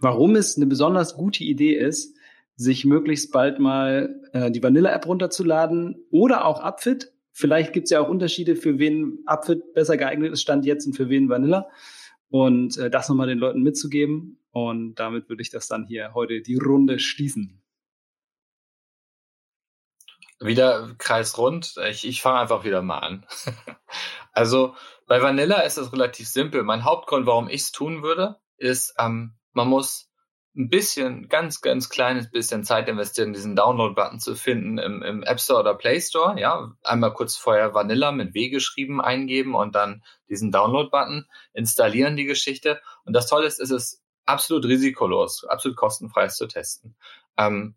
[0.00, 2.14] warum es eine besonders gute Idee ist,
[2.56, 7.12] sich möglichst bald mal äh, die Vanilla-App runterzuladen oder auch Upfit.
[7.30, 10.92] Vielleicht gibt es ja auch Unterschiede, für wen Upfit besser geeignet ist, Stand jetzt und
[10.92, 11.68] für wen Vanilla.
[12.28, 14.38] Und äh, das nochmal den Leuten mitzugeben.
[14.50, 17.61] Und damit würde ich das dann hier heute die Runde schließen.
[20.44, 21.74] Wieder kreisrund.
[21.88, 23.26] Ich, ich fange einfach wieder mal an.
[24.32, 24.74] also
[25.06, 26.62] bei Vanilla ist es relativ simpel.
[26.62, 30.08] Mein Hauptgrund, warum ich es tun würde, ist, ähm, man muss
[30.54, 35.40] ein bisschen, ganz, ganz kleines bisschen Zeit investieren, diesen Download-Button zu finden im, im App
[35.40, 36.38] Store oder Play Store.
[36.38, 42.26] Ja, einmal kurz vorher Vanilla mit W geschrieben eingeben und dann diesen Download-Button installieren die
[42.26, 42.80] Geschichte.
[43.04, 46.96] Und das Tolle ist, es ist absolut risikolos, absolut kostenfrei zu testen.
[47.38, 47.74] Ähm,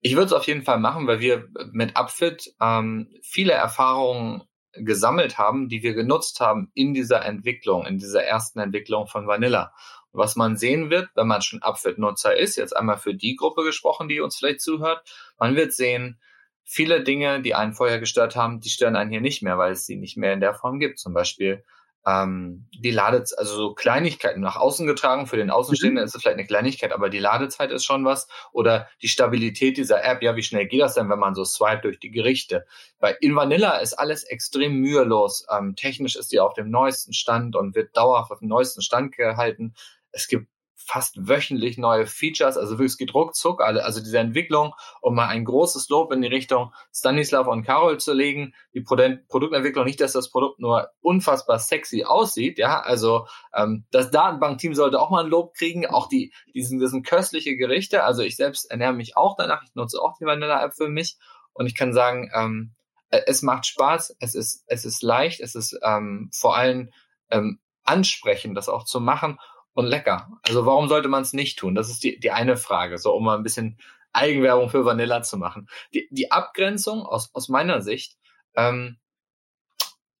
[0.00, 4.42] ich würde es auf jeden Fall machen, weil wir mit Upfit ähm, viele Erfahrungen
[4.72, 9.74] gesammelt haben, die wir genutzt haben in dieser Entwicklung, in dieser ersten Entwicklung von Vanilla.
[10.12, 13.64] Und was man sehen wird, wenn man schon Upfit-Nutzer ist, jetzt einmal für die Gruppe
[13.64, 15.02] gesprochen, die uns vielleicht zuhört,
[15.38, 16.20] man wird sehen,
[16.64, 19.86] viele Dinge, die einen vorher gestört haben, die stören einen hier nicht mehr, weil es
[19.86, 20.98] sie nicht mehr in der Form gibt.
[20.98, 21.64] Zum Beispiel
[22.06, 26.06] ähm, die Ladezeit, also so Kleinigkeiten nach außen getragen, für den Außenstehenden mhm.
[26.06, 28.28] ist es vielleicht eine Kleinigkeit, aber die Ladezeit ist schon was.
[28.52, 31.82] Oder die Stabilität dieser App, ja, wie schnell geht das denn, wenn man so swipe
[31.82, 32.66] durch die Gerichte?
[32.98, 35.46] Bei in Vanilla ist alles extrem mühelos.
[35.50, 39.14] Ähm, technisch ist die auf dem neuesten Stand und wird dauerhaft auf dem neuesten Stand
[39.14, 39.74] gehalten.
[40.12, 40.48] Es gibt
[40.90, 45.88] fast wöchentlich neue Features, also wirklich gedruckt, zuck, also diese Entwicklung, um mal ein großes
[45.88, 50.58] Lob in die Richtung Stanislav und Carol zu legen, die Produktentwicklung, nicht, dass das Produkt
[50.58, 55.86] nur unfassbar sexy aussieht, ja, also ähm, das Datenbankteam sollte auch mal ein Lob kriegen,
[55.86, 60.02] auch die, diesen, diesen köstliche Gerichte, also ich selbst ernähre mich auch danach, ich nutze
[60.02, 61.18] auch die Vanilla-App für mich.
[61.52, 62.72] Und ich kann sagen, ähm,
[63.10, 66.90] äh, es macht Spaß, es ist, es ist leicht, es ist ähm, vor allem
[67.30, 69.38] ähm, ansprechend, das auch zu machen
[69.80, 70.28] und lecker.
[70.46, 71.74] Also warum sollte man es nicht tun?
[71.74, 73.78] Das ist die, die eine Frage, so um mal ein bisschen
[74.12, 75.68] Eigenwerbung für Vanilla zu machen.
[75.94, 78.16] Die, die Abgrenzung aus, aus meiner Sicht,
[78.56, 78.98] ähm,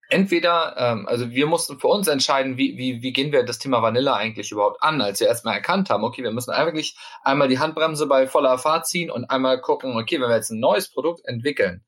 [0.08, 3.82] entweder, ähm, also wir mussten für uns entscheiden, wie, wie, wie gehen wir das Thema
[3.82, 7.58] Vanilla eigentlich überhaupt an, als wir erstmal erkannt haben, okay, wir müssen eigentlich einmal die
[7.58, 11.24] Handbremse bei voller Fahrt ziehen und einmal gucken, okay, wenn wir jetzt ein neues Produkt
[11.24, 11.84] entwickeln,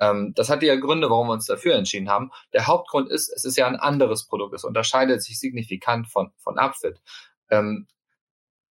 [0.00, 2.30] ähm, das hatte ja Gründe, warum wir uns dafür entschieden haben.
[2.52, 4.54] Der Hauptgrund ist, es ist ja ein anderes Produkt.
[4.54, 7.00] Es unterscheidet sich signifikant von, von Upfit.
[7.50, 7.86] Ähm,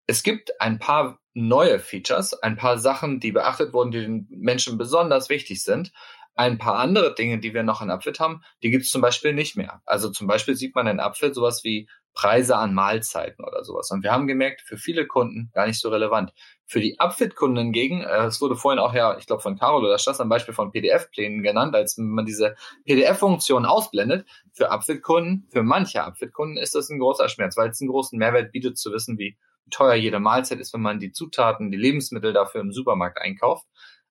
[0.07, 4.77] es gibt ein paar neue Features, ein paar Sachen, die beachtet wurden, die den Menschen
[4.77, 5.91] besonders wichtig sind.
[6.35, 9.33] ein paar andere Dinge, die wir noch in Upfit haben, die gibt es zum Beispiel
[9.33, 9.81] nicht mehr.
[9.85, 13.91] Also zum Beispiel sieht man in Upfit sowas wie Preise an Mahlzeiten oder sowas.
[13.91, 16.33] Und wir haben gemerkt, für viele Kunden gar nicht so relevant.
[16.65, 19.99] Für die Upfit-Kunden hingegen, äh, es wurde vorhin auch ja, ich glaube von Carol oder
[19.99, 22.55] Stas am Beispiel von PDF-Plänen genannt, als man diese
[22.85, 24.25] PDF-Funktion ausblendet.
[24.53, 28.53] Für Upfit-Kunden, für manche Upfit-Kunden ist das ein großer Schmerz, weil es einen großen Mehrwert
[28.53, 29.37] bietet zu wissen, wie
[29.69, 33.65] teuer jede Mahlzeit ist, wenn man die Zutaten, die Lebensmittel dafür im Supermarkt einkauft.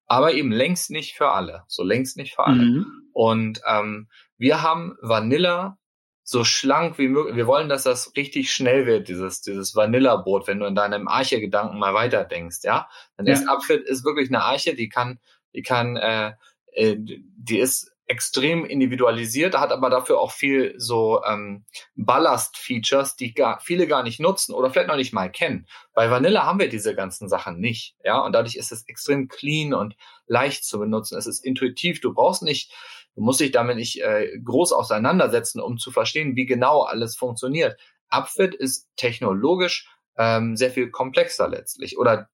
[0.06, 1.64] Aber eben längst nicht für alle.
[1.68, 2.62] So längst nicht für alle.
[2.62, 2.86] Mhm.
[3.14, 5.78] Und ähm, wir haben Vanilla
[6.24, 7.36] so schlank wie möglich.
[7.36, 11.78] Wir wollen, dass das richtig schnell wird, dieses, dieses Vanilla-Brot, wenn du in deinem Arche-Gedanken
[11.78, 12.88] mal weiterdenkst, ja.
[13.16, 13.34] Dann ja.
[13.34, 15.20] ist Apfel ist wirklich eine Arche, die kann,
[15.54, 16.32] die kann, äh,
[16.72, 21.64] äh, die ist extrem individualisiert, hat aber dafür auch viel so ähm,
[21.94, 25.66] Ballast-Features, die gar, viele gar nicht nutzen oder vielleicht noch nicht mal kennen.
[25.94, 29.72] Bei Vanilla haben wir diese ganzen Sachen nicht, ja, und dadurch ist es extrem clean
[29.72, 29.96] und
[30.26, 31.16] leicht zu benutzen.
[31.16, 32.00] Es ist intuitiv.
[32.00, 32.72] Du brauchst nicht
[33.14, 37.78] Du musst dich damit nicht äh, groß auseinandersetzen, um zu verstehen, wie genau alles funktioniert.
[38.08, 42.28] Upfit ist technologisch ähm, sehr viel komplexer letztlich oder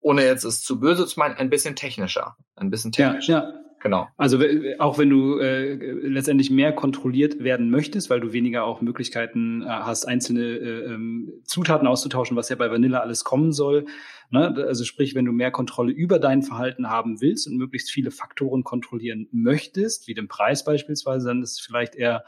[0.00, 2.36] ohne jetzt es zu böse zu meinen, ein bisschen technischer.
[2.56, 3.32] Ein bisschen technischer.
[3.32, 3.67] Ja, ja.
[3.80, 4.08] Genau.
[4.16, 4.40] Also
[4.78, 9.66] auch wenn du äh, letztendlich mehr kontrolliert werden möchtest, weil du weniger auch Möglichkeiten äh,
[9.66, 13.86] hast, einzelne äh, ähm, Zutaten auszutauschen, was ja bei Vanilla alles kommen soll.
[14.30, 14.52] Ne?
[14.66, 18.64] Also sprich, wenn du mehr Kontrolle über dein Verhalten haben willst und möglichst viele Faktoren
[18.64, 22.24] kontrollieren möchtest, wie den Preis beispielsweise, dann ist es vielleicht eher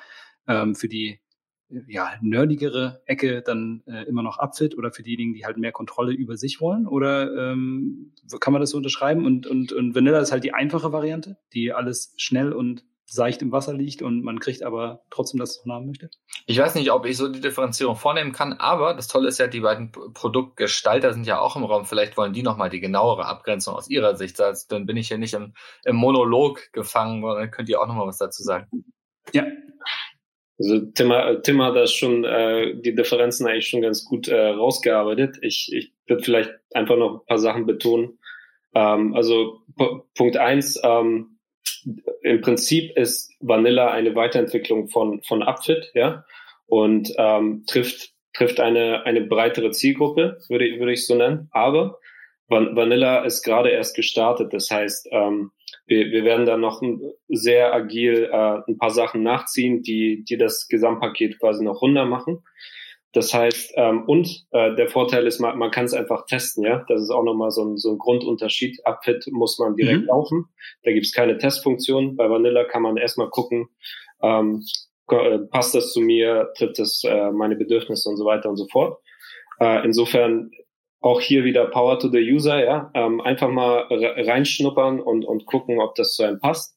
[0.46, 1.20] ähm, für die
[1.86, 6.12] ja, nerdigere Ecke dann äh, immer noch abfit oder für diejenigen, die halt mehr Kontrolle
[6.12, 6.86] über sich wollen?
[6.86, 9.24] Oder ähm, kann man das so unterschreiben?
[9.24, 13.50] Und, und, und Vanilla ist halt die einfache Variante, die alles schnell und seicht im
[13.50, 16.10] Wasser liegt und man kriegt aber trotzdem das, was man haben möchte?
[16.46, 19.48] Ich weiß nicht, ob ich so die Differenzierung vornehmen kann, aber das Tolle ist ja,
[19.48, 21.84] die beiden Produktgestalter sind ja auch im Raum.
[21.84, 24.40] Vielleicht wollen die nochmal die genauere Abgrenzung aus ihrer Sicht.
[24.40, 28.06] Also, dann bin ich hier nicht im, im Monolog gefangen, dann könnt ihr auch nochmal
[28.06, 28.84] was dazu sagen.
[29.32, 29.44] Ja,
[30.60, 31.12] also Tim,
[31.42, 35.38] Tim hat das schon äh, die Differenzen eigentlich schon ganz gut äh, rausgearbeitet.
[35.40, 38.18] Ich, ich würde vielleicht einfach noch ein paar Sachen betonen.
[38.74, 39.62] Ähm, also
[40.14, 41.38] Punkt eins, ähm,
[42.22, 46.24] im Prinzip ist Vanilla eine Weiterentwicklung von von Upfit, ja,
[46.66, 51.48] und ähm, trifft trifft eine eine breitere Zielgruppe, würde würde ich so nennen.
[51.52, 51.98] Aber
[52.48, 55.52] Vanilla ist gerade erst gestartet, das heißt ähm,
[55.90, 56.80] wir, wir werden da noch
[57.28, 62.44] sehr agil äh, ein paar Sachen nachziehen, die, die das Gesamtpaket quasi noch runder machen.
[63.12, 66.84] Das heißt, ähm, und äh, der Vorteil ist, man, man kann es einfach testen, ja.
[66.86, 68.86] Das ist auch nochmal so ein, so ein Grundunterschied.
[68.86, 70.06] Upfit muss man direkt mhm.
[70.06, 70.44] laufen.
[70.84, 72.16] Da gibt's keine Testfunktion.
[72.16, 73.68] Bei Vanilla kann man erstmal gucken,
[74.22, 74.62] ähm,
[75.10, 78.68] äh, passt das zu mir, trifft das äh, meine Bedürfnisse und so weiter und so
[78.68, 79.00] fort.
[79.58, 80.52] Äh, insofern
[81.00, 85.80] auch hier wieder Power to the User, ja, ähm, einfach mal reinschnuppern und, und gucken,
[85.80, 86.76] ob das zu einem passt.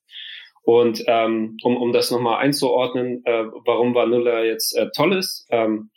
[0.64, 5.45] Und ähm, um, um das nochmal einzuordnen, äh, warum Vanilla jetzt äh, toll ist.
[5.50, 5.90] Ähm,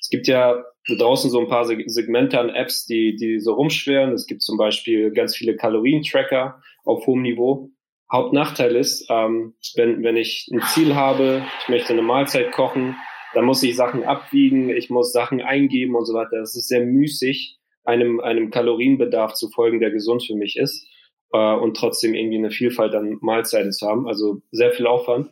[0.00, 0.64] es gibt ja
[0.98, 4.12] draußen so ein paar Segmente an Apps, die, die so rumschweren.
[4.12, 7.70] Es gibt zum Beispiel ganz viele Kalorientracker auf hohem Niveau.
[8.10, 12.96] Hauptnachteil ist, ähm, wenn, wenn ich ein Ziel habe, ich möchte eine Mahlzeit kochen,
[13.34, 16.38] dann muss ich Sachen abwiegen, ich muss Sachen eingeben und so weiter.
[16.38, 20.86] Das ist sehr müßig einem, einem Kalorienbedarf zu folgen, der gesund für mich ist
[21.32, 24.08] äh, und trotzdem irgendwie eine Vielfalt an Mahlzeiten zu haben.
[24.08, 25.30] Also sehr viel Aufwand.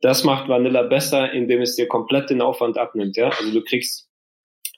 [0.00, 3.16] Das macht Vanilla besser, indem es dir komplett den Aufwand abnimmt.
[3.16, 3.28] Ja?
[3.28, 4.10] Also du kriegst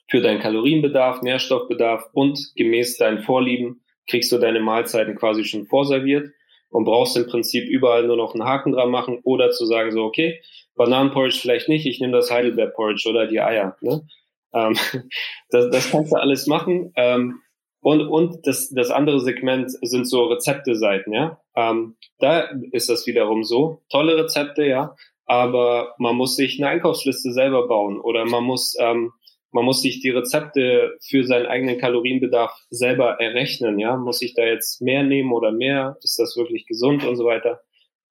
[0.09, 6.31] für deinen Kalorienbedarf, Nährstoffbedarf und gemäß deinen Vorlieben kriegst du deine Mahlzeiten quasi schon vorserviert
[6.69, 10.03] und brauchst im Prinzip überall nur noch einen Haken dran machen oder zu sagen so,
[10.03, 10.41] okay,
[10.75, 13.77] Bananenporridge vielleicht nicht, ich nehme das Heidelbeerporridge oder die Eier.
[13.81, 14.07] Ne?
[14.53, 14.75] Ähm,
[15.49, 16.91] das, das kannst du alles machen.
[16.95, 17.41] Ähm,
[17.81, 21.39] und und das, das andere Segment sind so Rezepte-Seiten, ja.
[21.55, 23.83] Ähm, da ist das wiederum so.
[23.89, 24.95] Tolle Rezepte, ja.
[25.25, 29.13] Aber man muss sich eine Einkaufsliste selber bauen oder man muss, ähm,
[29.51, 33.95] man muss sich die Rezepte für seinen eigenen Kalorienbedarf selber errechnen, ja.
[33.95, 35.97] Muss ich da jetzt mehr nehmen oder mehr?
[36.01, 37.61] Ist das wirklich gesund und so weiter?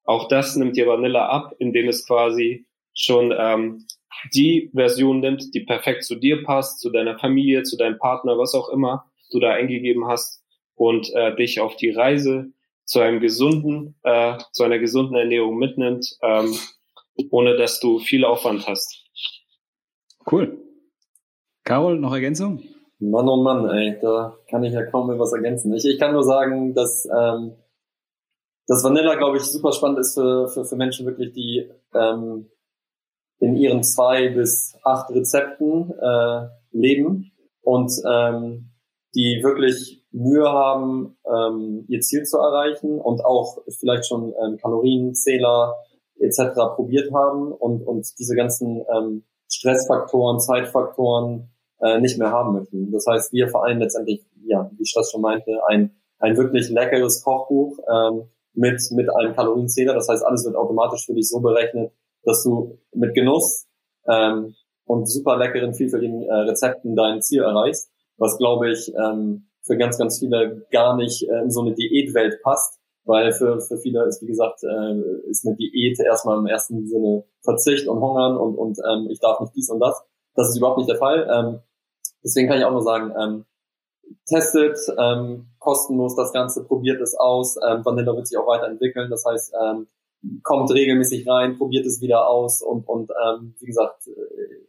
[0.04, 3.86] Auch das nimmt dir Vanilla ab, indem es quasi schon ähm,
[4.34, 8.54] die Version nimmt, die perfekt zu dir passt, zu deiner Familie, zu deinem Partner, was
[8.54, 10.42] auch immer du da eingegeben hast
[10.74, 12.52] und äh, dich auf die Reise
[12.84, 16.54] zu einem gesunden, äh, zu einer gesunden Ernährung mitnimmt, ähm,
[17.30, 19.04] ohne dass du viel Aufwand hast.
[20.30, 20.58] Cool.
[21.64, 22.62] Carol, noch Ergänzung?
[22.98, 25.72] Mann, oh Mann, ey, da kann ich ja kaum mehr was ergänzen.
[25.74, 27.52] Ich, ich kann nur sagen, dass ähm,
[28.66, 32.50] das Vanilla, glaube ich, super spannend ist für, für, für Menschen wirklich, die ähm,
[33.40, 37.32] in ihren zwei bis acht Rezepten äh, leben
[37.62, 38.70] und ähm,
[39.14, 45.76] die wirklich Mühe haben, ähm, ihr Ziel zu erreichen und auch vielleicht schon ähm, Kalorienzähler
[46.20, 46.54] etc.
[46.74, 51.50] probiert haben und, und diese ganzen ähm, Stressfaktoren, Zeitfaktoren
[51.80, 52.90] äh, nicht mehr haben möchten.
[52.90, 57.22] Das heißt, wir vereinen letztendlich, ja, wie ich das schon meinte, ein, ein wirklich leckeres
[57.22, 59.94] Kochbuch ähm, mit, mit einem Kalorienzähler.
[59.94, 61.92] Das heißt, alles wird automatisch für dich so berechnet,
[62.24, 63.66] dass du mit Genuss
[64.08, 64.54] ähm,
[64.84, 69.98] und super leckeren, vielfältigen äh, Rezepten dein Ziel erreichst, was glaube ich ähm, für ganz,
[69.98, 74.22] ganz viele gar nicht äh, in so eine Diätwelt passt, weil für, für viele ist,
[74.22, 78.78] wie gesagt, äh, ist eine Diät erstmal im ersten Sinne Verzicht und Hungern und, und
[78.90, 80.02] ähm, ich darf nicht dies und das.
[80.34, 81.28] Das ist überhaupt nicht der Fall.
[81.30, 81.60] Ähm,
[82.24, 83.44] deswegen kann ich auch nur sagen, ähm,
[84.26, 87.56] testet ähm, kostenlos das Ganze, probiert es aus.
[87.66, 89.10] Ähm, Vanilla wird sich auch weiterentwickeln.
[89.10, 89.88] Das heißt, ähm,
[90.42, 94.10] kommt regelmäßig rein, probiert es wieder aus und, und ähm, wie gesagt, äh,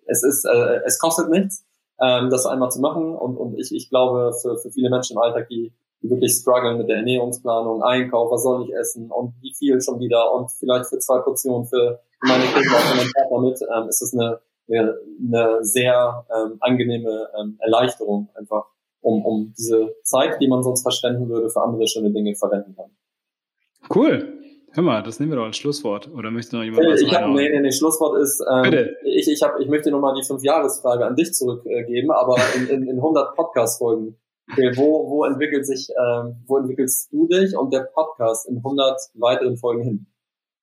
[0.05, 1.65] es ist, äh, es kostet nichts,
[1.99, 5.21] ähm, das einmal zu machen und, und ich, ich glaube, für, für viele Menschen im
[5.21, 9.53] Alltag, die, die wirklich strugglen mit der Ernährungsplanung, Einkauf, was soll ich essen und wie
[9.57, 13.61] viel schon wieder und vielleicht für zwei Portionen für meine Kinder und meinen Partner mit,
[13.61, 14.39] ähm, ist es eine,
[14.69, 18.65] eine sehr ähm, angenehme ähm, Erleichterung einfach,
[19.01, 22.91] um, um diese Zeit, die man sonst verschwenden würde, für andere schöne Dinge verwenden kann.
[23.93, 24.39] Cool.
[24.71, 26.09] Hör mal, das nehmen wir doch als Schlusswort.
[26.13, 28.95] Oder möchte noch jemand was Ich habe, nee, nee, nee, Schlusswort ist, ähm, Bitte.
[29.03, 32.97] ich, ich, hab, ich möchte nochmal die Fünf-Jahres-Frage an dich zurückgeben, aber in, in, in
[32.97, 34.15] 100 Podcast-Folgen.
[34.51, 38.99] Okay, wo, wo entwickelt sich, ähm, wo entwickelst du dich und der Podcast in 100
[39.15, 40.05] weiteren Folgen hin?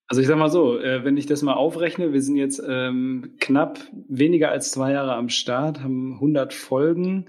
[0.08, 3.34] Also ich sag mal so, äh, wenn ich das mal aufrechne, wir sind jetzt ähm,
[3.40, 7.26] knapp weniger als zwei Jahre am Start, haben 100 Folgen.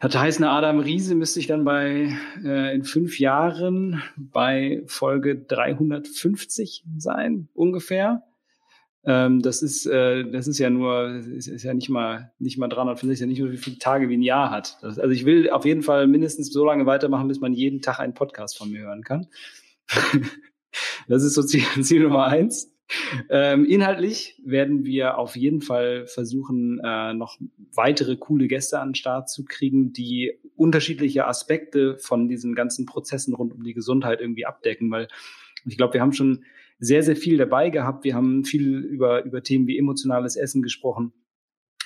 [0.00, 5.36] Das heißt, eine Adam Riese müsste ich dann bei äh, in fünf Jahren bei Folge
[5.36, 8.22] 350 sein, ungefähr.
[9.06, 12.68] Ähm, das ist äh, das ist ja nur ist, ist ja nicht mal nicht mal
[12.68, 14.78] 350, ist ja nicht nur wie viele Tage wie ein Jahr hat.
[14.80, 18.00] Das, also ich will auf jeden Fall mindestens so lange weitermachen, bis man jeden Tag
[18.00, 19.26] einen Podcast von mir hören kann.
[21.08, 22.73] das ist so Ziel, Ziel Nummer eins.
[23.30, 27.38] Ähm, inhaltlich werden wir auf jeden Fall versuchen, äh, noch
[27.72, 33.34] weitere coole Gäste an den Start zu kriegen, die unterschiedliche Aspekte von diesen ganzen Prozessen
[33.34, 35.08] rund um die Gesundheit irgendwie abdecken, weil
[35.66, 36.44] ich glaube, wir haben schon
[36.78, 38.04] sehr, sehr viel dabei gehabt.
[38.04, 41.12] Wir haben viel über, über Themen wie emotionales Essen gesprochen.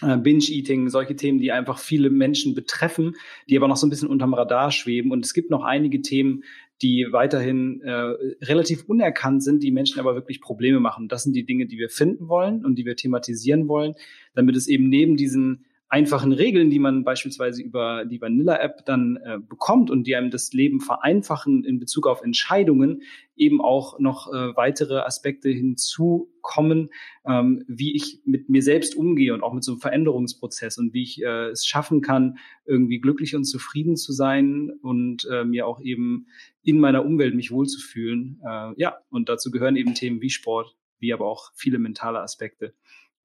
[0.03, 3.17] Äh, Binge-Eating, solche Themen, die einfach viele Menschen betreffen,
[3.49, 5.11] die aber noch so ein bisschen unterm Radar schweben.
[5.11, 6.45] Und es gibt noch einige Themen,
[6.83, 7.93] die weiterhin äh,
[8.45, 11.09] relativ unerkannt sind, die Menschen aber wirklich Probleme machen.
[11.09, 13.95] Das sind die Dinge, die wir finden wollen und die wir thematisieren wollen,
[14.35, 19.39] damit es eben neben diesen einfachen Regeln, die man beispielsweise über die Vanilla-App dann äh,
[19.39, 23.03] bekommt und die einem das Leben vereinfachen in Bezug auf Entscheidungen,
[23.37, 26.91] eben auch noch äh, weitere Aspekte hinzukommen,
[27.27, 31.03] ähm, wie ich mit mir selbst umgehe und auch mit so einem Veränderungsprozess und wie
[31.03, 35.81] ich äh, es schaffen kann, irgendwie glücklich und zufrieden zu sein und äh, mir auch
[35.81, 36.27] eben
[36.63, 38.43] in meiner Umwelt mich wohlzufühlen.
[38.45, 42.75] Äh, ja, und dazu gehören eben Themen wie Sport, wie aber auch viele mentale Aspekte.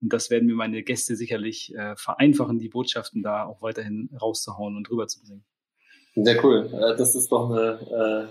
[0.04, 4.76] Und das werden mir meine Gäste sicherlich äh, vereinfachen, die Botschaften da auch weiterhin rauszuhauen
[4.76, 5.46] und rüberzubringen.
[6.16, 6.70] Sehr cool.
[6.74, 7.80] Äh, das ist doch eine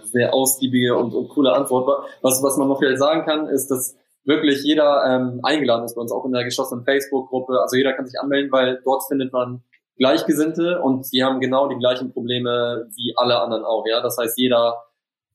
[0.02, 2.06] äh, sehr ausgiebige und, und coole Antwort.
[2.20, 6.02] Was, was man noch vielleicht sagen kann, ist, dass wirklich jeder ähm, eingeladen ist bei
[6.02, 7.60] uns, auch in der geschlossenen Facebook-Gruppe.
[7.60, 9.62] Also jeder kann sich anmelden, weil dort findet man
[9.96, 13.84] Gleichgesinnte und die haben genau die gleichen Probleme wie alle anderen auch.
[13.86, 14.84] Ja, das heißt, jeder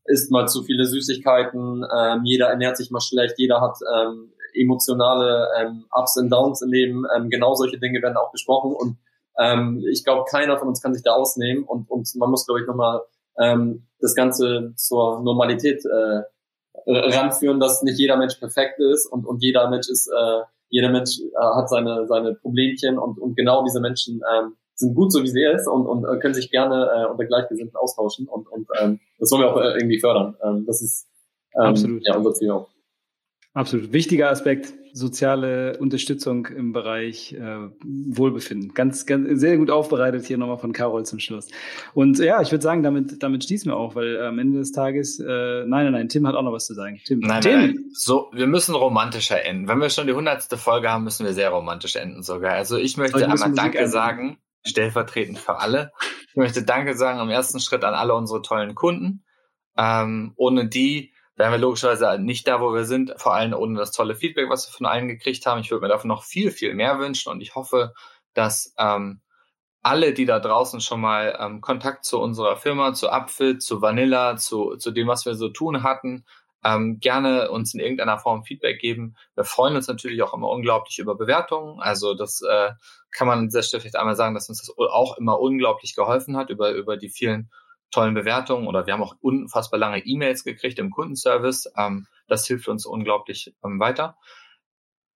[0.06, 5.48] isst mal zu viele Süßigkeiten, ähm, jeder ernährt sich mal schlecht, jeder hat ähm, emotionale
[5.60, 7.06] ähm, Ups und Downs im Leben.
[7.16, 8.98] Ähm, genau solche Dinge werden auch besprochen und
[9.40, 12.62] ähm, ich glaube, keiner von uns kann sich da ausnehmen und, und man muss, glaube
[12.62, 13.02] ich, nochmal
[13.40, 16.22] ähm, das Ganze zur Normalität äh,
[16.88, 21.20] ranführen, dass nicht jeder Mensch perfekt ist und, und jeder Mensch ist, äh, jeder Mensch
[21.20, 25.28] äh, hat seine, seine Problemchen und, und genau diese Menschen ähm, sind gut so wie
[25.28, 29.00] sie ist und, und äh, können sich gerne äh, unter Gleichgesinnten austauschen und, und ähm,
[29.20, 30.36] das wollen wir auch äh, irgendwie fördern.
[30.44, 31.08] Ähm, das ist
[31.56, 32.06] ähm, Absolut.
[32.06, 32.70] ja unser Ziel auch.
[33.54, 33.92] Absolut.
[33.92, 38.74] Wichtiger Aspekt, soziale Unterstützung im Bereich äh, Wohlbefinden.
[38.74, 41.48] Ganz, ganz sehr gut aufbereitet hier nochmal von Carol zum Schluss.
[41.94, 45.20] Und ja, ich würde sagen, damit, damit schließen wir auch, weil am Ende des Tages,
[45.20, 45.26] äh,
[45.66, 47.00] nein, nein, nein, Tim hat auch noch was zu sagen.
[47.06, 47.60] Tim, nein, Tim.
[47.60, 49.68] Nein, so, wir müssen romantischer enden.
[49.68, 52.54] Wenn wir schon die hundertste Folge haben, müssen wir sehr romantisch enden sogar.
[52.54, 53.92] Also ich möchte einmal Musik Danke enden.
[53.92, 55.92] sagen, stellvertretend für alle.
[56.30, 59.24] Ich möchte Danke sagen im ersten Schritt an alle unsere tollen Kunden.
[59.78, 63.92] Ähm, ohne die wären wir logischerweise nicht da, wo wir sind, vor allem ohne das
[63.92, 65.62] tolle Feedback, was wir von allen gekriegt haben.
[65.62, 67.94] Ich würde mir davon noch viel, viel mehr wünschen und ich hoffe,
[68.34, 69.22] dass ähm,
[69.84, 74.36] alle, die da draußen schon mal ähm, Kontakt zu unserer Firma, zu Apfel, zu Vanilla,
[74.36, 76.26] zu, zu dem, was wir so tun hatten,
[76.64, 79.16] ähm, gerne uns in irgendeiner Form Feedback geben.
[79.36, 81.80] Wir freuen uns natürlich auch immer unglaublich über Bewertungen.
[81.80, 82.72] Also das äh,
[83.12, 86.50] kann man an dieser vielleicht einmal sagen, dass uns das auch immer unglaublich geholfen hat
[86.50, 87.50] über, über die vielen
[87.92, 91.72] tollen Bewertungen oder wir haben auch unfassbar lange E-Mails gekriegt im Kundenservice.
[91.78, 94.18] Ähm, das hilft uns unglaublich ähm, weiter.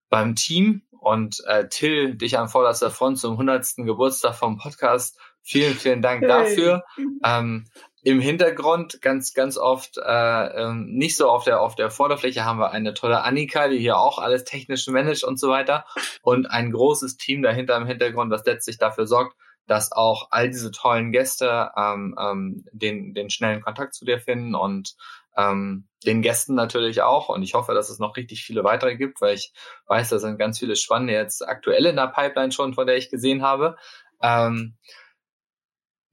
[0.09, 3.75] Beim Team und äh, Till, dich an vorderster Front zum 100.
[3.77, 5.19] Geburtstag vom Podcast.
[5.41, 6.27] Vielen, vielen Dank hey.
[6.27, 6.83] dafür.
[7.23, 7.67] Ähm,
[8.01, 12.57] Im Hintergrund ganz, ganz oft äh, ähm, nicht so auf der auf der Vorderfläche haben
[12.57, 15.85] wir eine tolle Annika, die hier auch alles technisch managt und so weiter
[16.23, 19.35] und ein großes Team dahinter im Hintergrund, das letztlich dafür sorgt,
[19.71, 24.53] dass auch all diese tollen Gäste ähm, ähm, den, den schnellen Kontakt zu dir finden
[24.53, 24.95] und
[25.37, 27.29] ähm, den Gästen natürlich auch.
[27.29, 29.53] Und ich hoffe, dass es noch richtig viele weitere gibt, weil ich
[29.87, 33.09] weiß, da sind ganz viele spannende jetzt aktuell in der Pipeline schon, von der ich
[33.09, 33.77] gesehen habe.
[34.21, 34.75] Ähm,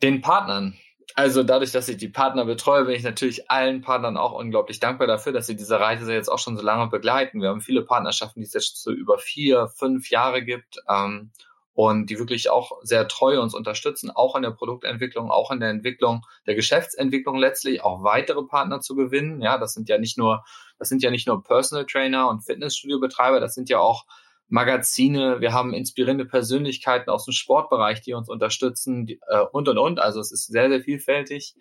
[0.04, 0.78] den Partnern.
[1.16, 5.08] Also dadurch, dass ich die Partner betreue, bin ich natürlich allen Partnern auch unglaublich dankbar
[5.08, 7.42] dafür, dass sie diese Reise jetzt auch schon so lange begleiten.
[7.42, 10.76] Wir haben viele Partnerschaften, die es jetzt so über vier, fünf Jahre gibt.
[10.88, 11.32] Ähm,
[11.78, 15.70] und die wirklich auch sehr treu uns unterstützen, auch in der Produktentwicklung, auch in der
[15.70, 19.40] Entwicklung der Geschäftsentwicklung letztlich, auch weitere Partner zu gewinnen.
[19.40, 20.44] Ja, das sind ja nicht nur,
[20.80, 24.06] das sind ja nicht nur Personal Trainer und Fitnessstudio-Betreiber, das sind ja auch
[24.48, 29.78] Magazine, wir haben inspirierende Persönlichkeiten aus dem Sportbereich, die uns unterstützen die, äh, und und
[29.78, 30.00] und.
[30.00, 31.54] Also es ist sehr, sehr vielfältig.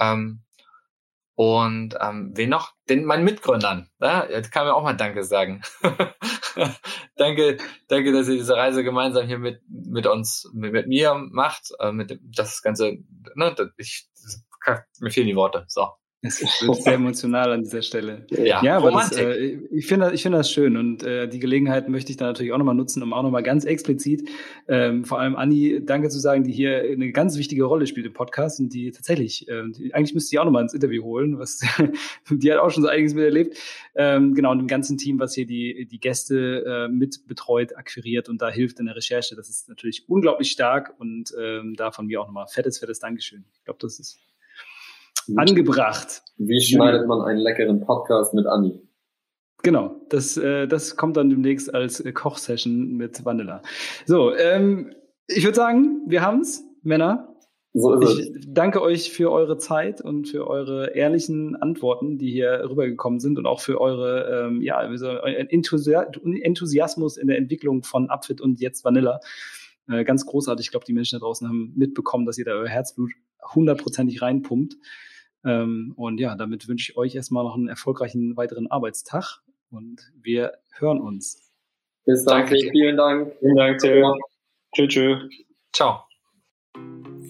[0.00, 0.40] Ähm,
[1.34, 2.74] und ähm, wen noch?
[2.88, 3.88] Den meinen Mitgründern.
[4.00, 5.62] Ja, jetzt kann mir auch mal Danke sagen.
[7.16, 7.58] danke,
[7.88, 11.70] danke, dass ihr diese Reise gemeinsam hier mit mit uns, mit, mit mir macht.
[11.78, 12.98] Äh, mit das Ganze.
[13.34, 14.44] Ne, ich, das,
[15.00, 15.64] mir fehlen die Worte.
[15.68, 15.88] So.
[16.22, 18.26] Es wird sehr emotional an dieser Stelle.
[18.30, 21.88] Ja, ja aber das, äh, ich finde ich finde das schön und äh, die Gelegenheit
[21.88, 24.28] möchte ich dann natürlich auch nochmal nutzen, um auch nochmal ganz explizit,
[24.68, 28.12] ähm, vor allem Anni, danke zu sagen, die hier eine ganz wichtige Rolle spielt im
[28.12, 31.60] Podcast und die tatsächlich, äh, die, eigentlich müsste ich auch nochmal ins Interview holen, was
[32.30, 33.56] die hat auch schon so einiges miterlebt.
[33.94, 38.28] Ähm, genau, und dem ganzen Team, was hier die, die Gäste äh, mit betreut, akquiriert
[38.28, 42.06] und da hilft in der Recherche, das ist natürlich unglaublich stark und ähm, da von
[42.06, 43.44] mir auch nochmal fettes, fettes Dankeschön.
[43.54, 44.18] Ich glaube, das ist
[45.36, 46.22] angebracht.
[46.36, 48.80] Wie schneidet man einen leckeren Podcast mit Anni?
[49.62, 53.62] Genau, das, äh, das kommt dann demnächst als äh, Kochsession mit Vanilla.
[54.06, 54.94] So, ähm,
[55.26, 57.26] ich würde sagen, wir haben's, Männer.
[57.72, 58.46] So ist ich es.
[58.48, 63.46] danke euch für eure Zeit und für eure ehrlichen Antworten, die hier rübergekommen sind und
[63.46, 69.20] auch für eure ähm, ja, Enthusiasmus in der Entwicklung von Upfit und jetzt Vanilla.
[69.88, 70.66] Äh, ganz großartig.
[70.66, 73.12] Ich glaube, die Menschen da draußen haben mitbekommen, dass ihr da euer Herzblut
[73.54, 74.74] hundertprozentig reinpumpt.
[75.44, 79.40] Ähm, und ja, damit wünsche ich euch erstmal noch einen erfolgreichen weiteren Arbeitstag
[79.70, 81.50] und wir hören uns.
[82.04, 82.46] Bis dann.
[82.46, 83.32] Vielen Dank.
[83.38, 84.16] Vielen Dank, Theo.
[84.74, 84.88] Tschüss.
[84.88, 85.18] Tschüss.
[85.72, 86.04] Ciao.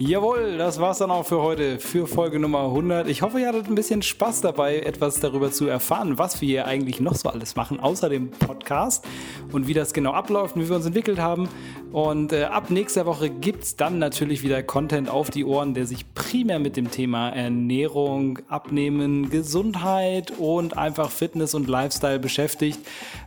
[0.03, 3.07] Jawohl, das war's dann auch für heute, für Folge Nummer 100.
[3.07, 6.67] Ich hoffe, ihr hattet ein bisschen Spaß dabei, etwas darüber zu erfahren, was wir hier
[6.67, 9.07] eigentlich noch so alles machen, außer dem Podcast
[9.53, 11.51] und wie das genau abläuft und wie wir uns entwickelt haben.
[11.93, 16.15] Und äh, ab nächster Woche gibt's dann natürlich wieder Content auf die Ohren, der sich
[16.15, 22.79] primär mit dem Thema Ernährung, Abnehmen, Gesundheit und einfach Fitness und Lifestyle beschäftigt.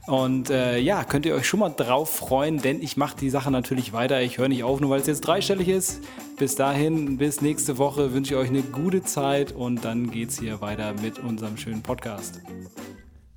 [0.05, 3.51] Und äh, ja, könnt ihr euch schon mal drauf freuen, denn ich mache die Sache
[3.51, 4.21] natürlich weiter.
[4.21, 6.01] Ich höre nicht auf, nur weil es jetzt dreistellig ist.
[6.37, 10.59] Bis dahin, bis nächste Woche wünsche ich euch eine gute Zeit und dann geht's hier
[10.59, 12.41] weiter mit unserem schönen Podcast.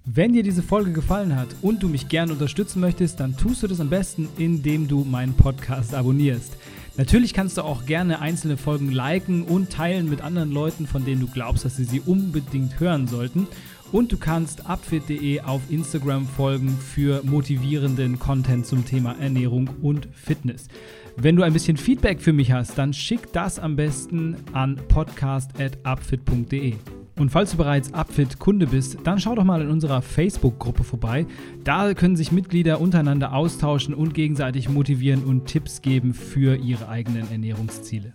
[0.05, 3.69] Wenn dir diese Folge gefallen hat und du mich gerne unterstützen möchtest, dann tust du
[3.69, 6.53] das am besten, indem du meinen Podcast abonnierst.
[6.97, 11.21] Natürlich kannst du auch gerne einzelne Folgen liken und teilen mit anderen Leuten, von denen
[11.21, 13.47] du glaubst, dass sie sie unbedingt hören sollten.
[13.93, 20.69] Und du kannst upfit.de auf Instagram folgen für motivierenden Content zum Thema Ernährung und Fitness.
[21.17, 26.75] Wenn du ein bisschen Feedback für mich hast, dann schick das am besten an podcast.upfit.de.
[27.19, 31.27] Und falls du bereits Upfit-Kunde bist, dann schau doch mal in unserer Facebook-Gruppe vorbei.
[31.65, 37.31] Da können sich Mitglieder untereinander austauschen und gegenseitig motivieren und Tipps geben für ihre eigenen
[37.31, 38.13] Ernährungsziele.